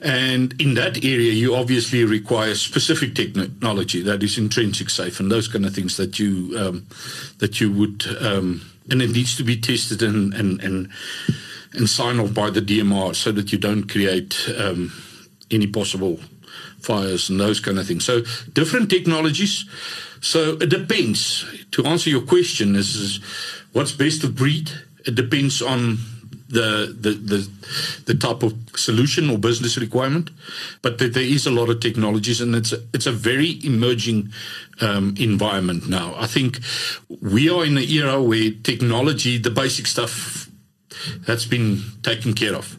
And 0.00 0.58
in 0.58 0.74
that 0.74 1.04
area, 1.04 1.32
you 1.32 1.54
obviously 1.54 2.04
require 2.04 2.54
specific 2.54 3.14
technology 3.14 4.00
that 4.02 4.22
is 4.22 4.38
intrinsic 4.38 4.88
safe 4.88 5.20
and 5.20 5.30
those 5.30 5.48
kind 5.48 5.66
of 5.66 5.74
things 5.74 5.98
that 5.98 6.18
you 6.18 6.56
um, 6.58 6.86
that 7.38 7.60
you 7.60 7.70
would 7.72 8.06
um, 8.20 8.62
and 8.88 9.02
it 9.02 9.10
needs 9.10 9.36
to 9.36 9.42
be 9.42 9.60
tested 9.60 10.02
and 10.02 10.32
and 10.32 10.62
and 10.62 10.88
and 11.74 11.88
signed 11.88 12.20
off 12.20 12.32
by 12.32 12.50
the 12.50 12.62
DMR 12.62 13.14
so 13.14 13.32
that 13.32 13.52
you 13.52 13.58
don't 13.58 13.88
create 13.88 14.48
um, 14.56 14.92
any 15.50 15.66
possible 15.66 16.18
fires 16.80 17.28
and 17.28 17.38
those 17.38 17.60
kind 17.60 17.78
of 17.78 17.86
things. 17.86 18.04
So 18.04 18.22
different 18.52 18.90
technologies. 18.90 19.64
So 20.20 20.56
it 20.60 20.70
depends. 20.70 21.44
To 21.72 21.84
answer 21.84 22.10
your 22.10 22.22
question, 22.22 22.76
is, 22.76 22.96
is 22.96 23.20
what's 23.72 23.92
best 23.92 24.24
of 24.24 24.34
breed? 24.34 24.70
It 25.06 25.14
depends 25.14 25.62
on 25.62 25.98
the, 26.50 26.94
the 26.98 27.12
the 27.12 27.50
the 28.06 28.14
type 28.14 28.42
of 28.42 28.54
solution 28.74 29.30
or 29.30 29.38
business 29.38 29.78
requirement, 29.78 30.30
but 30.82 30.98
there 30.98 31.22
is 31.22 31.46
a 31.46 31.50
lot 31.50 31.70
of 31.70 31.80
technologies, 31.80 32.40
and 32.40 32.54
it's 32.54 32.72
a, 32.72 32.78
it's 32.92 33.06
a 33.06 33.12
very 33.12 33.60
emerging 33.64 34.32
um, 34.80 35.14
environment 35.18 35.88
now. 35.88 36.14
I 36.16 36.26
think 36.26 36.58
we 37.20 37.48
are 37.48 37.64
in 37.64 37.78
an 37.78 37.84
era 37.84 38.20
where 38.20 38.50
technology, 38.62 39.38
the 39.38 39.50
basic 39.50 39.86
stuff, 39.86 40.48
that's 41.26 41.46
been 41.46 41.82
taken 42.02 42.34
care 42.34 42.54
of. 42.54 42.76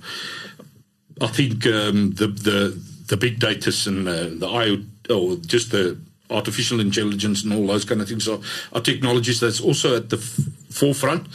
I 1.22 1.28
think 1.28 1.66
um, 1.66 2.12
the 2.12 2.28
the 2.28 2.82
the 3.08 3.18
big 3.18 3.40
data 3.40 3.72
and 3.88 4.08
uh, 4.08 4.28
the 4.36 4.48
IO 4.48 4.84
or 5.10 5.36
just 5.38 5.72
the 5.72 5.98
artificial 6.30 6.80
intelligence 6.80 7.44
and 7.44 7.54
all 7.54 7.68
those 7.68 7.86
kind 7.86 8.02
of 8.02 8.08
things 8.08 8.28
are, 8.28 8.40
are 8.74 8.82
technologies 8.82 9.40
that's 9.40 9.60
also 9.60 9.98
at 9.98 10.10
the 10.10 10.18
f- 10.18 10.40
forefront. 10.70 11.28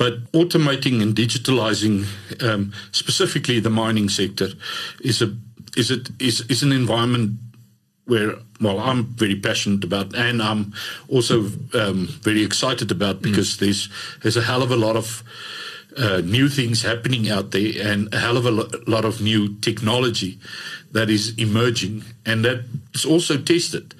But 0.00 0.32
automating 0.32 1.02
and 1.02 1.14
digitalizing, 1.14 2.06
um, 2.42 2.72
specifically 2.90 3.60
the 3.60 3.68
mining 3.68 4.08
sector, 4.08 4.48
is 5.02 5.20
a 5.20 5.36
is 5.76 5.90
it 5.90 6.08
is 6.18 6.40
is 6.48 6.62
an 6.62 6.72
environment 6.72 7.32
where 8.06 8.32
well 8.62 8.80
I'm 8.80 9.04
very 9.04 9.36
passionate 9.36 9.84
about 9.84 10.16
and 10.16 10.40
I'm 10.40 10.72
also 11.08 11.40
um, 11.74 12.08
very 12.22 12.42
excited 12.42 12.90
about 12.90 13.20
because 13.20 13.56
mm. 13.56 13.58
there's 13.58 13.90
there's 14.22 14.38
a 14.38 14.42
hell 14.42 14.62
of 14.62 14.70
a 14.70 14.76
lot 14.76 14.96
of 14.96 15.22
uh, 15.98 16.22
new 16.24 16.48
things 16.48 16.80
happening 16.80 17.28
out 17.28 17.50
there 17.50 17.72
and 17.86 18.08
a 18.14 18.20
hell 18.20 18.38
of 18.38 18.46
a 18.46 18.50
lo- 18.50 18.70
lot 18.86 19.04
of 19.04 19.20
new 19.20 19.54
technology 19.60 20.38
that 20.92 21.10
is 21.10 21.34
emerging 21.36 22.04
and 22.24 22.46
that's 22.46 23.04
also 23.04 23.36
tested. 23.36 23.94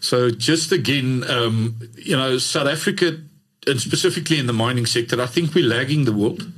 So 0.00 0.30
just 0.30 0.72
again, 0.72 1.22
um, 1.30 1.78
you 1.94 2.16
know, 2.16 2.38
South 2.38 2.66
Africa 2.66 3.18
and 3.66 3.80
specifically 3.80 4.38
in 4.38 4.46
the 4.46 4.52
mining 4.52 4.86
sector, 4.86 5.20
I 5.20 5.26
think 5.26 5.54
we're 5.54 5.68
lagging 5.68 6.04
the 6.04 6.12
world 6.12 6.50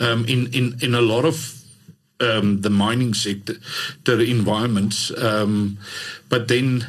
um, 0.00 0.24
in, 0.26 0.52
in, 0.52 0.76
in 0.80 0.94
a 0.94 1.00
lot 1.00 1.24
of 1.24 1.54
um, 2.20 2.60
the 2.62 2.70
mining 2.70 3.14
sector, 3.14 3.54
the 4.04 4.30
environments. 4.30 5.10
Um, 5.16 5.78
but 6.28 6.48
then 6.48 6.86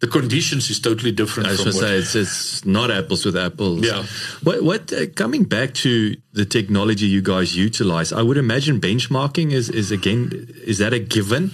the 0.00 0.06
conditions 0.06 0.70
is 0.70 0.80
totally 0.80 1.12
different. 1.12 1.48
I 1.48 1.52
was 1.52 1.60
going 1.60 1.72
to 1.72 1.78
say 1.78 1.98
it's, 1.98 2.14
it's 2.14 2.64
not 2.64 2.90
apples 2.90 3.24
with 3.24 3.36
apples. 3.36 3.86
Yeah. 3.86 4.04
What 4.42 4.62
what 4.62 4.92
uh, 4.92 5.06
coming 5.14 5.44
back 5.44 5.74
to 5.74 6.16
the 6.32 6.44
technology 6.44 7.06
you 7.06 7.22
guys 7.22 7.56
utilize? 7.56 8.12
I 8.12 8.22
would 8.22 8.38
imagine 8.38 8.80
benchmarking 8.80 9.52
is 9.52 9.68
is 9.68 9.92
again 9.92 10.48
is 10.64 10.78
that 10.78 10.92
a 10.92 10.98
given 10.98 11.52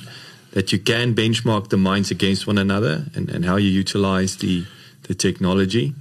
that 0.53 0.73
you 0.73 0.79
can 0.79 1.15
benchmark 1.15 1.69
the 1.69 1.77
mines 1.77 2.11
against 2.11 2.47
one 2.47 2.57
another 2.57 3.07
and, 3.15 3.29
and 3.29 3.45
how 3.45 3.57
you 3.57 3.69
utilize 3.69 4.37
the 4.37 4.65
the 5.03 5.15
technology 5.15 5.95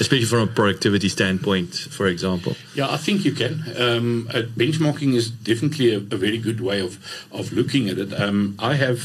especially 0.00 0.26
from 0.26 0.40
a 0.40 0.46
productivity 0.46 1.08
standpoint, 1.08 1.74
for 1.74 2.06
example? 2.06 2.56
Yeah, 2.74 2.90
I 2.90 2.96
think 2.96 3.24
you 3.24 3.32
can. 3.32 3.64
Um, 3.76 4.28
uh, 4.32 4.42
benchmarking 4.42 5.14
is 5.14 5.30
definitely 5.30 5.94
a, 5.94 5.98
a, 5.98 6.16
very 6.16 6.38
good 6.38 6.60
way 6.60 6.80
of, 6.80 6.98
of 7.32 7.52
looking 7.52 7.88
at 7.88 7.98
it. 7.98 8.12
Um, 8.12 8.56
I 8.58 8.74
have 8.74 9.04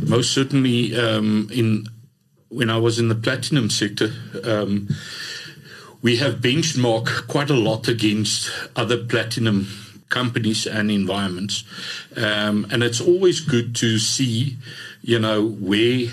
most 0.00 0.32
certainly 0.32 0.96
um, 0.96 1.48
in 1.52 1.86
when 2.48 2.68
I 2.68 2.78
was 2.78 2.98
in 2.98 3.08
the 3.08 3.14
platinum 3.14 3.70
sector. 3.70 4.12
Um, 4.44 4.88
we 6.02 6.16
have 6.16 6.36
benchmarked 6.36 7.28
quite 7.28 7.50
a 7.50 7.54
lot 7.54 7.88
against 7.88 8.50
other 8.74 8.96
platinum 8.96 9.68
companies 10.08 10.66
and 10.66 10.90
environments, 10.90 11.64
um, 12.16 12.66
and 12.72 12.82
it's 12.82 13.00
always 13.00 13.40
good 13.40 13.76
to 13.76 13.98
see, 13.98 14.56
you 15.02 15.18
know, 15.18 15.46
where 15.46 16.06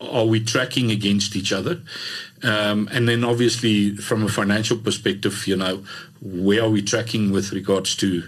are 0.00 0.26
we 0.26 0.40
tracking 0.40 0.90
against 0.90 1.36
each 1.36 1.52
other? 1.52 1.80
Um, 2.42 2.88
and 2.92 3.08
then 3.08 3.24
obviously 3.24 3.94
from 3.96 4.24
a 4.24 4.28
financial 4.28 4.76
perspective, 4.76 5.46
you 5.46 5.56
know, 5.56 5.84
where 6.20 6.64
are 6.64 6.70
we 6.70 6.82
tracking 6.82 7.30
with 7.30 7.52
regards 7.52 7.94
to 7.96 8.24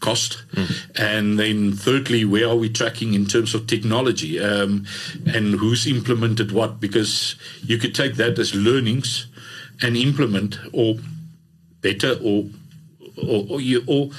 cost? 0.00 0.42
Mm. 0.52 0.98
And 0.98 1.38
then 1.38 1.72
thirdly, 1.72 2.24
where 2.24 2.48
are 2.48 2.56
we 2.56 2.70
tracking 2.70 3.14
in 3.14 3.26
terms 3.26 3.54
of 3.54 3.66
technology 3.66 4.40
um, 4.40 4.86
and 5.26 5.54
who's 5.54 5.86
implemented 5.86 6.52
what? 6.52 6.80
Because 6.80 7.36
you 7.62 7.78
could 7.78 7.94
take 7.94 8.14
that 8.14 8.38
as 8.38 8.54
learnings 8.54 9.26
and 9.82 9.96
implement 9.96 10.58
or 10.72 10.96
better 11.80 12.18
or 12.22 12.46
or, 13.22 13.44
or, 13.50 13.60
you, 13.60 13.82
or 13.86 14.10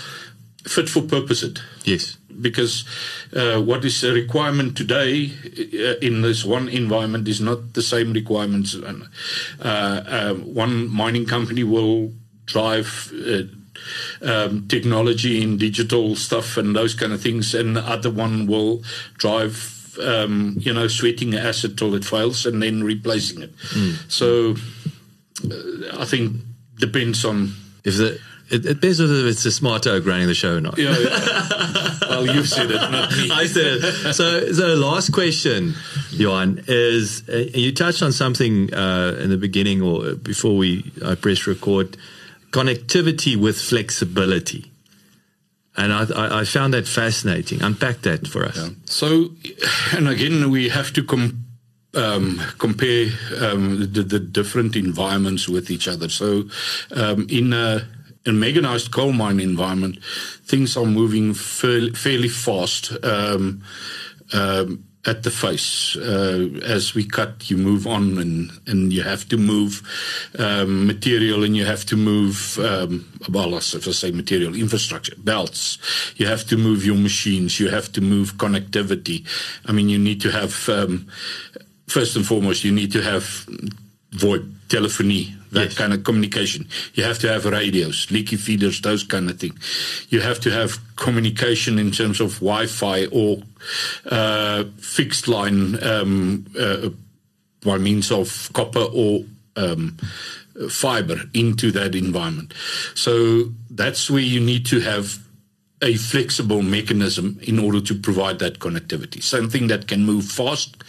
fit 0.67 0.87
for 0.87 1.01
purpose 1.01 1.41
it. 1.41 1.59
Yes 1.85 2.17
because 2.41 2.85
uh, 3.35 3.61
what 3.61 3.85
is 3.85 4.03
a 4.03 4.11
requirement 4.11 4.75
today 4.75 5.31
uh, 5.55 5.97
in 6.01 6.21
this 6.21 6.43
one 6.43 6.69
environment 6.69 7.27
is 7.27 7.41
not 7.41 7.73
the 7.73 7.81
same 7.81 8.13
requirements. 8.13 8.75
Uh, 8.75 9.05
uh 9.61 10.33
one 10.33 10.89
mining 10.89 11.25
company 11.25 11.63
will 11.63 12.11
drive 12.45 13.11
uh, 13.27 13.43
um, 14.21 14.67
technology 14.67 15.41
in 15.41 15.57
digital 15.57 16.15
stuff 16.15 16.57
and 16.57 16.75
those 16.75 16.93
kind 16.93 17.13
of 17.13 17.21
things, 17.21 17.53
and 17.53 17.75
the 17.75 17.81
other 17.81 18.09
one 18.09 18.47
will 18.47 18.83
drive. 19.17 19.77
Um, 20.01 20.55
you 20.57 20.73
know, 20.73 20.87
sweating 20.87 21.35
asset 21.35 21.75
till 21.75 21.93
it 21.95 22.05
fails 22.05 22.45
and 22.45 22.63
then 22.63 22.81
replacing 22.81 23.41
it. 23.41 23.53
Mm. 23.57 24.09
So, 24.09 24.55
uh, 25.51 26.01
I 26.01 26.05
think 26.05 26.37
depends 26.79 27.25
on 27.25 27.53
if 27.83 27.97
the 27.97 28.17
it, 28.51 28.65
it 28.65 28.73
depends 28.75 28.99
whether 28.99 29.27
it's 29.27 29.45
a 29.45 29.51
smart 29.51 29.87
oak 29.87 30.05
running 30.05 30.27
the 30.27 30.33
show 30.33 30.57
or 30.57 30.61
not. 30.61 30.77
Yeah, 30.77 30.97
yeah. 30.97 31.97
well, 32.09 32.25
you've 32.25 32.49
said 32.49 32.69
it, 32.69 32.75
not 32.75 33.11
me. 33.11 33.29
I 33.31 33.45
said 33.45 33.65
it. 33.65 34.13
So, 34.13 34.51
so 34.51 34.67
last 34.75 35.13
question, 35.13 35.73
Johan, 36.11 36.63
is 36.67 37.27
uh, 37.29 37.49
you 37.53 37.73
touched 37.73 38.01
on 38.03 38.11
something 38.11 38.73
uh, 38.73 39.17
in 39.21 39.29
the 39.29 39.37
beginning 39.37 39.81
or 39.81 40.15
before 40.15 40.57
we 40.57 40.91
I 41.05 41.15
press 41.15 41.47
record, 41.47 41.97
connectivity 42.51 43.35
with 43.35 43.59
flexibility. 43.59 44.71
And 45.77 45.93
I, 45.93 46.03
I, 46.03 46.39
I 46.41 46.43
found 46.43 46.73
that 46.73 46.87
fascinating. 46.87 47.61
Unpack 47.61 48.01
that 48.01 48.27
for 48.27 48.43
us. 48.43 48.57
Yeah. 48.57 48.69
So, 48.85 49.29
and 49.93 50.09
again, 50.09 50.51
we 50.51 50.67
have 50.67 50.91
to 50.93 51.03
com- 51.03 51.45
um, 51.93 52.41
compare 52.57 53.07
um, 53.39 53.79
the, 53.79 54.03
the, 54.03 54.19
different 54.19 54.75
environments 54.75 55.47
with 55.47 55.71
each 55.71 55.87
other. 55.87 56.09
So, 56.09 56.43
um, 56.95 57.27
in 57.29 57.53
a 57.53 57.87
in 58.25 58.39
mechanized 58.39 58.91
coal 58.91 59.11
mine 59.11 59.39
environment, 59.39 60.03
things 60.43 60.77
are 60.77 60.85
moving 60.85 61.33
fairly, 61.33 62.29
fast 62.29 62.91
um, 63.03 63.63
um, 64.33 64.83
at 65.05 65.23
the 65.23 65.31
face. 65.31 65.95
Uh, 65.95 66.49
as 66.63 66.93
we 66.93 67.03
cut, 67.03 67.49
you 67.49 67.57
move 67.57 67.87
on, 67.87 68.19
and, 68.19 68.51
and 68.67 68.93
you 68.93 69.01
have 69.01 69.27
to 69.29 69.37
move 69.37 69.81
um, 70.37 70.85
material, 70.85 71.43
and 71.43 71.57
you 71.57 71.65
have 71.65 71.85
to 71.85 71.95
move, 71.95 72.59
um, 72.59 73.11
well, 73.29 73.55
if 73.55 73.87
I 73.87 73.91
say 73.91 74.11
material, 74.11 74.55
infrastructure, 74.55 75.15
belts. 75.17 75.79
You 76.15 76.27
have 76.27 76.45
to 76.47 76.57
move 76.57 76.85
your 76.85 76.97
machines. 76.97 77.59
You 77.59 77.69
have 77.69 77.91
to 77.93 78.01
move 78.01 78.35
connectivity. 78.35 79.25
I 79.65 79.71
mean, 79.71 79.89
you 79.89 79.97
need 79.97 80.21
to 80.21 80.31
have, 80.31 80.69
um, 80.69 81.07
first 81.87 82.15
and 82.15 82.25
foremost, 82.25 82.63
you 82.63 82.71
need 82.71 82.91
to 82.91 83.01
have 83.01 83.47
VoIP, 84.11 84.47
telephony, 84.69 85.35
that 85.51 85.65
yes. 85.65 85.77
kind 85.77 85.93
of 85.93 86.03
communication. 86.03 86.67
You 86.93 87.03
have 87.03 87.19
to 87.19 87.27
have 87.29 87.45
radios, 87.45 88.09
leaky 88.11 88.37
feeders, 88.37 88.81
those 88.81 89.03
kind 89.03 89.29
of 89.29 89.39
thing. 89.39 89.57
You 90.09 90.21
have 90.21 90.39
to 90.41 90.51
have 90.51 90.79
communication 90.95 91.79
in 91.79 91.91
terms 91.91 92.19
of 92.19 92.35
Wi-Fi 92.35 93.07
or 93.07 93.37
uh, 94.09 94.65
fixed 94.77 95.27
line 95.27 95.81
um, 95.83 96.45
uh, 96.59 96.89
by 97.63 97.77
means 97.77 98.11
of 98.11 98.49
copper 98.53 98.85
or 98.93 99.21
um, 99.55 99.97
fiber 100.69 101.17
into 101.33 101.71
that 101.71 101.95
environment. 101.95 102.53
So 102.95 103.51
that's 103.69 104.09
where 104.09 104.21
you 104.21 104.39
need 104.39 104.65
to 104.67 104.79
have 104.81 105.19
a 105.81 105.95
flexible 105.95 106.61
mechanism 106.61 107.39
in 107.41 107.57
order 107.57 107.81
to 107.81 107.95
provide 107.95 108.39
that 108.39 108.59
connectivity. 108.59 109.21
Something 109.21 109.67
that 109.67 109.87
can 109.87 110.05
move 110.05 110.25
fast, 110.25 110.83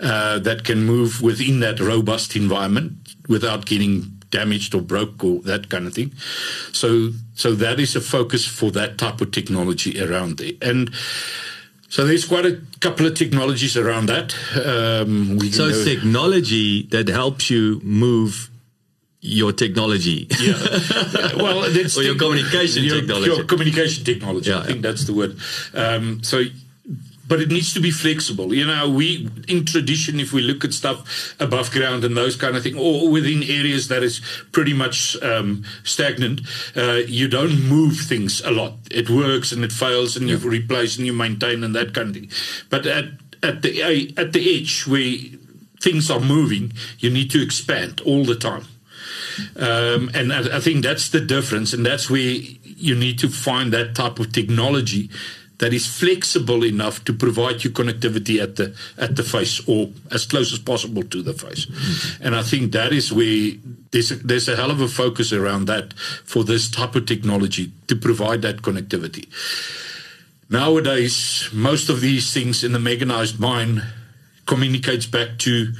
uh, 0.00 0.38
that 0.40 0.64
can 0.64 0.84
move 0.84 1.22
within 1.22 1.60
that 1.60 1.80
robust 1.80 2.34
environment 2.34 3.14
without 3.28 3.64
getting 3.66 4.20
damaged 4.30 4.74
or 4.74 4.80
broke 4.80 5.22
or 5.22 5.40
that 5.42 5.68
kind 5.68 5.86
of 5.86 5.94
thing. 5.94 6.12
So, 6.72 7.10
so 7.34 7.54
that 7.54 7.78
is 7.78 7.94
a 7.94 8.00
focus 8.00 8.46
for 8.46 8.70
that 8.72 8.98
type 8.98 9.20
of 9.20 9.30
technology 9.30 10.02
around 10.02 10.38
there. 10.38 10.52
And 10.60 10.92
so 11.88 12.04
there's 12.04 12.24
quite 12.24 12.44
a 12.44 12.60
couple 12.80 13.06
of 13.06 13.14
technologies 13.14 13.76
around 13.76 14.06
that. 14.06 14.34
Um, 14.56 15.38
so 15.52 15.68
it's 15.68 15.84
technology 15.84 16.82
that 16.88 17.08
helps 17.08 17.50
you 17.50 17.80
move 17.84 18.50
your 19.24 19.52
technology. 19.52 20.28
Yeah. 20.38 20.54
yeah. 20.60 21.36
Well, 21.36 21.64
or 21.64 22.02
your 22.02 22.16
communication 22.16 22.84
your, 22.84 23.00
technology. 23.00 23.30
Your 23.30 23.44
communication 23.44 24.04
technology. 24.04 24.50
Yeah, 24.50 24.60
I 24.60 24.66
think 24.66 24.84
yeah. 24.84 24.90
that's 24.90 25.04
the 25.06 25.14
word. 25.14 25.38
Um, 25.74 26.22
so 26.22 26.42
but 27.26 27.40
it 27.40 27.48
needs 27.48 27.72
to 27.72 27.80
be 27.80 27.90
flexible. 27.90 28.52
You 28.52 28.66
know, 28.66 28.88
we 28.88 29.30
in 29.48 29.64
tradition, 29.64 30.20
if 30.20 30.32
we 30.32 30.42
look 30.42 30.64
at 30.64 30.74
stuff 30.74 31.34
above 31.40 31.70
ground 31.70 32.04
and 32.04 32.14
those 32.14 32.36
kind 32.36 32.54
of 32.54 32.62
things, 32.62 32.76
or 32.76 33.10
within 33.10 33.42
areas 33.42 33.88
that 33.88 34.02
is 34.02 34.20
pretty 34.52 34.74
much 34.74 35.20
um, 35.22 35.64
stagnant, 35.84 36.42
uh, 36.76 37.00
you 37.06 37.26
don't 37.26 37.62
move 37.64 37.96
things 37.96 38.42
a 38.42 38.50
lot. 38.50 38.74
It 38.90 39.08
works 39.08 39.52
and 39.52 39.64
it 39.64 39.72
fails, 39.72 40.16
and 40.16 40.28
yeah. 40.28 40.36
you 40.36 40.48
replace 40.50 40.98
and 40.98 41.06
you 41.06 41.14
maintain 41.14 41.64
and 41.64 41.74
that 41.74 41.94
kind 41.94 42.08
of 42.10 42.14
thing. 42.14 42.30
But 42.68 42.86
at 42.86 43.06
at 43.42 43.62
the 43.62 44.12
at 44.18 44.32
the 44.34 44.60
edge 44.60 44.86
where 44.86 45.16
things 45.80 46.10
are 46.10 46.20
moving, 46.20 46.72
you 46.98 47.10
need 47.10 47.30
to 47.30 47.42
expand 47.42 48.02
all 48.02 48.24
the 48.24 48.36
time. 48.36 48.66
Um, 49.56 50.10
and 50.14 50.32
I, 50.32 50.56
I 50.56 50.60
think 50.60 50.84
that's 50.84 51.08
the 51.08 51.20
difference, 51.20 51.72
and 51.72 51.84
that's 51.84 52.10
where 52.10 52.20
you 52.20 52.94
need 52.94 53.18
to 53.20 53.28
find 53.28 53.72
that 53.72 53.94
type 53.94 54.18
of 54.18 54.32
technology 54.32 55.10
that 55.58 55.72
is 55.72 55.86
flexible 55.86 56.64
enough 56.64 57.04
to 57.04 57.12
provide 57.12 57.62
you 57.64 57.70
connectivity 57.70 58.42
at 58.42 58.56
the 58.56 58.74
at 58.98 59.16
the 59.16 59.22
face 59.22 59.66
or 59.68 59.90
as 60.10 60.26
close 60.26 60.52
as 60.52 60.58
possible 60.58 61.02
to 61.04 61.22
the 61.22 61.32
face. 61.32 61.66
And 62.20 62.34
I 62.34 62.42
think 62.42 62.72
that 62.72 62.92
is 62.92 63.12
where 63.12 63.52
there's 63.92 64.10
a, 64.10 64.16
there's 64.16 64.48
a 64.48 64.56
hell 64.56 64.70
of 64.70 64.80
a 64.80 64.88
focus 64.88 65.32
around 65.32 65.66
that 65.66 65.94
for 66.24 66.44
this 66.44 66.70
type 66.70 66.96
of 66.96 67.06
technology 67.06 67.72
to 67.86 67.96
provide 67.96 68.42
that 68.42 68.62
connectivity. 68.62 69.28
Nowadays, 70.50 71.48
most 71.52 71.88
of 71.88 72.00
these 72.00 72.32
things 72.32 72.64
in 72.64 72.72
the 72.72 72.78
mechanized 72.78 73.38
mine 73.38 73.82
communicates 74.46 75.06
back 75.06 75.38
to 75.38 75.72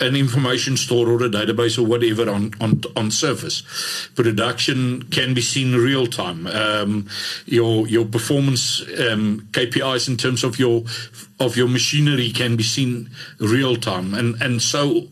an 0.00 0.16
information 0.16 0.76
store 0.76 1.08
or 1.08 1.22
a 1.22 1.28
database 1.28 1.78
or 1.78 1.82
whatever 1.82 2.30
on 2.30 2.52
on 2.60 2.80
on 2.96 3.10
surface. 3.10 4.08
Production 4.14 5.02
can 5.04 5.34
be 5.34 5.42
seen 5.42 5.74
real 5.74 6.06
time. 6.06 6.46
Um, 6.46 7.08
your 7.44 7.86
your 7.86 8.06
performance 8.06 8.80
um, 8.80 9.48
KPIs 9.52 10.08
in 10.08 10.16
terms 10.16 10.44
of 10.44 10.58
your 10.58 10.84
of 11.38 11.56
your 11.56 11.68
machinery 11.68 12.30
can 12.30 12.56
be 12.56 12.62
seen 12.62 13.10
real 13.38 13.76
time, 13.76 14.14
and 14.14 14.40
and 14.40 14.62
so 14.62 15.08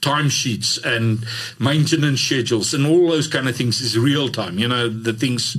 timesheets 0.00 0.78
and 0.84 1.26
maintenance 1.58 2.20
schedules 2.20 2.72
and 2.72 2.86
all 2.86 3.08
those 3.08 3.26
kind 3.26 3.48
of 3.48 3.56
things 3.56 3.80
is 3.80 3.98
real 3.98 4.28
time. 4.28 4.58
You 4.58 4.68
know 4.68 4.88
the 4.88 5.12
things, 5.12 5.56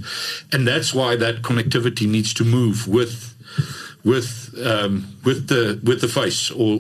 and 0.53 0.65
that's 0.65 0.93
why 0.93 1.17
that 1.17 1.41
connectivity 1.41 2.07
needs 2.07 2.33
to 2.35 2.45
move 2.45 2.87
with 2.87 3.35
with 4.05 4.55
um, 4.65 5.17
with 5.25 5.47
the 5.49 5.81
with 5.83 5.99
the 5.99 6.07
face 6.07 6.49
or 6.49 6.79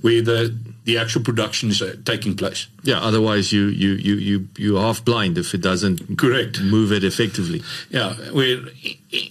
where 0.00 0.22
the 0.22 0.56
the 0.84 0.98
actual 0.98 1.22
production 1.22 1.70
is 1.70 1.82
uh, 1.82 1.96
taking 2.04 2.36
place. 2.36 2.68
Yeah, 2.82 3.00
otherwise 3.00 3.52
you 3.52 3.66
you 3.66 3.92
you 3.94 4.14
you 4.14 4.48
you 4.56 4.78
are 4.78 4.82
half 4.82 5.04
blind 5.04 5.36
if 5.36 5.52
it 5.52 5.60
doesn't 5.60 6.16
correct 6.16 6.60
move 6.60 6.92
it 6.92 7.02
effectively. 7.04 7.62
Yeah, 7.90 8.14
we're 8.32 8.62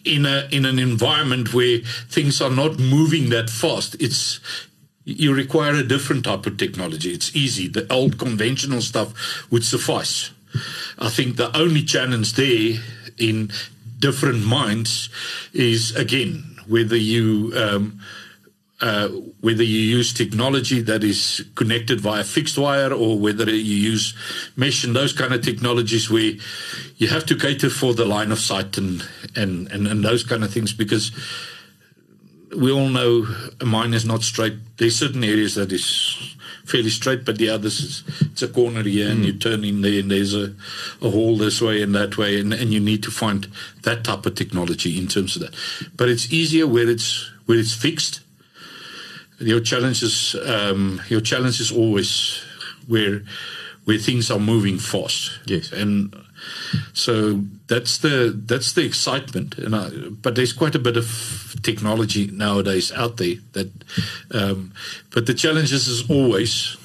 in 0.04 0.26
a 0.26 0.48
in 0.52 0.66
an 0.66 0.80
environment 0.80 1.54
where 1.54 1.80
things 2.10 2.41
are 2.41 2.50
not 2.50 2.78
moving 2.78 3.30
that 3.30 3.50
fast. 3.50 3.96
It's 4.00 4.39
you 5.06 5.34
require 5.34 5.76
a 5.76 5.84
different 5.84 6.26
type 6.26 6.46
of 6.46 6.58
technology. 6.58 7.12
It's 7.12 7.36
easy. 7.36 7.68
The 7.68 7.91
old 7.93 8.18
conventional 8.18 8.82
stuff 8.82 9.14
would 9.52 9.64
suffice. 9.64 10.32
I 10.98 11.10
think 11.10 11.38
the 11.38 11.56
only 11.56 11.84
challenge 11.84 12.34
there 12.34 12.80
in 13.18 13.52
different 14.00 14.46
minds 14.46 15.10
is 15.54 15.96
again 15.96 16.58
whether 16.68 16.98
you 16.98 17.54
um, 17.56 18.00
uh, 18.82 19.07
whether 19.39 19.63
you 19.63 19.80
use 19.80 20.13
technology 20.13 20.82
that 20.82 21.03
is 21.03 21.45
connected 21.55 22.01
via 22.01 22.23
fixed 22.23 22.57
wire 22.57 22.91
or 22.93 23.17
whether 23.17 23.49
you 23.49 23.76
use 23.76 24.13
mesh 24.57 24.84
and 24.84 24.95
those 24.95 25.13
kind 25.13 25.34
of 25.34 25.41
technologies 25.41 26.09
where 26.09 26.34
you 26.97 27.07
have 27.07 27.26
to 27.26 27.36
cater 27.36 27.69
for 27.69 27.93
the 27.93 28.05
line 28.05 28.32
of 28.32 28.39
sight 28.39 28.78
and, 28.78 29.07
and, 29.36 29.71
and, 29.71 29.88
and 29.88 30.03
those 30.03 30.23
kind 30.23 30.43
of 30.43 30.51
things 30.51 30.73
because 30.73 31.11
we 32.55 32.71
all 32.71 32.89
know 32.89 33.28
a 33.61 33.65
mine 33.65 33.93
is 33.93 34.05
not 34.05 34.23
straight. 34.23 34.53
There's 34.78 34.97
certain 34.97 35.23
areas 35.23 35.55
that 35.55 35.71
is 35.71 36.36
fairly 36.65 36.89
straight, 36.89 37.26
but 37.26 37.38
the 37.38 37.49
others 37.49 37.80
is, 37.80 38.03
it's 38.21 38.41
a 38.41 38.47
corner 38.47 38.82
here, 38.84 39.07
mm. 39.07 39.11
and 39.11 39.26
you 39.26 39.34
turn 39.34 39.63
in 39.63 39.82
there, 39.82 39.99
and 39.99 40.11
there's 40.11 40.34
a, 40.34 40.53
a 41.01 41.09
hole 41.09 41.38
this 41.38 41.61
way 41.61 41.82
and 41.82 41.93
that 41.95 42.17
way, 42.17 42.39
and, 42.39 42.53
and 42.53 42.73
you 42.73 42.80
need 42.80 43.03
to 43.03 43.11
find 43.11 43.47
that 43.84 44.03
type 44.03 44.26
of 44.26 44.36
technology 44.36 44.97
in 44.97 45.07
terms 45.07 45.36
of 45.36 45.43
that. 45.43 45.55
But 45.95 46.09
it's 46.09 46.32
easier 46.32 46.67
where 46.67 46.89
it's 46.89 47.32
where 47.45 47.59
it's 47.59 47.73
fixed, 47.73 48.21
your 49.40 49.60
challenge 49.60 50.04
is 50.04 50.36
um, 50.46 51.02
your 51.08 51.22
challenge 51.22 51.60
is 51.60 51.72
always 51.72 52.44
where 52.88 53.22
where 53.86 53.98
things 53.98 54.32
are 54.32 54.40
moving 54.40 54.80
fast. 54.80 55.40
Yes, 55.46 55.72
and 55.72 56.16
so 56.94 57.42
that's 57.68 58.00
the 58.00 58.34
that's 58.46 58.74
the 58.74 58.86
excitement. 58.86 59.58
And 59.58 59.76
I, 59.76 59.90
but 59.90 60.36
there's 60.36 60.54
quite 60.54 60.76
a 60.76 60.80
bit 60.80 60.98
of 60.98 61.56
technology 61.64 62.28
nowadays 62.28 62.92
out 62.92 63.18
there 63.18 63.36
that. 63.54 63.72
Um, 64.32 64.74
but 65.14 65.26
the 65.26 65.34
challenge 65.34 65.72
is 65.72 66.10
always 66.10 66.78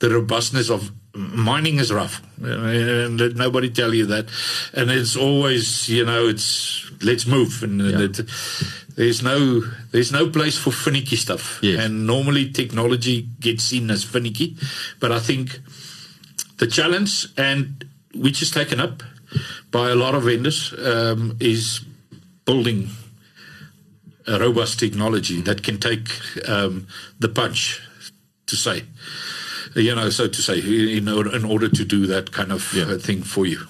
the 0.00 0.10
robustness 0.10 0.70
of 0.70 0.90
mining 1.14 1.78
is 1.78 1.92
rough 1.92 2.22
and 2.40 3.18
let 3.18 3.34
nobody 3.34 3.68
tell 3.68 3.92
you 3.92 4.06
that 4.06 4.26
and 4.74 4.90
it's 4.90 5.16
always 5.16 5.88
you 5.88 6.04
know 6.04 6.28
it's 6.28 6.88
let's 7.02 7.26
move 7.26 7.62
and 7.62 7.80
yeah. 7.80 8.00
it, 8.02 8.20
there's 9.00 9.22
no 9.22 9.62
there's 9.92 10.12
no 10.12 10.28
place 10.28 10.58
for 10.58 10.70
finicky 10.70 11.16
stuff. 11.16 11.58
Yes. 11.62 11.84
And 11.84 12.06
normally 12.06 12.50
technology 12.50 13.28
gets 13.40 13.64
seen 13.64 13.90
as 13.90 14.04
finicky, 14.04 14.56
but 15.00 15.10
I 15.10 15.20
think 15.20 15.60
the 16.58 16.66
challenge 16.66 17.26
and 17.38 17.84
which 18.14 18.42
is 18.42 18.50
taken 18.50 18.78
up 18.78 19.02
by 19.70 19.88
a 19.88 19.94
lot 19.94 20.14
of 20.14 20.24
vendors 20.24 20.74
um, 20.84 21.36
is 21.40 21.80
building 22.44 22.90
a 24.26 24.38
robust 24.38 24.78
technology 24.78 25.40
that 25.40 25.62
can 25.62 25.78
take 25.78 26.08
um, 26.46 26.86
the 27.18 27.28
punch 27.28 27.80
to 28.46 28.56
say 28.56 28.82
you 29.74 29.94
know 29.94 30.10
so 30.10 30.28
to 30.28 30.42
say 30.42 30.58
in 30.96 31.08
order, 31.08 31.34
in 31.34 31.44
order 31.44 31.68
to 31.68 31.84
do 31.84 32.06
that 32.06 32.32
kind 32.32 32.52
of 32.52 32.72
yeah. 32.74 32.84
Uh, 32.84 32.98
thing 32.98 33.22
for 33.22 33.46
you 33.46 33.66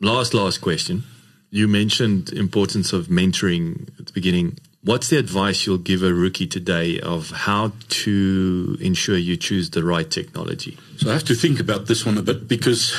last 0.00 0.34
last 0.34 0.60
question 0.60 1.04
you 1.50 1.66
mentioned 1.66 2.32
importance 2.32 2.92
of 2.92 3.08
mentoring 3.08 3.88
at 3.98 4.06
the 4.06 4.12
beginning. 4.12 4.58
What's 4.82 5.10
the 5.10 5.18
advice 5.18 5.66
you'll 5.66 5.78
give 5.78 6.02
a 6.02 6.14
rookie 6.14 6.46
today 6.46 7.00
of 7.00 7.30
how 7.30 7.72
to 7.88 8.78
ensure 8.80 9.18
you 9.18 9.36
choose 9.36 9.70
the 9.70 9.84
right 9.84 10.10
technology? 10.10 10.78
So 10.96 11.10
I 11.10 11.12
have 11.12 11.24
to 11.24 11.34
think 11.34 11.60
about 11.60 11.86
this 11.86 12.06
one 12.06 12.16
a 12.16 12.22
bit 12.22 12.48
because 12.48 12.96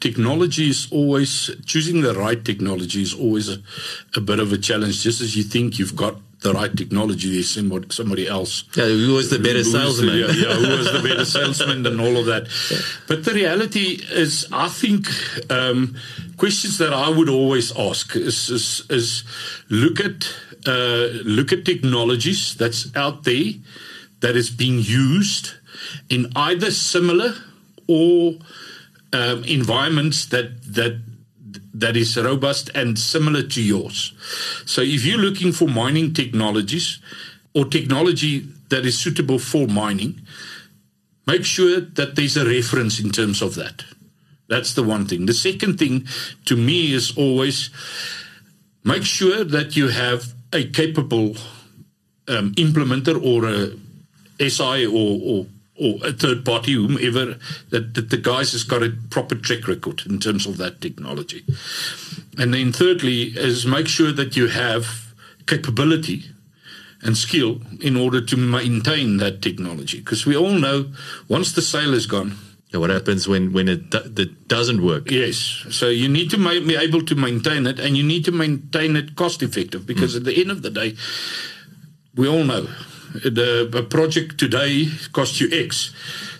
technology 0.00 0.70
is 0.70 0.88
always 0.90 1.50
choosing 1.64 2.00
the 2.00 2.14
right 2.14 2.42
technology 2.44 3.02
is 3.02 3.14
always 3.14 3.48
a, 3.48 3.58
a 4.16 4.20
bit 4.20 4.40
of 4.40 4.52
a 4.52 4.58
challenge. 4.58 5.02
Just 5.02 5.20
as 5.20 5.36
you 5.36 5.44
think 5.44 5.78
you've 5.78 5.94
got 5.94 6.16
the 6.42 6.52
right 6.52 6.76
technology, 6.76 7.32
there's 7.32 7.50
somebody, 7.50 7.86
somebody 7.90 8.28
else. 8.28 8.64
Yeah, 8.76 8.86
who 8.86 9.14
was 9.14 9.30
the 9.30 9.38
better 9.38 9.64
salesman? 9.64 10.18
yeah, 10.18 10.26
yeah, 10.26 10.54
who 10.54 10.76
was 10.76 10.92
the 10.92 11.02
better 11.02 11.24
salesman 11.24 11.86
and 11.86 12.00
all 12.00 12.16
of 12.16 12.26
that. 12.26 12.48
Yeah. 12.70 12.78
But 13.06 13.24
the 13.24 13.32
reality 13.34 14.00
is, 14.10 14.46
I 14.52 14.68
think 14.68 15.08
um, 15.50 15.96
questions 16.36 16.78
that 16.78 16.92
I 16.92 17.08
would 17.08 17.28
always 17.28 17.76
ask 17.76 18.14
is, 18.16 18.48
is, 18.50 18.86
is 18.88 19.24
look 19.68 20.00
at 20.00 20.32
uh, 20.66 21.08
look 21.24 21.52
at 21.52 21.64
technologies 21.64 22.54
that's 22.54 22.94
out 22.94 23.24
there 23.24 23.52
that 24.20 24.36
is 24.36 24.48
being 24.50 24.78
used 24.78 25.54
in 26.08 26.30
either 26.36 26.70
similar 26.70 27.34
or 27.88 28.34
um, 29.12 29.44
environments 29.44 30.26
that 30.26 30.62
that 30.62 31.00
that 31.74 31.96
is 31.96 32.16
robust 32.16 32.70
and 32.74 32.98
similar 32.98 33.42
to 33.42 33.62
yours. 33.62 34.12
So 34.66 34.82
if 34.82 35.04
you're 35.04 35.18
looking 35.18 35.52
for 35.52 35.68
mining 35.68 36.12
technologies 36.12 37.00
or 37.54 37.64
technology 37.64 38.46
that 38.68 38.84
is 38.84 38.98
suitable 38.98 39.38
for 39.38 39.66
mining, 39.66 40.20
make 41.26 41.44
sure 41.44 41.80
that 41.80 42.16
there's 42.16 42.36
a 42.36 42.44
reference 42.44 43.00
in 43.00 43.10
terms 43.10 43.42
of 43.42 43.54
that. 43.54 43.84
That's 44.48 44.74
the 44.74 44.82
one 44.82 45.06
thing. 45.06 45.26
The 45.26 45.34
second 45.34 45.78
thing 45.78 46.06
to 46.44 46.56
me 46.56 46.92
is 46.92 47.16
always 47.16 47.70
make 48.84 49.04
sure 49.04 49.44
that 49.44 49.76
you 49.76 49.88
have 49.88 50.34
a 50.52 50.64
capable 50.64 51.36
um, 52.28 52.52
implementer 52.54 53.16
or 53.16 53.48
a 53.48 54.50
SI 54.50 54.86
or, 54.86 55.20
or 55.22 55.46
or 55.78 55.98
a 56.04 56.12
third 56.12 56.44
party, 56.44 56.74
whomever, 56.74 57.38
that, 57.70 57.94
that 57.94 58.10
the 58.10 58.16
guys 58.16 58.52
has 58.52 58.62
got 58.62 58.82
a 58.82 58.90
proper 59.10 59.34
track 59.34 59.66
record 59.66 60.02
in 60.06 60.18
terms 60.18 60.46
of 60.46 60.58
that 60.58 60.80
technology. 60.80 61.44
And 62.38 62.52
then 62.52 62.72
thirdly 62.72 63.32
is 63.34 63.66
make 63.66 63.88
sure 63.88 64.12
that 64.12 64.36
you 64.36 64.48
have 64.48 65.14
capability 65.46 66.24
and 67.02 67.16
skill 67.16 67.60
in 67.80 67.96
order 67.96 68.20
to 68.20 68.36
maintain 68.36 69.16
that 69.16 69.42
technology. 69.42 69.98
Because 69.98 70.26
we 70.26 70.36
all 70.36 70.52
know 70.52 70.92
once 71.28 71.52
the 71.52 71.62
sale 71.62 71.94
is 71.94 72.06
gone, 72.06 72.36
what 72.78 72.90
happens 72.90 73.28
when 73.28 73.52
when 73.52 73.68
it, 73.68 73.90
do- 73.90 74.12
it 74.16 74.48
doesn't 74.48 74.82
work? 74.82 75.10
Yes. 75.10 75.66
So 75.70 75.88
you 75.88 76.08
need 76.08 76.30
to 76.30 76.38
ma- 76.38 76.52
be 76.52 76.74
able 76.74 77.04
to 77.04 77.14
maintain 77.14 77.66
it, 77.66 77.78
and 77.78 77.96
you 77.96 78.02
need 78.02 78.24
to 78.24 78.32
maintain 78.32 78.96
it 78.96 79.14
cost 79.14 79.42
effective 79.42 79.86
because 79.86 80.14
mm. 80.14 80.18
at 80.18 80.24
the 80.24 80.40
end 80.40 80.50
of 80.50 80.62
the 80.62 80.70
day, 80.70 80.96
we 82.14 82.26
all 82.26 82.44
know 82.44 82.68
the 83.14 83.70
a 83.76 83.82
project 83.82 84.38
today 84.38 84.88
costs 85.12 85.40
you 85.40 85.48
X. 85.52 85.92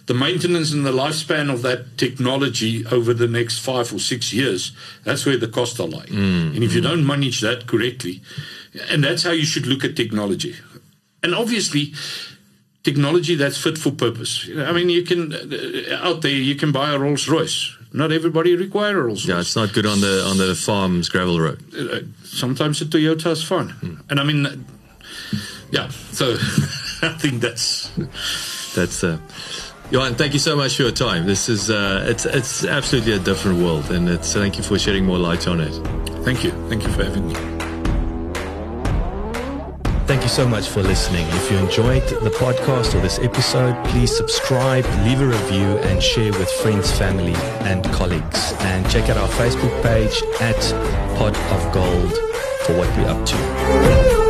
The 0.06 0.14
maintenance 0.14 0.72
and 0.72 0.84
the 0.84 0.90
lifespan 0.92 1.48
of 1.52 1.62
that 1.62 1.96
technology 1.96 2.84
over 2.86 3.14
the 3.14 3.28
next 3.28 3.60
five 3.60 3.92
or 3.94 4.00
six 4.00 4.32
years, 4.32 4.72
that's 5.04 5.24
where 5.24 5.36
the 5.36 5.46
costs 5.46 5.78
are 5.78 5.86
lying. 5.86 6.12
and 6.54 6.64
if 6.64 6.74
you 6.74 6.80
don't 6.80 7.06
manage 7.06 7.40
that 7.40 7.66
correctly, 7.68 8.20
and 8.90 9.04
that's 9.04 9.22
how 9.22 9.30
you 9.30 9.44
should 9.44 9.66
look 9.66 9.84
at 9.84 9.94
technology. 9.96 10.56
And 11.22 11.34
obviously, 11.34 11.92
technology 12.82 13.36
that's 13.36 13.56
fit 13.56 13.78
for 13.78 13.92
purpose. 13.92 14.48
I 14.56 14.72
mean, 14.72 14.88
you 14.90 15.02
can 15.04 15.32
uh, 15.32 15.98
out 16.02 16.22
there 16.22 16.32
you 16.32 16.56
can 16.56 16.72
buy 16.72 16.92
a 16.92 16.98
Rolls 16.98 17.28
Royce. 17.28 17.76
Not 17.92 18.10
everybody 18.10 18.56
require 18.56 18.98
a 18.98 19.02
Rolls 19.02 19.24
Royce. 19.24 19.34
Yeah, 19.34 19.40
it's 19.40 19.54
not 19.56 19.72
good 19.72 19.86
on 19.86 20.00
the 20.00 20.24
on 20.26 20.36
the 20.38 20.54
farm's 20.54 21.08
gravel 21.08 21.38
road. 21.38 21.60
Uh, 21.74 22.00
sometimes 22.24 22.80
a 22.82 22.86
Toyota 22.86 23.30
is 23.30 23.44
fine, 23.44 24.00
and 24.10 24.18
I 24.18 24.24
mean, 24.24 24.46
uh, 24.46 24.56
yeah. 25.72 25.88
So 26.12 26.32
I 27.02 27.16
think 27.18 27.40
that's 27.40 27.90
That's 28.74 29.02
uh, 29.04 29.18
Johan. 29.90 30.14
Thank 30.14 30.32
you 30.32 30.38
so 30.38 30.56
much 30.56 30.76
for 30.76 30.82
your 30.84 30.92
time. 30.92 31.26
This 31.26 31.48
is 31.48 31.70
uh, 31.70 32.06
it's 32.08 32.24
it's 32.24 32.64
absolutely 32.64 33.12
a 33.12 33.18
different 33.18 33.58
world, 33.58 33.90
and 33.90 34.08
it's 34.08 34.32
thank 34.32 34.56
you 34.56 34.62
for 34.62 34.78
shedding 34.78 35.04
more 35.04 35.18
light 35.18 35.46
on 35.48 35.60
it. 35.60 35.72
thank 36.24 36.44
you, 36.44 36.52
thank 36.68 36.84
you 36.84 36.92
for 36.92 37.04
having 37.04 37.28
me. 37.28 37.34
Thank 40.06 40.22
you 40.24 40.28
so 40.28 40.46
much 40.46 40.68
for 40.68 40.82
listening. 40.82 41.26
If 41.28 41.50
you 41.50 41.56
enjoyed 41.58 42.02
the 42.02 42.30
podcast 42.30 42.94
or 42.94 43.00
this 43.00 43.18
episode, 43.18 43.82
please 43.86 44.14
subscribe, 44.14 44.84
leave 45.06 45.20
a 45.20 45.26
review, 45.26 45.78
and 45.88 46.02
share 46.02 46.32
with 46.32 46.50
friends, 46.50 46.90
family, 46.98 47.34
and 47.64 47.84
colleagues. 47.92 48.52
And 48.60 48.88
check 48.90 49.08
out 49.08 49.16
our 49.16 49.28
Facebook 49.28 49.82
page 49.82 50.22
at 50.40 50.60
Pod 51.16 51.34
of 51.36 51.72
Gold 51.72 52.12
for 52.66 52.76
what 52.76 52.88
we're 52.96 53.08
up 53.08 53.24
to. 53.26 54.21